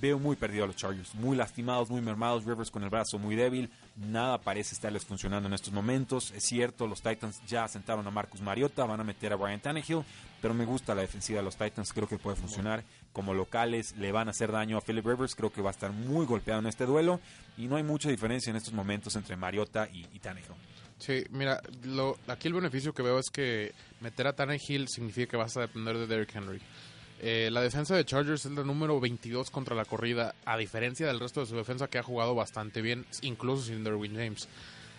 veo 0.00 0.18
muy 0.18 0.36
perdido 0.36 0.64
a 0.64 0.66
los 0.66 0.76
Chargers, 0.76 1.14
muy 1.14 1.36
lastimados, 1.36 1.88
muy 1.88 2.02
mermados, 2.02 2.44
Rivers 2.44 2.70
con 2.70 2.82
el 2.82 2.90
brazo 2.90 3.18
muy 3.18 3.34
débil, 3.34 3.70
nada 3.96 4.38
parece 4.38 4.74
estarles 4.74 5.06
funcionando 5.06 5.48
en 5.48 5.54
estos 5.54 5.72
momentos. 5.72 6.32
Es 6.32 6.44
cierto, 6.44 6.86
los 6.86 7.00
Titans 7.00 7.40
ya 7.46 7.66
sentaron 7.66 8.06
a 8.06 8.10
Marcus 8.10 8.42
Mariota, 8.42 8.84
van 8.84 9.00
a 9.00 9.04
meter 9.04 9.32
a 9.32 9.36
Brian 9.36 9.60
Tannehill, 9.60 10.04
pero 10.42 10.52
me 10.52 10.66
gusta 10.66 10.94
la 10.94 11.00
defensiva 11.00 11.38
de 11.38 11.44
los 11.44 11.56
Titans, 11.56 11.92
creo 11.92 12.08
que 12.08 12.18
puede 12.18 12.36
funcionar. 12.36 12.84
Como 13.12 13.32
locales 13.32 13.96
le 13.96 14.12
van 14.12 14.28
a 14.28 14.32
hacer 14.32 14.52
daño 14.52 14.76
a 14.76 14.82
Philip 14.82 15.06
Rivers, 15.06 15.34
creo 15.34 15.50
que 15.50 15.62
va 15.62 15.70
a 15.70 15.72
estar 15.72 15.92
muy 15.92 16.26
golpeado 16.26 16.60
en 16.60 16.66
este 16.66 16.84
duelo 16.84 17.20
y 17.56 17.66
no 17.66 17.76
hay 17.76 17.82
mucha 17.82 18.10
diferencia 18.10 18.50
en 18.50 18.56
estos 18.56 18.74
momentos 18.74 19.16
entre 19.16 19.36
Mariota 19.36 19.88
y, 19.90 20.06
y 20.12 20.18
Tannehill. 20.18 20.75
Sí, 20.98 21.24
mira, 21.30 21.60
lo, 21.84 22.16
aquí 22.26 22.48
el 22.48 22.54
beneficio 22.54 22.94
que 22.94 23.02
veo 23.02 23.18
es 23.18 23.30
que 23.30 23.72
meter 24.00 24.26
a 24.26 24.34
Tannehill 24.34 24.88
significa 24.88 25.32
que 25.32 25.36
vas 25.36 25.56
a 25.56 25.62
depender 25.62 25.98
de 25.98 26.06
Derrick 26.06 26.34
Henry. 26.34 26.60
Eh, 27.20 27.48
la 27.50 27.62
defensa 27.62 27.96
de 27.96 28.04
Chargers 28.04 28.44
es 28.44 28.52
la 28.52 28.62
número 28.62 29.00
22 29.00 29.50
contra 29.50 29.74
la 29.74 29.84
corrida, 29.84 30.34
a 30.44 30.56
diferencia 30.56 31.06
del 31.06 31.20
resto 31.20 31.40
de 31.40 31.46
su 31.46 31.56
defensa 31.56 31.88
que 31.88 31.98
ha 31.98 32.02
jugado 32.02 32.34
bastante 32.34 32.82
bien, 32.82 33.06
incluso 33.22 33.64
sin 33.64 33.84
Derwin 33.84 34.14
James. 34.14 34.48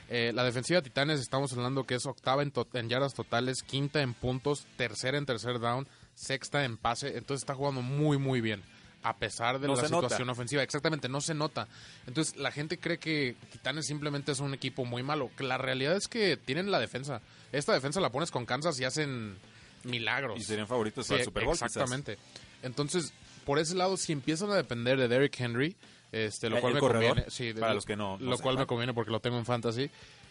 Eh, 0.09 0.31
la 0.33 0.43
defensiva 0.43 0.79
de 0.79 0.89
Titanes 0.89 1.19
estamos 1.19 1.51
hablando 1.53 1.83
que 1.83 1.95
es 1.95 2.05
octava 2.05 2.41
en, 2.41 2.89
yardas 2.89 3.13
totales, 3.13 3.61
quinta 3.61 4.01
en 4.01 4.13
puntos, 4.13 4.65
tercera 4.77 5.17
en 5.17 5.25
tercer 5.25 5.59
down, 5.59 5.87
sexta 6.15 6.63
en 6.63 6.77
pase, 6.77 7.17
entonces 7.17 7.43
está 7.43 7.55
jugando 7.55 7.81
muy 7.81 8.17
muy 8.17 8.39
bien. 8.39 8.63
A 9.03 9.15
pesar 9.17 9.59
de 9.59 9.67
No 9.67 9.75
la 9.75 9.83
nota. 9.83 10.07
situación 10.09 10.29
ofensiva, 10.29 10.63
exactamente, 10.63 11.07
no 11.07 11.21
se 11.21 11.33
nota. 11.33 11.67
Entonces 12.07 12.35
la 12.35 12.51
gente 12.51 12.77
cree 12.77 12.97
que 12.97 13.35
Titanes 13.51 13.85
simplemente 13.85 14.31
es 14.33 14.39
un 14.39 14.53
equipo 14.53 14.83
muy 14.85 15.03
malo. 15.03 15.29
Que 15.37 15.43
La 15.43 15.57
realidad 15.57 15.95
es 15.95 16.07
que 16.07 16.35
tienen 16.35 16.71
la 16.71 16.79
defensa. 16.79 17.21
Esta 17.51 17.73
defensa 17.73 18.01
la 18.01 18.11
pones 18.11 18.31
con 18.31 18.45
Kansas 18.45 18.79
y 18.79 18.83
hacen 18.83 19.37
milagros. 19.83 20.39
Y 20.39 20.43
serían 20.43 20.67
favoritos 20.67 21.05
Sí, 21.05 21.11
para 21.11 21.19
el 21.21 21.25
Super 21.25 21.45
Bowl. 21.45 21.53
quizás. 21.55 21.67
Exactamente. 21.75 22.17
Entonces, 22.63 23.13
por 23.45 23.59
ese 23.59 23.75
lado, 23.75 23.95
si 23.97 24.11
empiezan 24.11 24.49
a 24.51 24.55
depender 24.55 24.97
de 24.97 25.07
Derrick 25.07 25.39
Henry, 25.39 25.75
este, 26.11 26.49
lo 26.49 26.55
¿El- 26.57 26.61
cual 26.61 26.73
me 26.73 26.79
corredor? 26.79 27.07
conviene. 27.09 27.29
sí, 27.31 27.53
de- 27.53 27.61
Para 27.61 27.73
los 27.75 27.85
que 27.85 27.95
no- 27.95 28.17
no 28.17 28.31
Lo 28.31 28.37
cual 28.39 28.57
me 28.57 28.65
conviene 28.65 28.93
porque 28.93 29.11
lo 29.11 29.19
tengo 29.19 29.37
en 29.37 29.45
fantasy. 29.45 29.89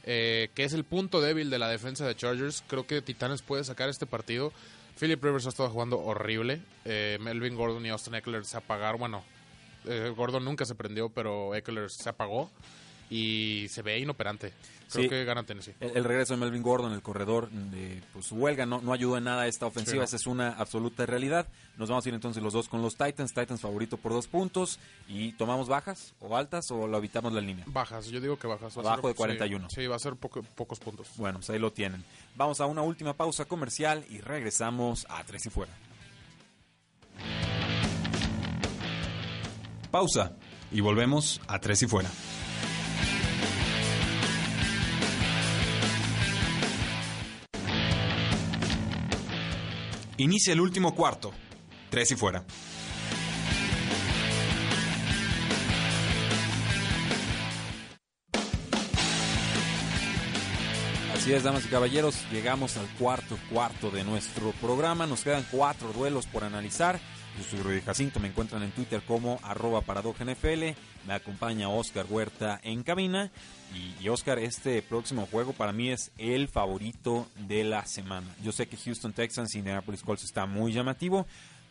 eh, 0.08 0.50
que 0.54 0.62
es 0.62 0.72
el 0.72 0.84
punto 0.84 1.20
débil 1.20 1.50
de 1.50 1.58
la 1.58 1.68
defensa 1.68 2.06
de 2.06 2.14
Chargers. 2.14 2.62
Creo 2.68 2.86
que 2.86 3.02
Titanes 3.02 3.42
puede 3.42 3.64
sacar 3.64 3.88
este 3.88 4.06
partido. 4.06 4.52
Philip 4.98 5.22
Rivers 5.22 5.46
ha 5.46 5.50
estado 5.50 5.68
jugando 5.70 5.98
horrible. 5.98 6.60
eh, 6.84 7.18
Melvin 7.20 7.54
Gordon 7.54 7.84
y 7.84 7.90
Austin 7.90 8.14
Eckler 8.14 8.44
se 8.44 8.56
apagaron. 8.56 8.98
Bueno, 8.98 9.22
eh, 9.84 10.12
Gordon 10.16 10.44
nunca 10.44 10.64
se 10.64 10.74
prendió, 10.74 11.08
pero 11.10 11.54
Eckler 11.54 11.90
se 11.90 12.08
apagó. 12.08 12.50
Y 13.10 13.66
se 13.70 13.82
ve 13.82 13.98
inoperante. 13.98 14.52
Creo 14.88 15.02
Sí. 15.02 15.08
que 15.08 15.24
gana 15.24 15.42
Tennessee. 15.42 15.74
El, 15.80 15.96
el 15.96 16.04
regreso 16.04 16.34
de 16.34 16.40
Melvin 16.40 16.62
Gordon, 16.62 16.92
el 16.92 17.02
corredor 17.02 17.50
de 17.50 18.00
pues, 18.12 18.26
su 18.26 18.36
huelga, 18.36 18.66
no, 18.66 18.80
no 18.80 18.92
ayudó 18.92 19.16
en 19.18 19.24
nada 19.24 19.42
a 19.42 19.46
esta 19.48 19.66
ofensiva. 19.66 19.94
Sí, 19.94 19.98
no. 19.98 20.04
Esa 20.04 20.14
es 20.16 20.26
una 20.28 20.50
absoluta 20.52 21.04
realidad. 21.06 21.48
Nos 21.76 21.88
vamos 21.88 22.06
a 22.06 22.08
ir 22.08 22.14
entonces 22.14 22.40
los 22.40 22.52
dos 22.52 22.68
con 22.68 22.82
los 22.82 22.96
Titans. 22.96 23.34
Titans 23.34 23.60
favorito 23.60 23.96
por 23.96 24.12
dos 24.12 24.28
puntos. 24.28 24.78
¿Y 25.08 25.32
tomamos 25.32 25.66
bajas 25.68 26.14
o 26.20 26.36
altas 26.36 26.70
o 26.70 26.86
lo 26.86 26.98
evitamos 26.98 27.32
la 27.32 27.40
línea? 27.40 27.64
Bajas, 27.66 28.06
yo 28.06 28.20
digo 28.20 28.38
que 28.38 28.46
bajas. 28.46 28.76
Va 28.78 28.82
Abajo 28.82 29.02
ser- 29.02 29.10
de 29.10 29.14
41. 29.16 29.68
Sí, 29.70 29.80
sí, 29.80 29.86
va 29.88 29.96
a 29.96 29.98
ser 29.98 30.14
poco- 30.14 30.42
pocos 30.54 30.78
puntos. 30.78 31.08
Bueno, 31.16 31.40
pues 31.40 31.50
ahí 31.50 31.58
lo 31.58 31.72
tienen. 31.72 32.04
Vamos 32.36 32.60
a 32.60 32.66
una 32.66 32.82
última 32.82 33.12
pausa 33.12 33.44
comercial 33.44 34.04
y 34.08 34.20
regresamos 34.20 35.04
a 35.10 35.24
Tres 35.24 35.46
y 35.46 35.50
Fuera. 35.50 35.72
Pausa 39.90 40.32
y 40.70 40.80
volvemos 40.80 41.40
a 41.48 41.58
Tres 41.60 41.82
y 41.82 41.86
Fuera. 41.88 42.10
Inicia 50.18 50.54
el 50.54 50.60
último 50.62 50.94
cuarto. 50.94 51.32
Tres 51.90 52.10
y 52.12 52.16
Fuera. 52.16 52.42
Así 61.14 61.34
es, 61.34 61.42
damas 61.42 61.66
y 61.66 61.68
caballeros, 61.68 62.24
llegamos 62.30 62.76
al 62.76 62.86
cuarto 62.98 63.36
cuarto 63.52 63.90
de 63.90 64.04
nuestro 64.04 64.52
programa. 64.52 65.06
Nos 65.06 65.22
quedan 65.22 65.44
cuatro 65.50 65.92
duelos 65.92 66.26
por 66.26 66.44
analizar. 66.44 67.00
Soy 67.42 67.80
Jacinto, 67.80 68.18
me 68.18 68.28
encuentran 68.28 68.62
en 68.62 68.70
Twitter 68.72 69.02
como 69.06 69.38
arroba 69.42 69.80
paradojanfl. 69.82 70.74
Me 71.06 71.14
acompaña 71.14 71.68
Oscar 71.68 72.06
Huerta 72.08 72.60
en 72.62 72.82
cabina. 72.82 73.30
Y, 73.74 74.04
y 74.04 74.08
Oscar, 74.08 74.38
este 74.38 74.82
próximo 74.82 75.28
juego 75.30 75.52
para 75.52 75.72
mí 75.72 75.90
es 75.90 76.10
el 76.18 76.48
favorito 76.48 77.28
de 77.46 77.64
la 77.64 77.84
semana. 77.86 78.26
Yo 78.42 78.52
sé 78.52 78.66
que 78.66 78.76
Houston 78.76 79.12
Texans 79.12 79.54
y 79.54 79.58
Indianapolis 79.58 80.02
Colts 80.02 80.24
está 80.24 80.46
muy 80.46 80.72
llamativo. 80.72 81.26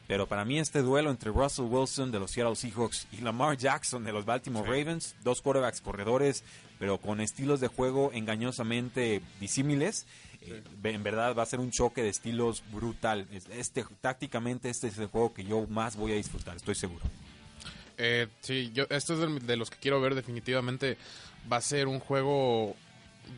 Pero 0.08 0.28
para 0.28 0.46
mí 0.46 0.60
este 0.60 0.82
duelo 0.84 1.10
entre 1.10 1.32
Russell 1.32 1.66
Wilson 1.66 2.12
de 2.12 2.20
los 2.20 2.32
Seattle 2.32 2.56
Seahawks 2.56 3.08
y 3.12 3.18
Lamar 3.22 3.58
Jackson 3.58 4.04
de 4.04 4.12
los 4.14 4.24
Baltimore 4.26 4.68
Ravens, 4.68 5.16
dos 5.24 5.42
quarterbacks 5.42 5.82
corredores, 5.82 6.44
pero 6.78 7.00
con 7.00 7.22
estilos 7.22 7.60
de 7.60 7.68
juego 7.70 8.12
engañosamente 8.14 9.22
disímiles, 9.40 10.06
eh, 10.42 10.62
en 10.84 11.02
verdad 11.04 11.36
va 11.36 11.42
a 11.42 11.46
ser 11.48 11.60
un 11.60 11.72
choque 11.72 12.04
de 12.04 12.10
estilos 12.10 12.64
brutal. 12.72 13.28
Es- 13.32 13.48
Este, 13.50 13.84
tácticamente 14.02 14.70
este 14.70 14.88
es 14.90 14.98
el 15.00 15.08
juego 15.08 15.34
que 15.34 15.44
yo 15.44 15.66
más 15.68 15.96
voy 15.96 16.12
a 16.12 16.16
disfrutar, 16.16 16.56
estoy 16.56 16.76
seguro. 16.76 17.04
Eh, 17.98 18.28
sí, 18.42 18.72
yo, 18.74 18.86
esto 18.90 19.14
es 19.14 19.20
de, 19.20 19.40
de 19.40 19.56
los 19.58 19.70
que 19.72 19.78
quiero 19.78 20.00
ver 20.02 20.14
definitivamente. 20.16 20.98
Va 21.52 21.58
a 21.58 21.62
ser 21.62 21.88
un 21.88 22.00
juego... 22.00 22.76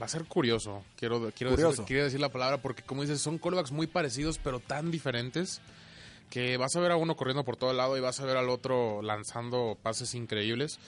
Va 0.02 0.06
a 0.08 0.10
ser 0.10 0.26
curioso, 0.26 0.84
quiero, 0.98 1.32
quiero, 1.32 1.52
Curioso. 1.52 1.70
Decir, 1.72 1.86
quiero 1.86 2.04
decir 2.04 2.20
la 2.20 2.28
palabra, 2.28 2.58
porque 2.62 2.82
como 2.84 3.04
dices, 3.04 3.22
son 3.22 3.38
callbacks 3.38 3.72
muy 3.72 3.88
parecidos, 3.88 4.38
pero 4.38 4.60
tan 4.60 4.92
diferentes, 4.92 5.62
que 6.30 6.58
vas 6.58 6.76
a 6.76 6.80
ver 6.80 6.92
a 6.92 6.96
uno 6.98 7.16
corriendo 7.16 7.44
por 7.44 7.56
todo 7.58 7.74
lado 7.74 7.98
y 7.98 8.02
vas 8.02 8.20
a 8.20 8.26
ver 8.26 8.38
al 8.38 8.50
otro 8.50 9.02
lanzando 9.02 9.78
pases 9.82 10.14
increíbles. 10.16 10.80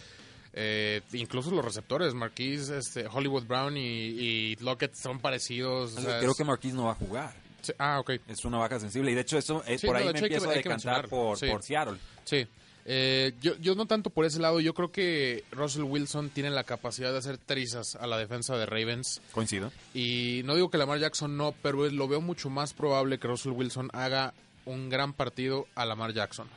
Eh, 0.54 1.02
incluso 1.14 1.52
los 1.52 1.64
receptores, 1.64 2.14
Marquise, 2.14 2.78
este, 2.78 3.06
Hollywood 3.08 3.44
Brown 3.46 3.78
y, 3.78 3.82
y 3.82 4.56
Lockett 4.58 4.96
son 4.96 5.20
parecidos. 5.20 5.96
o 5.96 6.02
sea, 6.02 6.20
Creo 6.20 6.32
es- 6.32 6.38
que 6.38 6.44
Marquise 6.44 6.76
no 6.76 6.86
va 6.86 6.92
a 6.92 6.96
jugar. 6.96 7.34
sí, 7.62 7.72
ah, 7.78 8.00
ok. 8.00 8.12
Es 8.28 8.44
una 8.46 8.58
baja 8.58 8.80
sensible 8.80 9.12
y 9.12 9.16
de 9.16 9.22
hecho 9.22 9.38
eso 9.38 9.64
eh, 9.68 9.78
Sí, 9.78 9.86
por 9.88 9.96
no, 9.96 10.00
ahí 10.00 10.06
me 10.06 10.10
hay 10.10 10.14
que- 10.20 10.26
empiezo 10.26 10.50
a 10.50 10.54
decantar 10.54 11.08
por, 11.08 11.38
sí. 11.38 11.48
por 11.50 11.62
Seattle. 11.64 11.98
Sí. 12.26 12.48
Eh, 12.92 13.34
yo, 13.42 13.56
yo 13.58 13.76
no 13.76 13.86
tanto 13.86 14.10
por 14.10 14.26
ese 14.26 14.40
lado, 14.40 14.60
yo 14.60 14.74
creo 14.74 14.92
que 14.92 15.44
Russell 15.52 15.84
Wilson 15.84 16.30
tiene 16.32 16.50
la 16.50 16.64
capacidad 16.64 17.12
de 17.12 17.20
hacer 17.20 17.38
trizas 17.38 17.96
a 17.96 18.08
la 18.08 18.18
defensa 18.18 18.58
de 18.58 18.66
Ravens. 18.66 19.22
Coincido. 19.32 19.72
Y 19.94 20.42
no 20.46 20.56
digo 20.56 20.72
que 20.72 20.80
Lamar 20.80 20.98
Jackson 21.00 21.38
no, 21.38 21.54
pero 21.62 21.88
lo 21.92 22.08
veo 22.08 22.22
mucho 22.22 22.50
más 22.50 22.74
probable 22.74 23.20
que 23.20 23.28
Russell 23.28 23.52
Wilson 23.52 23.90
haga 23.94 24.34
un 24.70 24.90
gran 24.90 25.14
partido 25.14 25.68
a 25.76 25.86
Lamar 25.86 26.14
Jackson. 26.14 26.48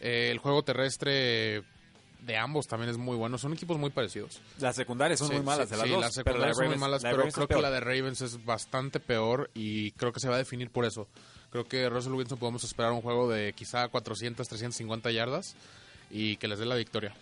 Eh, 0.00 0.28
el 0.30 0.38
juego 0.38 0.62
terrestre 0.62 1.62
de 2.20 2.36
ambos 2.36 2.66
también 2.66 2.90
es 2.90 2.98
muy 2.98 3.16
bueno. 3.16 3.38
Son 3.38 3.52
equipos 3.52 3.78
muy 3.78 3.90
parecidos. 3.90 4.40
Las 4.58 4.76
secundarias 4.76 5.18
son 5.18 5.28
Sí, 5.28 5.34
muy 5.34 5.42
malas 5.44 5.68
sí, 5.68 5.74
de 5.74 5.76
las 5.78 5.86
sí, 5.86 5.92
dos. 5.92 6.00
las 6.00 6.14
pero 6.24 6.38
la 6.38 6.46
de 6.48 6.54
secundarias 6.54 6.56
son 6.56 6.66
muy 6.68 6.76
malas, 6.78 7.02
pero 7.02 7.16
Ravens 7.18 7.34
creo 7.34 7.48
que 7.48 7.60
la 7.62 7.70
de 7.70 7.80
Ravens 7.80 8.20
es 8.22 8.44
bastante 8.44 9.00
peor 9.00 9.50
y 9.54 9.92
creo 9.92 10.12
que 10.12 10.20
se 10.20 10.28
va 10.28 10.34
a 10.34 10.38
definir 10.38 10.70
por 10.70 10.84
eso. 10.84 11.06
Creo 11.50 11.64
que 11.64 11.88
Russell 11.88 12.12
Wilson 12.12 12.38
podemos 12.38 12.64
esperar 12.64 12.92
un 12.92 13.00
juego 13.00 13.30
de 13.30 13.52
quizá 13.52 13.88
400, 13.88 14.46
350 14.48 15.10
yardas 15.12 15.54
y 16.10 16.36
que 16.36 16.48
les 16.48 16.58
dé 16.58 16.66
la 16.66 16.74
victoria. 16.74 17.14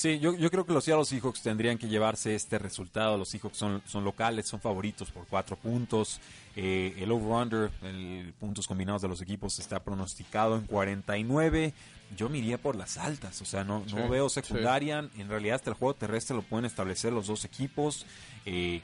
Sí, 0.00 0.18
yo, 0.18 0.34
yo 0.34 0.50
creo 0.50 0.64
que 0.64 0.72
los 0.72 0.84
Seattle 0.84 1.04
Seahawks 1.04 1.42
tendrían 1.42 1.76
que 1.76 1.86
llevarse 1.86 2.34
este 2.34 2.58
resultado. 2.58 3.18
Los 3.18 3.28
Seahawks 3.28 3.58
son, 3.58 3.82
son 3.84 4.02
locales, 4.02 4.48
son 4.48 4.58
favoritos 4.58 5.10
por 5.10 5.26
cuatro 5.26 5.56
puntos. 5.56 6.22
Eh, 6.56 6.94
el 6.96 7.12
over-under, 7.12 7.70
el 7.82 8.32
puntos 8.40 8.66
combinados 8.66 9.02
de 9.02 9.08
los 9.08 9.20
equipos, 9.20 9.58
está 9.58 9.80
pronosticado 9.80 10.56
en 10.56 10.62
49. 10.62 11.74
Yo 12.16 12.30
me 12.30 12.38
iría 12.38 12.56
por 12.56 12.76
las 12.76 12.96
altas, 12.96 13.42
o 13.42 13.44
sea, 13.44 13.62
no, 13.62 13.84
no 13.94 14.08
veo 14.08 14.30
secundaria. 14.30 15.06
En 15.18 15.28
realidad, 15.28 15.56
hasta 15.56 15.68
el 15.68 15.76
juego 15.76 15.92
terrestre 15.92 16.34
lo 16.34 16.40
pueden 16.40 16.64
establecer 16.64 17.12
los 17.12 17.26
dos 17.26 17.44
equipos. 17.44 18.06
Eh, 18.46 18.80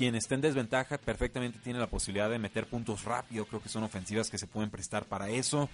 quien 0.00 0.14
esté 0.14 0.34
en 0.34 0.40
desventaja 0.40 0.96
perfectamente 0.96 1.58
tiene 1.62 1.78
la 1.78 1.86
posibilidad 1.86 2.30
de 2.30 2.38
meter 2.38 2.66
puntos 2.66 3.04
rápido. 3.04 3.44
Creo 3.44 3.62
que 3.62 3.68
son 3.68 3.82
ofensivas 3.82 4.30
que 4.30 4.38
se 4.38 4.46
pueden 4.46 4.70
prestar 4.70 5.04
para 5.04 5.28
eso. 5.28 5.68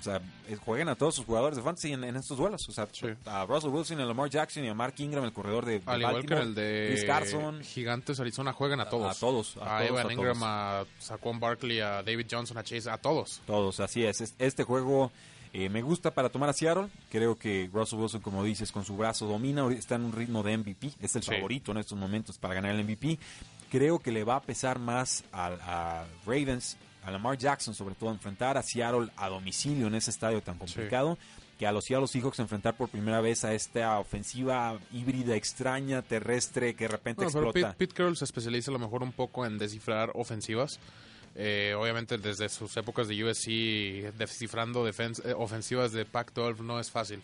O 0.00 0.02
sea, 0.02 0.20
jueguen 0.64 0.88
a 0.88 0.96
todos 0.96 1.14
sus 1.14 1.24
jugadores 1.26 1.56
de 1.56 1.62
fantasy 1.62 1.92
en, 1.92 2.02
en 2.04 2.16
estos 2.16 2.38
duelos. 2.38 2.68
O 2.68 2.72
sea, 2.72 2.88
Sí. 2.90 3.06
a 3.26 3.44
Russell 3.46 3.70
Wilson, 3.70 4.00
a 4.00 4.04
Lamar 4.06 4.30
Jackson 4.30 4.64
y 4.64 4.68
a 4.68 4.74
Mark 4.74 4.94
Ingram, 4.98 5.24
el 5.24 5.32
corredor 5.32 5.64
de, 5.66 5.82
Al 5.86 6.00
igual 6.00 6.24
que 6.26 6.34
el 6.34 6.54
de 6.54 6.88
Chris 6.92 7.04
Carson. 7.04 7.62
Gigantes 7.62 8.18
Arizona 8.18 8.52
juegan 8.52 8.80
a 8.80 8.88
todos. 8.88 9.16
A 9.16 9.20
todos, 9.20 9.56
a 9.58 9.76
A, 9.76 9.78
todos, 9.86 9.90
Evan 9.90 10.08
a 10.08 10.12
Ingram, 10.12 10.38
todos. 10.38 10.48
a 10.48 10.84
Saquon 10.98 11.38
Barkley, 11.38 11.80
a 11.80 12.02
David 12.02 12.26
Johnson, 12.30 12.56
a 12.58 12.64
Chase, 12.64 12.88
a 12.90 12.96
todos. 12.98 13.40
Todos, 13.46 13.78
así 13.80 14.04
es. 14.04 14.20
Es- 14.20 14.34
Este 14.38 14.64
juego 14.64 15.12
eh, 15.52 15.68
me 15.68 15.82
gusta 15.82 16.12
para 16.14 16.28
tomar 16.28 16.48
a 16.48 16.52
Seattle. 16.52 16.88
Creo 17.10 17.36
que 17.36 17.68
Russell 17.72 17.98
Wilson, 17.98 18.20
como 18.20 18.42
dices, 18.44 18.70
con 18.72 18.84
su 18.84 18.96
brazo 18.96 19.26
domina. 19.26 19.66
Está 19.72 19.96
en 19.96 20.04
un 20.04 20.12
ritmo 20.12 20.42
de 20.42 20.56
MVP. 20.56 20.92
Es 21.00 21.16
el 21.16 21.22
Sí. 21.22 21.32
favorito 21.32 21.72
en 21.72 21.78
estos 21.78 21.98
momentos 21.98 22.38
para 22.38 22.54
ganar 22.54 22.70
el 22.74 22.80
MVP. 22.84 23.18
Creo 23.70 23.98
que 23.98 24.10
le 24.12 24.24
va 24.24 24.36
a 24.36 24.42
pesar 24.42 24.78
más 24.78 25.22
a, 25.32 25.46
a 25.46 26.04
Ravens, 26.26 26.76
a 27.02 27.10
Lamar 27.10 27.36
Jackson, 27.38 27.74
sobre 27.74 27.94
todo, 27.94 28.10
enfrentar 28.10 28.56
a 28.58 28.62
Seattle 28.62 29.08
a 29.16 29.28
domicilio 29.28 29.86
en 29.86 29.94
ese 29.94 30.10
estadio 30.10 30.40
tan 30.42 30.58
complicado. 30.58 31.16
Que 31.58 31.66
a 31.66 31.72
los 31.72 31.84
Seattle 31.84 32.06
Seahawks 32.08 32.38
enfrentar 32.38 32.74
por 32.76 32.88
primera 32.88 33.20
vez 33.20 33.44
a 33.44 33.52
esta 33.52 33.98
ofensiva 33.98 34.78
híbrida, 34.92 35.36
extraña, 35.36 36.00
terrestre, 36.00 36.74
que 36.74 36.84
de 36.84 36.88
repente 36.88 37.24
Bueno, 37.24 37.32
pero 37.32 37.46
explota. 37.50 37.68
Pete, 37.72 37.78
Pete 37.78 37.94
Carroll 37.94 38.16
se 38.16 38.24
especializa 38.24 38.70
a 38.70 38.72
lo 38.72 38.78
mejor 38.78 39.02
un 39.02 39.12
poco 39.12 39.44
en 39.44 39.58
descifrar 39.58 40.10
ofensivas. 40.14 40.80
Eh, 41.36 41.74
obviamente 41.78 42.18
desde 42.18 42.48
sus 42.48 42.76
épocas 42.76 43.06
de 43.08 43.22
USC 43.24 44.12
descifrando 44.18 44.84
defens- 44.86 45.24
eh, 45.24 45.32
ofensivas 45.36 45.92
de 45.92 46.04
Pac-12 46.04 46.58
no 46.60 46.80
es 46.80 46.90
fácil. 46.90 47.22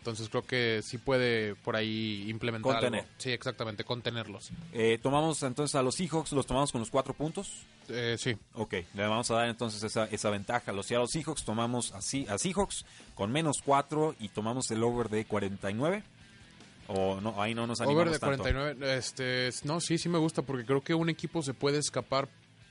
Entonces 0.00 0.30
creo 0.30 0.42
que 0.42 0.80
sí 0.82 0.96
puede 0.96 1.54
por 1.56 1.76
ahí 1.76 2.24
implementar 2.30 2.72
Contener. 2.72 3.00
algo. 3.02 3.12
Sí, 3.18 3.32
exactamente, 3.32 3.84
contenerlos. 3.84 4.50
Eh, 4.72 4.98
tomamos 5.02 5.42
entonces 5.42 5.74
a 5.74 5.82
los 5.82 5.94
Seahawks, 5.96 6.32
los 6.32 6.46
tomamos 6.46 6.72
con 6.72 6.80
los 6.80 6.88
cuatro 6.88 7.12
puntos. 7.12 7.52
Eh, 7.90 8.16
sí, 8.18 8.34
Ok, 8.54 8.74
le 8.94 9.06
vamos 9.06 9.30
a 9.30 9.34
dar 9.34 9.48
entonces 9.50 9.82
esa, 9.82 10.06
esa 10.06 10.30
ventaja 10.30 10.70
a 10.70 10.74
los 10.74 10.86
Seattle 10.86 11.06
Seahawks. 11.06 11.44
Tomamos 11.44 11.92
así 11.92 12.26
a 12.30 12.38
Seahawks 12.38 12.86
con 13.14 13.30
menos 13.30 13.58
4 13.62 14.14
y 14.20 14.30
tomamos 14.30 14.70
el 14.70 14.82
over 14.82 15.10
de 15.10 15.26
49. 15.26 16.02
O 16.88 17.20
no, 17.20 17.40
ahí 17.40 17.54
no 17.54 17.66
nos 17.66 17.82
animamos 17.82 18.00
over 18.02 18.12
de 18.14 18.18
tanto. 18.18 18.42
49. 18.42 18.96
Este, 18.96 19.50
no, 19.64 19.80
sí, 19.82 19.98
sí 19.98 20.08
me 20.08 20.16
gusta 20.18 20.40
porque 20.40 20.64
creo 20.64 20.80
que 20.82 20.94
un 20.94 21.10
equipo 21.10 21.42
se 21.42 21.52
puede 21.52 21.76
escapar 21.78 22.26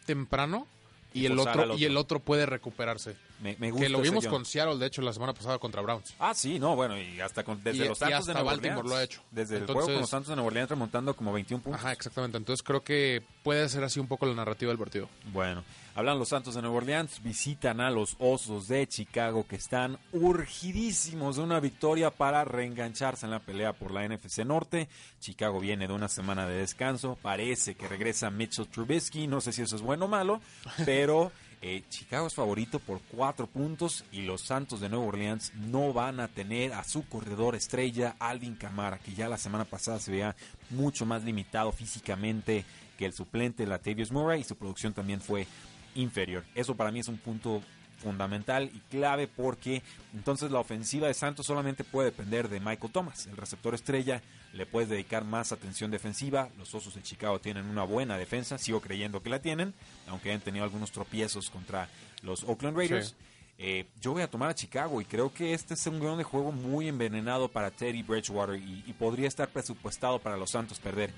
temprano 0.08 0.66
y 1.14 1.22
Y 1.22 1.26
el 1.28 1.38
otro. 1.38 1.78
y 1.78 1.86
el 1.86 1.96
otro 1.96 2.20
puede 2.20 2.48
recuperarse. 2.48 3.16
Me, 3.42 3.56
me 3.58 3.72
gusta 3.72 3.86
Que 3.86 3.90
lo 3.90 4.02
vimos 4.02 4.28
con 4.28 4.46
Seattle, 4.46 4.78
de 4.78 4.86
hecho, 4.88 5.02
la 5.02 5.14
semana 5.14 5.34
pasada 5.34 5.58
contra 5.60 5.82
Browns. 5.82 6.14
Ah, 6.20 6.34
sí, 6.34 6.60
no, 6.60 6.76
bueno, 6.76 6.98
y 7.00 7.20
hasta 7.22 7.44
con, 7.44 7.64
desde 7.64 7.86
Y- 7.86 7.88
los 7.88 7.98
Santos 7.98 8.20
hasta 8.20 8.32
de 8.32 8.34
Nueva 8.40 8.52
Baltimore 8.52 8.80
Orleans. 8.80 8.90
lo 8.92 8.96
ha 8.98 9.04
hecho. 9.04 9.22
Desde 9.32 9.58
el 9.58 9.66
juego 9.66 9.86
con 9.86 9.96
los 9.96 10.10
Santos 10.10 10.30
de 10.30 10.36
Nueva 10.36 10.48
Orleans 10.48 10.70
remontando 10.70 11.16
como 11.16 11.32
21 11.34 11.64
puntos. 11.64 11.80
Ajá, 11.82 11.94
exactamente. 11.94 12.38
Entonces 12.38 12.64
creo 12.64 12.84
que 12.84 13.24
puede 13.44 13.68
ser 13.70 13.84
así 13.84 14.00
un 14.00 14.08
poco 14.08 14.26
la 14.26 14.36
narrativa 14.36 14.70
del 14.70 14.78
partido. 14.80 15.08
Bueno, 15.32 15.64
hablan 15.96 16.20
los 16.20 16.30
Santos 16.30 16.56
de 16.56 16.62
Nueva 16.62 16.78
Orleans, 16.78 17.22
visitan 17.24 17.80
a 17.82 17.90
los 17.92 18.16
Osos 18.20 18.68
de 18.68 18.86
Chicago 18.88 19.46
que 19.48 19.56
están 19.56 19.98
urgidísimos 20.12 21.36
de 21.38 21.44
una 21.44 21.60
victoria 21.60 22.10
para 22.12 22.44
reengancharse 22.44 23.26
en 23.26 23.32
la 23.32 23.40
pelea 23.40 23.74
por 23.74 23.92
la 23.92 24.04
NFC 24.08 24.40
Norte. 24.46 24.90
Chicago 25.20 25.60
viene 25.60 25.88
de 25.88 25.94
una 25.94 26.08
semana 26.08 26.48
de 26.48 26.56
descanso, 26.58 27.18
parece 27.22 27.76
que 27.76 27.88
regresa 27.88 28.30
Mitchell 28.30 28.68
Trubisky, 28.68 29.28
no 29.28 29.42
sé 29.42 29.52
si 29.54 29.62
eso 29.62 29.76
es 29.76 29.82
bueno 29.82 30.06
o 30.06 30.08
malo, 30.08 30.42
pero 30.86 31.32
eh, 31.62 31.84
Chicago 31.89 32.28
es 32.28 32.36
favorito 32.36 32.80
por 32.80 33.01
cuatro 33.01 33.45
puntos 33.45 34.05
y 34.14 34.22
los 34.22 34.41
Santos 34.41 34.80
de 34.80 34.88
Nueva 34.88 35.05
Orleans 35.05 35.53
no 35.55 35.91
van 35.91 36.22
a 36.22 36.30
tener 36.30 36.72
a 36.74 36.86
su 36.86 37.05
corredor 37.07 37.55
estrella 37.55 38.16
Alvin 38.18 38.55
Kamara, 38.55 38.97
que 38.99 39.14
ya 39.14 39.28
la 39.28 39.38
semana 39.38 39.66
pasada 39.66 39.99
se 39.99 40.12
veía 40.12 40.36
mucho 40.70 41.05
más 41.05 41.24
limitado 41.26 41.74
físicamente 41.74 42.64
que 42.97 43.05
el 43.05 43.14
suplente 43.14 43.68
Latavius 43.68 44.12
Murray 44.12 44.41
y 44.41 44.45
su 44.45 44.55
producción 44.55 44.93
también 44.93 45.20
fue 45.20 45.47
inferior. 45.95 46.45
Eso 46.55 46.76
para 46.76 46.91
mí 46.91 46.99
es 46.99 47.10
un 47.10 47.18
punto 47.18 47.62
fundamental 48.00 48.72
y 48.74 48.80
clave 48.89 49.28
porque 49.28 49.84
entonces 50.14 50.52
la 50.52 50.60
ofensiva 50.60 51.08
de 51.08 51.14
Santos 51.14 51.45
solamente 51.45 51.84
puede 51.84 52.12
depender 52.12 52.50
de 52.50 52.60
Michael 52.60 52.91
Thomas, 52.91 53.28
el 53.28 53.38
receptor 53.38 53.76
estrella, 53.76 54.22
le 54.54 54.66
puedes 54.66 54.89
dedicar 54.89 55.24
más 55.26 55.52
atención 55.52 55.91
defensiva, 55.91 56.50
los 56.58 56.74
Osos 56.74 56.95
de 56.95 57.04
Chicago 57.04 57.39
tienen 57.39 57.66
una 57.66 57.84
buena 57.84 58.18
defensa, 58.18 58.58
sigo 58.58 58.82
creyendo 58.82 59.22
que 59.22 59.30
la 59.30 59.39
tienen, 59.41 59.74
aunque 60.08 60.32
han 60.32 60.41
tenido 60.41 60.64
algunos 60.64 60.91
tropiezos 60.91 61.50
contra 61.50 61.89
los 62.24 62.43
Oakland 62.43 62.78
Raiders. 62.78 63.16
Eh, 63.62 63.88
yo 64.00 64.14
voy 64.14 64.22
a 64.22 64.30
tomar 64.30 64.50
a 64.50 64.56
Chicago 64.56 65.02
y 65.02 65.06
creo 65.06 65.34
que 65.34 65.54
este 65.54 65.74
es 65.74 65.86
un 65.86 66.00
guion 66.00 66.18
de 66.18 66.24
juego 66.24 66.54
muy 66.54 66.88
envenenado 66.88 67.50
para 67.50 67.70
Teddy 67.72 68.04
Bridgewater 68.04 68.56
y, 68.56 68.95
podría 68.97 69.28
estar 69.28 69.50
presupuestado 69.50 70.18
para 70.20 70.38
los 70.38 70.52
Santos 70.52 70.80
perder 70.80 71.12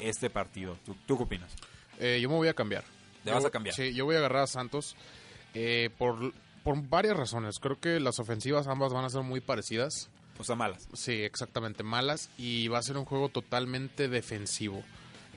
este 0.00 0.30
partido. 0.30 0.78
¿Tú, 0.86 0.96
qué 1.06 1.12
opinas? 1.12 1.52
Eh, 1.98 2.18
yo 2.20 2.30
me 2.30 2.36
voy 2.36 2.48
a 2.48 2.54
cambiar. 2.54 2.82
¿Te 3.22 3.30
vas 3.30 3.44
a 3.44 3.50
cambiar? 3.50 3.74
Sí, 3.74 3.92
yo 3.92 4.06
voy 4.06 4.14
a 4.14 4.18
agarrar 4.18 4.44
a 4.44 4.46
Santos 4.46 4.96
eh, 5.54 5.90
por, 5.98 6.32
por 6.64 6.82
varias 6.88 7.16
razones. 7.16 7.58
Creo 7.58 7.78
que 7.78 8.00
las 8.00 8.18
ofensivas 8.18 8.66
ambas 8.66 8.92
van 8.92 9.04
a 9.04 9.10
ser 9.10 9.22
muy 9.22 9.40
parecidas. 9.40 10.08
O 10.38 10.44
sea, 10.44 10.56
malas. 10.56 10.88
Sí, 10.94 11.22
exactamente, 11.22 11.82
malas. 11.82 12.30
Y 12.38 12.68
va 12.68 12.78
a 12.78 12.82
ser 12.82 12.96
un 12.96 13.04
juego 13.04 13.28
totalmente 13.28 14.08
defensivo. 14.08 14.82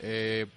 Eh, 0.02 0.48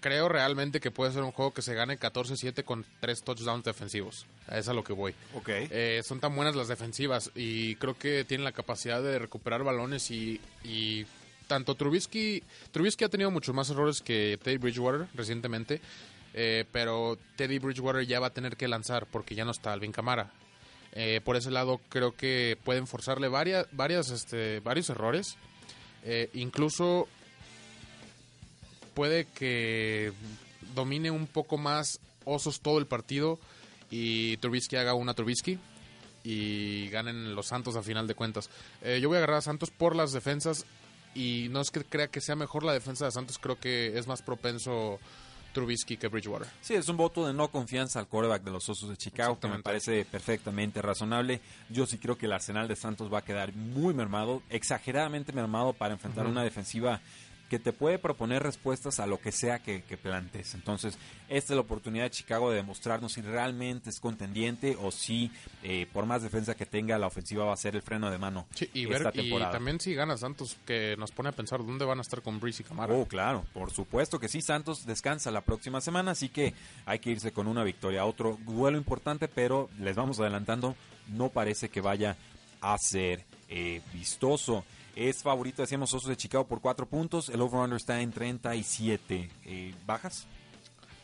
creo 0.00 0.28
realmente 0.28 0.80
que 0.80 0.90
puede 0.90 1.12
ser 1.12 1.22
un 1.22 1.32
juego 1.32 1.52
que 1.52 1.62
se 1.62 1.74
gane 1.74 1.98
14-7 1.98 2.64
con 2.64 2.84
tres 3.00 3.22
touchdowns 3.22 3.64
defensivos. 3.64 4.26
Es 4.50 4.68
a 4.68 4.74
lo 4.74 4.82
que 4.82 4.92
voy. 4.92 5.14
Ok. 5.34 5.48
Eh, 5.48 6.00
son 6.04 6.20
tan 6.20 6.34
buenas 6.34 6.56
las 6.56 6.68
defensivas 6.68 7.30
y 7.34 7.76
creo 7.76 7.96
que 7.96 8.24
tienen 8.24 8.44
la 8.44 8.52
capacidad 8.52 9.02
de 9.02 9.18
recuperar 9.18 9.62
balones 9.62 10.10
y, 10.10 10.40
y 10.64 11.06
tanto 11.46 11.74
Trubisky... 11.74 12.42
Trubisky 12.72 13.04
ha 13.04 13.08
tenido 13.08 13.30
muchos 13.30 13.54
más 13.54 13.70
errores 13.70 14.00
que 14.00 14.38
Teddy 14.42 14.56
Bridgewater 14.56 15.06
recientemente, 15.14 15.80
eh, 16.34 16.64
pero 16.72 17.18
Teddy 17.36 17.58
Bridgewater 17.58 18.06
ya 18.06 18.20
va 18.20 18.28
a 18.28 18.34
tener 18.34 18.56
que 18.56 18.68
lanzar 18.68 19.06
porque 19.06 19.34
ya 19.34 19.44
no 19.44 19.50
está 19.50 19.72
Alvin 19.72 19.92
Camara. 19.92 20.30
Eh, 20.92 21.20
por 21.24 21.36
ese 21.36 21.50
lado 21.50 21.80
creo 21.88 22.12
que 22.12 22.58
pueden 22.64 22.86
forzarle 22.86 23.28
varias, 23.28 23.66
varias, 23.72 24.10
este, 24.10 24.60
varios 24.60 24.90
errores. 24.90 25.36
incluso 26.34 27.06
puede 28.94 29.26
que 29.26 30.12
domine 30.74 31.10
un 31.10 31.26
poco 31.26 31.58
más 31.58 32.00
Osos 32.24 32.60
todo 32.60 32.78
el 32.78 32.86
partido 32.86 33.38
y 33.90 34.36
Trubisky 34.38 34.76
haga 34.76 34.94
una 34.94 35.14
Trubisky 35.14 35.58
y 36.22 36.88
ganen 36.90 37.34
los 37.34 37.46
Santos 37.46 37.76
a 37.76 37.82
final 37.82 38.06
de 38.06 38.14
cuentas. 38.14 38.50
Eh, 38.82 39.00
yo 39.00 39.08
voy 39.08 39.16
a 39.16 39.18
agarrar 39.18 39.38
a 39.38 39.42
Santos 39.42 39.70
por 39.70 39.96
las 39.96 40.12
defensas 40.12 40.66
y 41.14 41.48
no 41.50 41.60
es 41.60 41.70
que 41.70 41.82
crea 41.84 42.08
que 42.08 42.20
sea 42.20 42.36
mejor 42.36 42.62
la 42.62 42.72
defensa 42.72 43.06
de 43.06 43.10
Santos, 43.10 43.38
creo 43.38 43.58
que 43.58 43.98
es 43.98 44.06
más 44.06 44.22
propenso 44.22 45.00
Trubisky 45.52 45.96
que 45.96 46.08
Bridgewater. 46.08 46.48
Sí, 46.60 46.74
es 46.74 46.88
un 46.88 46.96
voto 46.96 47.26
de 47.26 47.32
no 47.32 47.48
confianza 47.48 47.98
al 47.98 48.06
quarterback 48.06 48.42
de 48.42 48.50
los 48.50 48.68
Osos 48.68 48.88
de 48.88 48.96
Chicago, 48.96 49.38
que 49.38 49.48
me 49.48 49.62
parece 49.62 50.04
perfectamente 50.04 50.82
razonable. 50.82 51.40
Yo 51.68 51.86
sí 51.86 51.98
creo 51.98 52.16
que 52.16 52.26
el 52.26 52.32
arsenal 52.32 52.68
de 52.68 52.76
Santos 52.76 53.12
va 53.12 53.18
a 53.18 53.24
quedar 53.24 53.54
muy 53.54 53.94
mermado, 53.94 54.42
exageradamente 54.50 55.32
mermado 55.32 55.72
para 55.72 55.94
enfrentar 55.94 56.26
una 56.26 56.42
defensiva 56.42 57.00
que 57.50 57.58
te 57.58 57.72
puede 57.72 57.98
proponer 57.98 58.44
respuestas 58.44 59.00
a 59.00 59.06
lo 59.08 59.20
que 59.20 59.32
sea 59.32 59.58
que, 59.58 59.82
plantes. 60.00 60.54
Entonces, 60.54 60.96
esta 61.28 61.52
es 61.52 61.56
la 61.56 61.62
oportunidad 61.62 62.04
de 62.04 62.10
Chicago 62.10 62.48
de 62.48 62.56
demostrarnos 62.56 63.14
si 63.14 63.22
realmente 63.22 63.90
es 63.90 63.98
contendiente 63.98 64.78
o 64.80 64.92
si, 64.92 65.32
eh, 65.64 65.88
por 65.92 66.06
más 66.06 66.22
defensa 66.22 66.54
que 66.54 66.64
tenga, 66.64 66.96
la 66.96 67.08
ofensiva 67.08 67.44
va 67.44 67.52
a 67.52 67.56
ser 67.56 67.74
el 67.74 67.82
freno 67.82 68.08
de 68.08 68.18
mano. 68.18 68.46
y, 68.72 68.86
ver, 68.86 69.10
y 69.14 69.30
también 69.50 69.80
si 69.80 69.94
gana 69.94 70.16
Santos, 70.16 70.56
que 70.64 70.94
nos 70.96 71.10
pone 71.10 71.30
a 71.30 71.32
pensar 71.32 71.58
dónde 71.58 71.84
van 71.84 71.98
a 71.98 72.02
estar 72.02 72.22
con 72.22 72.38
Brice 72.38 72.62
y 72.62 72.66
Camara. 72.66 72.94
Oh, 72.94 73.04
claro, 73.06 73.44
por 73.52 73.72
supuesto 73.72 74.20
que 74.20 74.28
sí. 74.28 74.40
Santos 74.40 74.86
descansa 74.86 75.32
la 75.32 75.40
próxima 75.40 75.80
semana, 75.80 76.12
así 76.12 76.28
que 76.28 76.54
hay 76.86 77.00
que 77.00 77.10
irse 77.10 77.32
con 77.32 77.48
una 77.48 77.64
victoria. 77.64 78.04
Otro 78.04 78.38
duelo 78.46 78.78
importante, 78.78 79.26
pero 79.26 79.68
les 79.80 79.96
vamos 79.96 80.20
adelantando, 80.20 80.76
no 81.08 81.30
parece 81.30 81.68
que 81.68 81.80
vaya 81.80 82.16
a 82.60 82.78
ser 82.78 83.24
eh, 83.48 83.82
vistoso. 83.92 84.64
Es 84.96 85.22
favorito, 85.22 85.62
decíamos, 85.62 85.92
Osos 85.94 86.08
de 86.08 86.16
Chicago 86.16 86.46
por 86.46 86.60
4 86.60 86.86
puntos. 86.86 87.28
El 87.28 87.40
over-under 87.40 87.76
está 87.76 88.00
en 88.00 88.12
37. 88.12 89.30
Eh, 89.44 89.74
¿Bajas? 89.86 90.26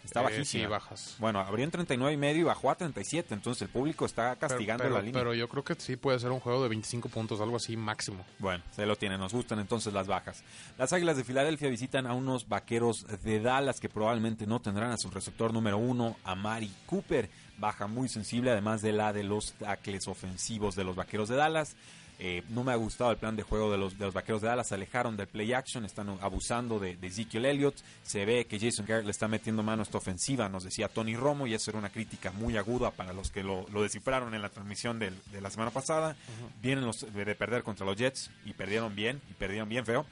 Está 0.06 0.24
eh, 0.30 0.44
Sí, 0.44 0.64
bajas. 0.66 1.16
Bueno, 1.18 1.40
abrió 1.40 1.64
en 1.64 1.70
39 1.72 2.14
y 2.14 2.16
medio 2.16 2.40
y 2.42 2.44
bajó 2.44 2.70
a 2.70 2.76
37. 2.76 3.34
Entonces 3.34 3.62
el 3.62 3.68
público 3.68 4.06
está 4.06 4.36
castigando 4.36 4.88
la 4.88 5.00
línea. 5.00 5.20
Pero 5.20 5.34
yo 5.34 5.48
creo 5.48 5.64
que 5.64 5.74
sí 5.74 5.96
puede 5.96 6.20
ser 6.20 6.30
un 6.30 6.38
juego 6.38 6.62
de 6.62 6.68
25 6.68 7.08
puntos, 7.08 7.40
algo 7.40 7.56
así 7.56 7.76
máximo. 7.76 8.24
Bueno, 8.38 8.62
se 8.70 8.86
lo 8.86 8.94
tienen. 8.96 9.18
Nos 9.18 9.34
gustan 9.34 9.58
entonces 9.58 9.92
las 9.92 10.06
bajas. 10.06 10.44
Las 10.78 10.92
Águilas 10.92 11.16
de 11.16 11.24
Filadelfia 11.24 11.68
visitan 11.68 12.06
a 12.06 12.14
unos 12.14 12.48
vaqueros 12.48 13.04
de 13.24 13.40
Dallas 13.40 13.80
que 13.80 13.88
probablemente 13.88 14.46
no 14.46 14.60
tendrán 14.60 14.92
a 14.92 14.96
su 14.96 15.10
receptor 15.10 15.52
número 15.52 15.76
uno, 15.76 16.16
a 16.22 16.36
Mari 16.36 16.70
Cooper. 16.86 17.28
Baja 17.58 17.88
muy 17.88 18.08
sensible, 18.08 18.52
además 18.52 18.82
de 18.82 18.92
la 18.92 19.12
de 19.12 19.24
los 19.24 19.54
tackles 19.54 20.06
ofensivos 20.06 20.76
de 20.76 20.84
los 20.84 20.94
vaqueros 20.94 21.28
de 21.28 21.36
Dallas. 21.36 21.74
Eh, 22.18 22.42
no 22.48 22.64
me 22.64 22.72
ha 22.72 22.76
gustado 22.76 23.10
el 23.10 23.18
plan 23.18 23.36
de 23.36 23.42
juego 23.42 23.70
de 23.70 23.76
los, 23.76 23.98
de 23.98 24.06
los 24.06 24.14
vaqueros 24.14 24.40
de 24.40 24.48
Dallas. 24.48 24.68
Se 24.68 24.74
alejaron 24.74 25.16
del 25.16 25.26
play 25.26 25.52
action, 25.52 25.84
están 25.84 26.08
abusando 26.20 26.78
de, 26.78 26.96
Ezekiel 27.02 27.44
Elliott. 27.44 27.76
Se 28.02 28.24
ve 28.24 28.46
que 28.46 28.58
Jason 28.58 28.86
Garrett 28.86 29.04
le 29.04 29.10
está 29.10 29.28
metiendo 29.28 29.62
mano 29.62 29.82
a 29.82 29.84
esta 29.84 29.98
ofensiva, 29.98 30.48
nos 30.48 30.64
decía 30.64 30.88
Tony 30.88 31.14
Romo, 31.14 31.46
y 31.46 31.54
eso 31.54 31.70
era 31.70 31.78
una 31.78 31.90
crítica 31.90 32.32
muy 32.32 32.56
aguda 32.56 32.90
para 32.90 33.12
los 33.12 33.30
que 33.30 33.42
lo, 33.42 33.66
descifraron 33.82 34.34
en 34.34 34.42
la 34.42 34.48
transmisión 34.48 34.98
de 34.98 35.12
la 35.40 35.50
semana 35.50 35.70
pasada. 35.70 36.16
Vienen 36.62 36.86
los, 36.86 37.00
de, 37.12 37.34
perder 37.34 37.62
contra 37.62 37.84
los 37.84 37.96
Jets 37.96 38.30
y 38.44 38.54
perdieron 38.54 38.94
bien, 38.94 39.20
y 39.30 39.34
perdieron 39.34 39.68
bien 39.68 39.84
feo. 39.84 40.06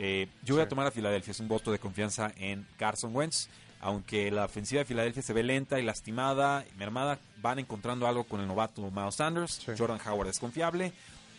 Eh, 0.00 0.28
yo 0.44 0.54
voy 0.54 0.62
a 0.62 0.68
tomar 0.68 0.86
a 0.86 0.92
Filadelfia, 0.92 1.32
es 1.32 1.40
un 1.40 1.48
voto 1.48 1.72
de 1.72 1.80
confianza 1.80 2.32
en 2.36 2.66
Carson 2.76 3.14
Wentz. 3.14 3.48
Aunque 3.80 4.32
la 4.32 4.46
ofensiva 4.46 4.80
de 4.80 4.84
Filadelfia 4.84 5.22
se 5.22 5.32
ve 5.32 5.44
lenta 5.44 5.78
y 5.78 5.84
lastimada 5.84 6.64
y 6.68 6.76
mermada, 6.76 7.20
van 7.40 7.60
encontrando 7.60 8.08
algo 8.08 8.24
con 8.24 8.40
el 8.40 8.48
novato 8.48 8.90
Miles 8.90 9.14
Sanders. 9.14 9.64
Jordan 9.78 10.00
Howard 10.04 10.28
es 10.28 10.40
confiable 10.40 10.92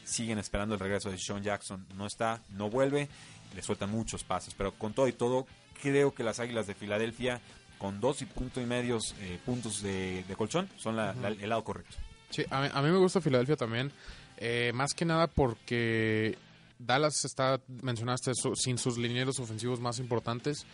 siguen 0.09 0.39
esperando 0.39 0.75
el 0.75 0.79
regreso 0.79 1.09
de 1.09 1.17
Sean 1.17 1.43
Jackson. 1.43 1.85
No 1.95 2.05
está, 2.05 2.41
no 2.49 2.69
vuelve, 2.69 3.07
le 3.55 3.61
sueltan 3.61 3.91
muchos 3.91 4.23
pases. 4.23 4.53
Pero 4.55 4.73
con 4.73 4.93
todo 4.93 5.07
y 5.07 5.13
todo, 5.13 5.45
creo 5.81 6.13
que 6.13 6.23
las 6.23 6.39
Águilas 6.39 6.67
de 6.67 6.75
Filadelfia, 6.75 7.39
con 7.77 7.99
dos 7.99 8.21
y 8.21 8.25
punto 8.25 8.61
y 8.61 8.65
medios 8.65 9.15
eh, 9.19 9.39
puntos 9.45 9.81
de, 9.81 10.23
colchón, 10.37 10.69
son 10.77 10.99
el 10.99 11.49
lado 11.49 11.63
correcto. 11.63 11.95
Sí, 12.29 12.45
a 12.49 12.81
mí, 12.81 12.89
me 12.89 12.97
gusta 12.97 13.21
Filadelfia 13.21 13.55
también. 13.55 13.91
Eh, 14.37 14.71
más 14.73 14.93
que 14.93 15.05
nada 15.05 15.27
porque 15.27 16.37
Dallas 16.77 17.25
está, 17.25 17.59
mencionaste, 17.81 18.31
sin 18.55 18.77
sus 18.77 18.97
linieros 18.97 19.39
ofensivos 19.39 19.79
más 19.79 19.99
importantes. 19.99 20.65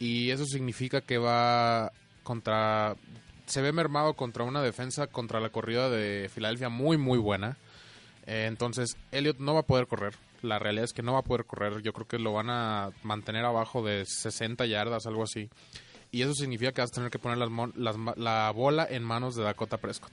Y 0.00 0.30
eso 0.30 0.44
significa 0.44 1.00
que 1.00 1.18
va 1.18 1.92
contra. 2.22 2.96
Se 3.46 3.60
ve 3.60 3.72
mermado 3.72 4.14
contra 4.14 4.44
una 4.44 4.62
defensa 4.62 5.06
contra 5.06 5.38
la 5.38 5.50
corrida 5.50 5.90
de 5.90 6.30
Filadelfia 6.32 6.70
muy, 6.70 6.96
muy 6.96 7.18
buena. 7.18 7.58
Eh, 8.26 8.46
entonces, 8.48 8.96
Elliot 9.12 9.38
no 9.38 9.54
va 9.54 9.60
a 9.60 9.66
poder 9.66 9.86
correr. 9.86 10.14
La 10.42 10.58
realidad 10.58 10.84
es 10.84 10.92
que 10.92 11.02
no 11.02 11.14
va 11.14 11.20
a 11.20 11.22
poder 11.22 11.46
correr. 11.46 11.82
Yo 11.82 11.92
creo 11.92 12.06
que 12.06 12.18
lo 12.18 12.32
van 12.32 12.50
a 12.50 12.90
mantener 13.02 13.44
abajo 13.44 13.82
de 13.82 14.04
60 14.04 14.66
yardas, 14.66 15.06
algo 15.06 15.22
así. 15.22 15.48
Y 16.10 16.22
eso 16.22 16.34
significa 16.34 16.72
que 16.72 16.80
vas 16.80 16.90
a 16.90 16.94
tener 16.94 17.10
que 17.10 17.18
poner 17.18 17.38
la 17.38 18.50
bola 18.52 18.86
en 18.88 19.02
manos 19.02 19.34
de 19.34 19.42
Dakota 19.42 19.78
Prescott. 19.78 20.12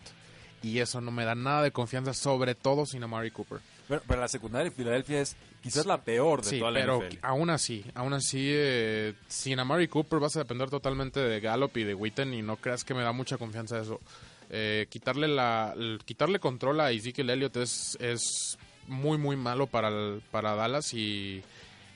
Y 0.64 0.80
eso 0.80 1.02
no 1.02 1.12
me 1.12 1.26
da 1.26 1.36
nada 1.36 1.64
de 1.64 1.72
confianza, 1.72 2.14
sobre 2.14 2.56
todo 2.56 2.86
sin 2.86 3.04
Amari 3.04 3.32
Cooper. 3.32 3.60
Pero, 3.88 4.22
la 4.22 4.28
secundaria 4.28 4.70
de 4.70 4.76
Filadelfia 4.76 5.22
es 5.22 5.36
quizás 5.62 5.86
la 5.86 6.02
peor 6.02 6.44
de 6.44 6.50
sí, 6.50 6.60
toda 6.60 6.72
la 6.72 6.80
pero 6.80 7.02
aún 7.22 7.50
así, 7.50 7.84
aún 7.94 8.14
así, 8.14 8.48
eh, 8.50 9.14
sin 9.28 9.60
Amari 9.60 9.88
Cooper 9.88 10.20
vas 10.20 10.36
a 10.36 10.40
depender 10.40 10.70
totalmente 10.70 11.20
de 11.20 11.40
Gallup 11.40 11.76
y 11.78 11.84
de 11.84 11.94
Witten 11.94 12.34
y 12.34 12.42
no 12.42 12.58
creas 12.58 12.84
que 12.84 12.94
me 12.94 13.02
da 13.02 13.12
mucha 13.12 13.38
confianza 13.38 13.80
eso. 13.80 14.00
Eh, 14.54 14.88
quitarle 14.90 15.30
la 15.30 15.74
quitarle 16.04 16.40
control 16.40 16.82
a 16.82 16.92
Ezekiel 16.92 17.30
Elliott 17.30 17.56
es, 17.56 17.98
es 18.02 18.58
muy 18.86 19.18
muy 19.18 19.38
malo 19.38 19.66
para, 19.66 19.90
para 20.30 20.56
Dallas 20.56 20.94
y, 20.94 21.42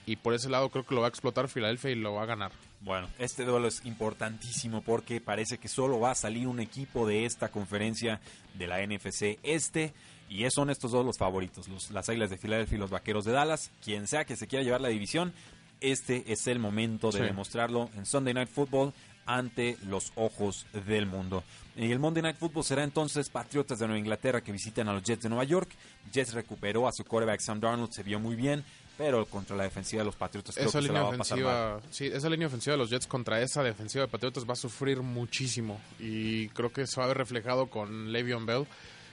y 0.05 0.15
por 0.15 0.33
ese 0.33 0.49
lado 0.49 0.69
creo 0.69 0.85
que 0.85 0.95
lo 0.95 1.01
va 1.01 1.07
a 1.07 1.09
explotar 1.09 1.49
Filadelfia 1.49 1.91
y 1.91 1.95
lo 1.95 2.13
va 2.13 2.23
a 2.23 2.27
ganar. 2.27 2.53
Bueno, 2.79 3.09
este 3.19 3.43
duelo 3.43 3.67
es 3.67 3.85
importantísimo 3.85 4.81
porque 4.81 5.19
parece 5.19 5.57
que 5.57 5.67
solo 5.67 5.99
va 5.99 6.11
a 6.11 6.15
salir 6.15 6.47
un 6.47 6.61
equipo 6.61 7.05
de 7.05 7.25
esta 7.25 7.49
conferencia 7.49 8.21
de 8.53 8.67
la 8.67 8.85
NFC 8.85 9.37
este 9.43 9.93
y 10.29 10.49
son 10.49 10.69
estos 10.69 10.91
dos 10.91 11.05
los 11.05 11.17
favoritos, 11.17 11.67
los, 11.67 11.91
las 11.91 12.07
Águilas 12.07 12.29
de 12.29 12.37
Filadelfia 12.37 12.77
y 12.77 12.79
los 12.79 12.89
Vaqueros 12.89 13.25
de 13.25 13.33
Dallas. 13.33 13.69
Quien 13.83 14.07
sea 14.07 14.23
que 14.23 14.37
se 14.37 14.47
quiera 14.47 14.63
llevar 14.63 14.79
la 14.79 14.87
división, 14.87 15.33
este 15.81 16.31
es 16.31 16.47
el 16.47 16.59
momento 16.59 17.11
de 17.11 17.21
demostrarlo 17.21 17.89
en 17.95 18.05
Sunday 18.05 18.33
Night 18.33 18.49
Football 18.49 18.93
ante 19.25 19.77
los 19.87 20.11
ojos 20.15 20.65
del 20.85 21.05
mundo. 21.05 21.43
Y 21.75 21.91
el 21.91 21.99
Monday 21.99 22.23
Night 22.23 22.37
Football 22.37 22.63
será 22.63 22.83
entonces 22.83 23.29
Patriotas 23.29 23.79
de 23.79 23.87
Nueva 23.87 23.99
Inglaterra 23.99 24.41
que 24.41 24.51
visitan 24.51 24.87
a 24.87 24.93
los 24.93 25.03
Jets 25.03 25.23
de 25.23 25.29
Nueva 25.29 25.43
York. 25.43 25.69
Jets 26.11 26.33
recuperó 26.33 26.87
a 26.87 26.91
su 26.91 27.03
quarterback 27.03 27.41
Sam 27.41 27.59
Darnold, 27.59 27.91
se 27.91 28.03
vio 28.03 28.19
muy 28.19 28.35
bien, 28.35 28.63
pero 28.97 29.25
contra 29.25 29.57
la 29.57 29.63
defensiva 29.63 30.01
de 30.01 30.05
los 30.05 30.15
Patriotas 30.15 30.55
creo 30.55 30.69
esa 30.69 30.79
que 30.79 30.83
línea 30.87 31.01
se 31.01 31.03
la 31.03 31.09
va 31.09 31.15
ofensiva, 31.15 31.73
a 31.73 31.75
pasar 31.75 31.93
Sí, 31.93 32.05
esa 32.05 32.29
línea 32.29 32.47
ofensiva 32.47 32.73
de 32.73 32.77
los 32.77 32.89
Jets 32.89 33.07
contra 33.07 33.41
esa 33.41 33.61
defensiva 33.61 34.05
de 34.05 34.07
Patriotas 34.11 34.47
va 34.47 34.53
a 34.53 34.57
sufrir 34.57 35.01
muchísimo 35.01 35.81
y 35.99 36.47
creo 36.49 36.71
que 36.71 36.87
se 36.87 36.97
va 36.99 37.05
a 37.05 37.07
ver 37.07 37.17
reflejado 37.17 37.67
con 37.67 38.13
Le'Veon 38.13 38.45
Bell, 38.45 38.67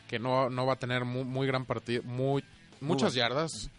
que 0.08 0.20
no, 0.20 0.48
no 0.50 0.66
va 0.66 0.74
a 0.74 0.78
tener 0.78 1.04
muy, 1.04 1.46
gran 1.46 1.64
partido, 1.64 2.02
muy, 2.04 2.44
muchas 2.80 3.14
yardas. 3.14 3.70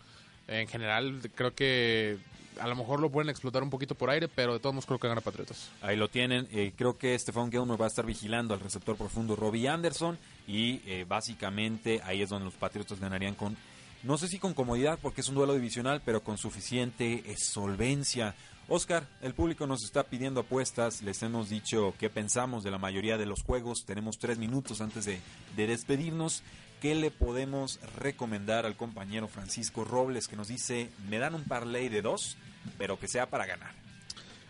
En 0.47 0.67
general, 0.67 1.21
creo 1.35 1.55
que 1.55 2.17
a 2.59 2.67
lo 2.67 2.75
mejor 2.75 2.99
lo 2.99 3.09
pueden 3.09 3.29
explotar 3.29 3.63
un 3.63 3.69
poquito 3.69 3.95
por 3.95 4.09
aire, 4.09 4.27
pero 4.27 4.53
de 4.53 4.59
todos 4.59 4.73
modos 4.73 4.85
creo 4.85 4.99
que 4.99 5.07
gana 5.07 5.21
Patriotas. 5.21 5.69
Ahí 5.81 5.95
lo 5.95 6.09
tienen. 6.09 6.47
Eh, 6.51 6.73
creo 6.75 6.97
que 6.97 7.17
Stephon 7.17 7.51
Gilmore 7.51 7.79
va 7.79 7.85
a 7.85 7.89
estar 7.89 8.05
vigilando 8.05 8.53
al 8.53 8.59
receptor 8.59 8.95
profundo 8.95 9.35
Robbie 9.35 9.67
Anderson 9.67 10.17
y 10.47 10.81
eh, 10.85 11.05
básicamente 11.07 12.01
ahí 12.03 12.21
es 12.21 12.29
donde 12.29 12.45
los 12.45 12.53
Patriotas 12.53 12.99
ganarían 12.99 13.35
con, 13.35 13.55
no 14.03 14.17
sé 14.17 14.27
si 14.27 14.39
con 14.39 14.53
comodidad 14.53 14.99
porque 15.01 15.21
es 15.21 15.29
un 15.29 15.35
duelo 15.35 15.53
divisional, 15.53 16.01
pero 16.03 16.21
con 16.21 16.37
suficiente 16.37 17.23
eh, 17.25 17.35
solvencia. 17.37 18.35
Oscar, 18.69 19.07
el 19.21 19.33
público 19.33 19.67
nos 19.67 19.83
está 19.83 20.03
pidiendo 20.03 20.41
apuestas, 20.41 21.01
les 21.01 21.21
hemos 21.21 21.49
dicho 21.49 21.93
qué 21.99 22.09
pensamos 22.09 22.63
de 22.63 22.71
la 22.71 22.77
mayoría 22.77 23.17
de 23.17 23.25
los 23.25 23.43
juegos, 23.43 23.85
tenemos 23.85 24.17
tres 24.19 24.37
minutos 24.39 24.81
antes 24.81 25.05
de, 25.05 25.19
de 25.55 25.67
despedirnos. 25.67 26.43
¿Qué 26.81 26.95
le 26.95 27.11
podemos 27.11 27.79
recomendar 27.97 28.65
al 28.65 28.75
compañero 28.75 29.27
Francisco 29.29 29.85
Robles 29.85 30.27
que 30.27 30.35
nos 30.35 30.49
dice, 30.49 30.89
me 31.07 31.17
dan 31.17 31.33
un 31.33 31.43
parlay 31.45 31.87
de 31.87 32.01
dos, 32.01 32.35
pero 32.77 32.99
que 32.99 33.07
sea 33.07 33.29
para 33.29 33.45
ganar? 33.45 33.71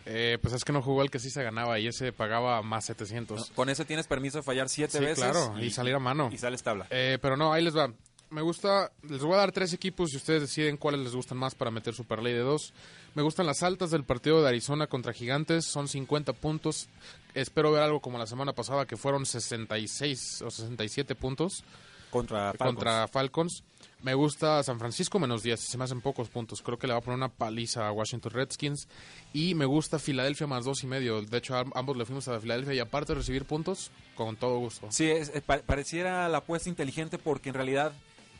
Eh, 0.06 0.38
pues 0.42 0.52
es 0.52 0.64
que 0.64 0.72
no 0.72 0.82
jugó 0.82 1.02
el 1.02 1.10
que 1.10 1.18
sí 1.20 1.30
se 1.30 1.42
ganaba 1.44 1.78
y 1.78 1.86
ese 1.86 2.12
pagaba 2.12 2.60
más 2.62 2.84
700. 2.86 3.52
Con 3.52 3.68
ese 3.68 3.84
tienes 3.84 4.06
permiso 4.08 4.38
de 4.38 4.42
fallar 4.42 4.68
siete 4.68 4.98
Sí, 4.98 5.04
veces. 5.04 5.24
claro, 5.24 5.54
y 5.60 5.70
salir 5.70 5.94
a 5.94 5.98
mano. 6.00 6.28
Y 6.32 6.36
sales 6.38 6.62
tabla. 6.62 6.86
Eh, 6.90 7.18
pero 7.22 7.36
no, 7.36 7.52
ahí 7.52 7.62
les 7.62 7.76
va. 7.76 7.92
Me 8.34 8.42
gusta, 8.42 8.90
les 9.08 9.20
voy 9.22 9.34
a 9.34 9.38
dar 9.38 9.52
tres 9.52 9.72
equipos 9.72 10.12
y 10.12 10.16
ustedes 10.16 10.42
deciden 10.42 10.76
cuáles 10.76 11.00
les 11.00 11.14
gustan 11.14 11.38
más 11.38 11.54
para 11.54 11.70
meter 11.70 11.94
su 11.94 12.04
parlay 12.04 12.32
de 12.32 12.40
dos. 12.40 12.72
Me 13.14 13.22
gustan 13.22 13.46
las 13.46 13.62
altas 13.62 13.90
del 13.92 14.02
partido 14.04 14.42
de 14.42 14.48
Arizona 14.48 14.88
contra 14.88 15.12
Gigantes, 15.12 15.66
son 15.66 15.86
50 15.86 16.32
puntos. 16.32 16.88
Espero 17.34 17.70
ver 17.70 17.82
algo 17.82 18.00
como 18.00 18.18
la 18.18 18.26
semana 18.26 18.52
pasada 18.52 18.86
que 18.86 18.96
fueron 18.96 19.24
66 19.24 20.42
o 20.42 20.50
67 20.50 21.14
puntos 21.14 21.62
Contra 22.10 22.52
Falcons. 22.52 22.66
contra 22.74 23.08
Falcons. 23.08 23.62
Me 24.02 24.14
gusta 24.14 24.62
San 24.62 24.78
Francisco 24.78 25.18
menos 25.18 25.42
10, 25.42 25.58
se 25.60 25.78
me 25.78 25.84
hacen 25.84 26.00
pocos 26.00 26.28
puntos. 26.28 26.60
Creo 26.60 26.78
que 26.78 26.86
le 26.86 26.92
va 26.92 26.98
a 26.98 27.02
poner 27.02 27.16
una 27.16 27.28
paliza 27.28 27.86
a 27.88 27.92
Washington 27.92 28.32
Redskins. 28.32 28.88
Y 29.32 29.54
me 29.54 29.64
gusta 29.64 29.98
Filadelfia 29.98 30.46
más 30.46 30.64
dos 30.64 30.82
y 30.82 30.86
medio. 30.86 31.22
De 31.22 31.38
hecho, 31.38 31.56
am- 31.56 31.72
ambos 31.74 31.96
le 31.96 32.04
fuimos 32.04 32.28
a 32.28 32.38
Filadelfia 32.40 32.74
y 32.74 32.78
aparte 32.80 33.12
de 33.12 33.20
recibir 33.20 33.44
puntos, 33.46 33.90
con 34.16 34.36
todo 34.36 34.58
gusto. 34.58 34.88
Sí, 34.90 35.06
es- 35.08 35.30
eh, 35.34 35.40
pa- 35.40 35.60
pareciera 35.62 36.28
la 36.28 36.38
apuesta 36.38 36.68
inteligente 36.68 37.16
porque 37.18 37.48
en 37.48 37.54
realidad 37.54 37.92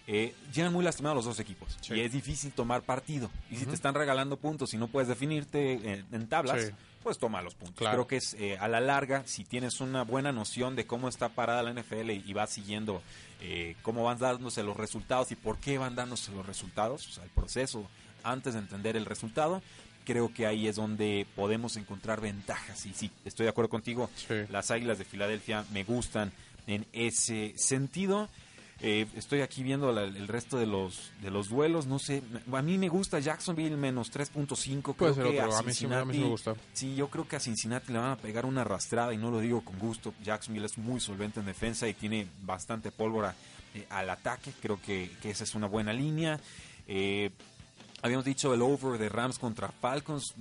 eh, 0.06 0.34
llegan 0.54 0.72
muy 0.72 0.84
lastimados 0.84 1.16
los 1.16 1.24
dos 1.24 1.40
equipos. 1.40 1.76
Sí. 1.80 1.94
Y 1.94 2.00
es 2.00 2.12
difícil 2.12 2.52
tomar 2.52 2.82
partido. 2.82 3.30
Y 3.50 3.56
si 3.56 3.66
te 3.66 3.74
están 3.74 3.94
regalando 3.94 4.36
puntos 4.36 4.74
y 4.74 4.76
no 4.76 4.88
puedes 4.88 5.08
definirte 5.08 5.72
en, 5.92 6.06
en 6.12 6.26
tablas, 6.28 6.62
Sí. 6.66 6.70
pues 7.02 7.18
toma 7.18 7.40
los 7.42 7.54
puntos. 7.54 7.76
Claro. 7.78 7.96
Creo 7.96 8.06
que 8.06 8.16
es 8.16 8.34
eh, 8.34 8.56
a 8.58 8.68
la 8.68 8.80
larga, 8.80 9.22
si 9.26 9.44
tienes 9.44 9.80
una 9.80 10.02
buena 10.04 10.32
noción 10.32 10.76
de 10.76 10.86
cómo 10.86 11.08
está 11.08 11.28
parada 11.30 11.62
la 11.62 11.72
NFL 11.72 12.10
y, 12.10 12.22
y 12.26 12.32
vas 12.32 12.50
siguiendo 12.50 13.02
eh, 13.40 13.76
cómo 13.82 14.04
van 14.04 14.18
dándose 14.18 14.62
los 14.62 14.76
resultados 14.76 15.30
y 15.32 15.36
por 15.36 15.58
qué 15.58 15.78
van 15.78 15.94
dándose 15.94 16.32
los 16.32 16.46
resultados, 16.46 17.06
o 17.08 17.10
sea, 17.12 17.24
el 17.24 17.30
proceso 17.30 17.86
antes 18.22 18.54
de 18.54 18.60
entender 18.60 18.96
el 18.96 19.04
resultado, 19.04 19.62
creo 20.06 20.32
que 20.32 20.46
ahí 20.46 20.66
es 20.68 20.76
donde 20.76 21.26
podemos 21.36 21.76
encontrar 21.76 22.20
ventajas. 22.22 22.84
Y 22.86 22.94
sí, 22.94 23.10
estoy 23.24 23.44
de 23.44 23.50
acuerdo 23.50 23.68
contigo. 23.70 24.10
Sí. 24.16 24.34
Las 24.50 24.70
Águilas 24.70 24.98
de 24.98 25.04
Filadelfia 25.04 25.64
me 25.72 25.84
gustan 25.84 26.32
en 26.66 26.86
ese 26.92 27.52
sentido. 27.56 28.28
Eh, 28.80 29.06
estoy 29.14 29.40
aquí 29.40 29.62
viendo 29.62 29.92
la- 29.92 30.02
el 30.02 30.28
resto 30.28 30.58
de 30.58 30.66
los 30.66 31.10
de 31.22 31.30
los 31.30 31.48
duelos. 31.48 31.86
No 31.86 31.98
sé, 31.98 32.22
a 32.52 32.60
mí 32.62 32.76
me 32.76 32.88
gusta 32.88 33.18
Jacksonville 33.20 33.76
menos 33.76 34.10
3.5. 34.10 34.94
Puede 34.94 35.12
Creo 35.14 35.24
ser 35.26 35.32
que 35.34 35.40
otro, 35.40 35.56
a 35.56 35.58
a 35.60 35.62
mí 35.62 35.72
sí 35.72 35.86
me- 35.86 35.94
a 35.96 36.04
mí 36.04 36.12
sí 36.14 36.18
me 36.18 36.24
Cincinnati- 36.26 36.30
gusta. 36.30 36.54
Sí, 36.72 36.94
yo 36.94 37.08
creo 37.08 37.26
que 37.26 37.36
a 37.36 37.40
Cincinnati 37.40 37.92
le 37.92 37.98
van 38.00 38.10
a 38.10 38.16
pegar 38.16 38.44
una 38.44 38.60
arrastrada 38.62 39.14
y 39.14 39.16
no 39.16 39.30
lo 39.30 39.38
digo 39.40 39.62
con 39.64 39.78
gusto. 39.78 40.12
Jacksonville 40.22 40.66
es 40.66 40.76
muy 40.76 41.00
solvente 41.00 41.40
en 41.40 41.46
defensa 41.46 41.88
y 41.88 41.94
tiene 41.94 42.26
bastante 42.42 42.90
pólvora 42.90 43.34
eh, 43.74 43.86
al 43.90 44.10
ataque. 44.10 44.52
Creo 44.60 44.80
que, 44.82 45.10
que 45.22 45.30
esa 45.30 45.44
es 45.44 45.54
una 45.54 45.66
buena 45.66 45.92
línea. 45.92 46.38
Eh, 46.86 47.30
habíamos 48.02 48.24
dicho 48.24 48.52
el 48.54 48.60
over 48.62 48.98
de 48.98 49.08
Rams 49.08 49.38
contra 49.38 49.68
Falcons. 49.68 50.34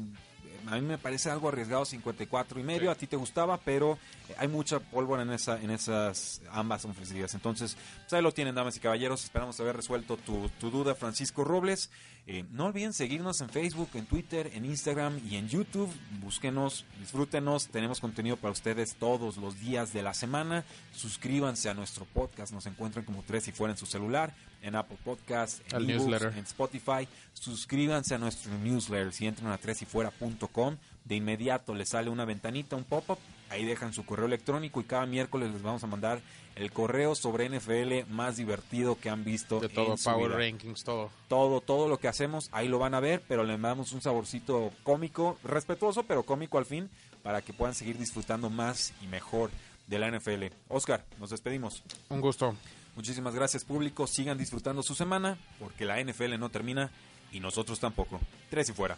A 0.67 0.75
mí 0.75 0.81
me 0.81 0.97
parece 0.97 1.29
algo 1.29 1.49
arriesgado 1.49 1.85
54 1.85 2.59
y 2.59 2.63
medio. 2.63 2.91
A 2.91 2.95
ti 2.95 3.07
te 3.07 3.15
gustaba, 3.15 3.57
pero 3.57 3.97
hay 4.37 4.47
mucha 4.47 4.79
pólvora 4.79 5.23
en 5.23 5.31
esa 5.31 5.61
en 5.61 5.69
esas 5.69 6.41
ambas 6.51 6.85
ofensivas. 6.85 7.33
Entonces, 7.33 7.77
pues 8.01 8.13
ahí 8.13 8.21
lo 8.21 8.31
tienen, 8.31 8.55
damas 8.55 8.77
y 8.77 8.79
caballeros. 8.79 9.23
Esperamos 9.23 9.59
haber 9.59 9.75
resuelto 9.75 10.17
tu, 10.17 10.49
tu 10.59 10.71
duda, 10.71 10.95
Francisco 10.95 11.43
Robles. 11.43 11.89
Eh, 12.25 12.45
no 12.51 12.67
olviden 12.67 12.93
seguirnos 12.93 13.41
en 13.41 13.49
Facebook, 13.49 13.89
en 13.95 14.05
Twitter, 14.05 14.49
en 14.53 14.63
Instagram 14.63 15.19
y 15.29 15.35
en 15.35 15.49
YouTube. 15.49 15.91
Búsquenos, 16.21 16.85
disfrútenos. 16.99 17.67
Tenemos 17.67 17.99
contenido 17.99 18.37
para 18.37 18.53
ustedes 18.53 18.95
todos 18.95 19.35
los 19.37 19.59
días 19.59 19.91
de 19.91 20.03
la 20.03 20.13
semana. 20.13 20.63
Suscríbanse 20.93 21.69
a 21.69 21.73
nuestro 21.73 22.05
podcast. 22.05 22.53
Nos 22.53 22.65
encuentran 22.65 23.03
como 23.03 23.23
tres 23.23 23.43
si 23.43 23.51
fuera 23.51 23.73
en 23.73 23.77
su 23.77 23.85
celular, 23.85 24.33
en 24.63 24.75
Apple 24.75 24.97
Podcast, 25.03 25.61
en 25.71 25.85
newsletter. 25.85 26.33
en 26.35 26.43
Spotify. 26.45 27.07
Suscríbanse 27.33 28.15
a 28.15 28.17
nuestro 28.17 28.51
newsletter. 28.57 29.13
Si 29.13 29.27
entran 29.27 29.51
a 29.51 29.57
tresyfuera.com, 29.57 30.77
de 31.05 31.15
inmediato 31.15 31.75
les 31.75 31.89
sale 31.89 32.09
una 32.09 32.25
ventanita, 32.25 32.75
un 32.75 32.83
pop-up. 32.83 33.19
Ahí 33.49 33.65
dejan 33.65 33.93
su 33.93 34.03
correo 34.05 34.25
electrónico 34.25 34.81
y 34.81 34.85
cada 34.85 35.05
miércoles 35.05 35.51
les 35.51 35.61
vamos 35.61 35.83
a 35.83 35.87
mandar 35.87 36.21
el 36.55 36.71
correo 36.71 37.13
sobre 37.13 37.49
NFL 37.49 38.09
más 38.09 38.37
divertido 38.37 38.97
que 38.99 39.09
han 39.09 39.23
visto 39.23 39.59
De 39.59 39.69
todo, 39.69 39.91
en 39.91 39.97
su 39.97 40.09
Power 40.09 40.29
vida 40.29 40.39
Rankings, 40.39 40.83
todo. 40.83 41.11
todo, 41.27 41.61
todo 41.61 41.87
lo 41.87 41.99
que 41.99 42.07
hacemos, 42.07 42.49
ahí 42.51 42.67
lo 42.67 42.79
van 42.79 42.95
a 42.95 42.99
ver, 42.99 43.21
pero 43.27 43.43
le 43.43 43.57
damos 43.57 43.91
un 43.91 44.01
saborcito 44.01 44.71
cómico, 44.83 45.37
respetuoso, 45.43 46.03
pero 46.03 46.23
cómico 46.23 46.57
al 46.57 46.65
fin, 46.65 46.89
para 47.21 47.41
que 47.41 47.53
puedan 47.53 47.75
seguir 47.75 47.97
disfrutando 47.97 48.49
más 48.49 48.93
y 49.01 49.07
mejor 49.07 49.51
de 49.87 49.99
la 49.99 50.09
NFL. 50.09 50.45
Oscar, 50.69 51.05
nos 51.19 51.29
despedimos. 51.29 51.83
Un 52.09 52.21
gusto. 52.21 52.55
Muchísimas 52.95 53.33
gracias 53.33 53.63
público, 53.65 54.05
sigan 54.07 54.37
disfrutando 54.37 54.83
su 54.83 54.93
semana, 54.93 55.37
porque 55.59 55.85
la 55.85 56.03
NFL 56.03 56.37
no 56.39 56.49
termina 56.49 56.91
y 57.31 57.39
nosotros 57.39 57.79
tampoco. 57.79 58.19
Tres 58.49 58.69
y 58.69 58.73
fuera. 58.73 58.97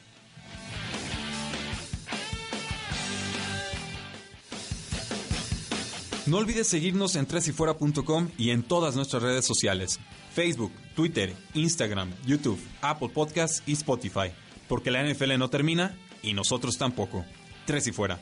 No 6.25 6.37
olvides 6.37 6.67
seguirnos 6.67 7.15
en 7.15 7.27
tresyfuera.com 7.27 8.29
y 8.37 8.49
en 8.49 8.63
todas 8.63 8.95
nuestras 8.95 9.21
redes 9.21 9.45
sociales. 9.45 9.99
Facebook, 10.33 10.71
Twitter, 10.95 11.35
Instagram, 11.53 12.11
YouTube, 12.25 12.59
Apple 12.81 13.09
Podcasts 13.09 13.61
y 13.67 13.73
Spotify. 13.73 14.31
Porque 14.67 14.89
la 14.89 15.03
NFL 15.03 15.37
no 15.37 15.49
termina 15.49 15.95
y 16.23 16.33
nosotros 16.33 16.79
tampoco. 16.79 17.23
Tres 17.67 17.85
y 17.87 17.91
fuera. 17.91 18.19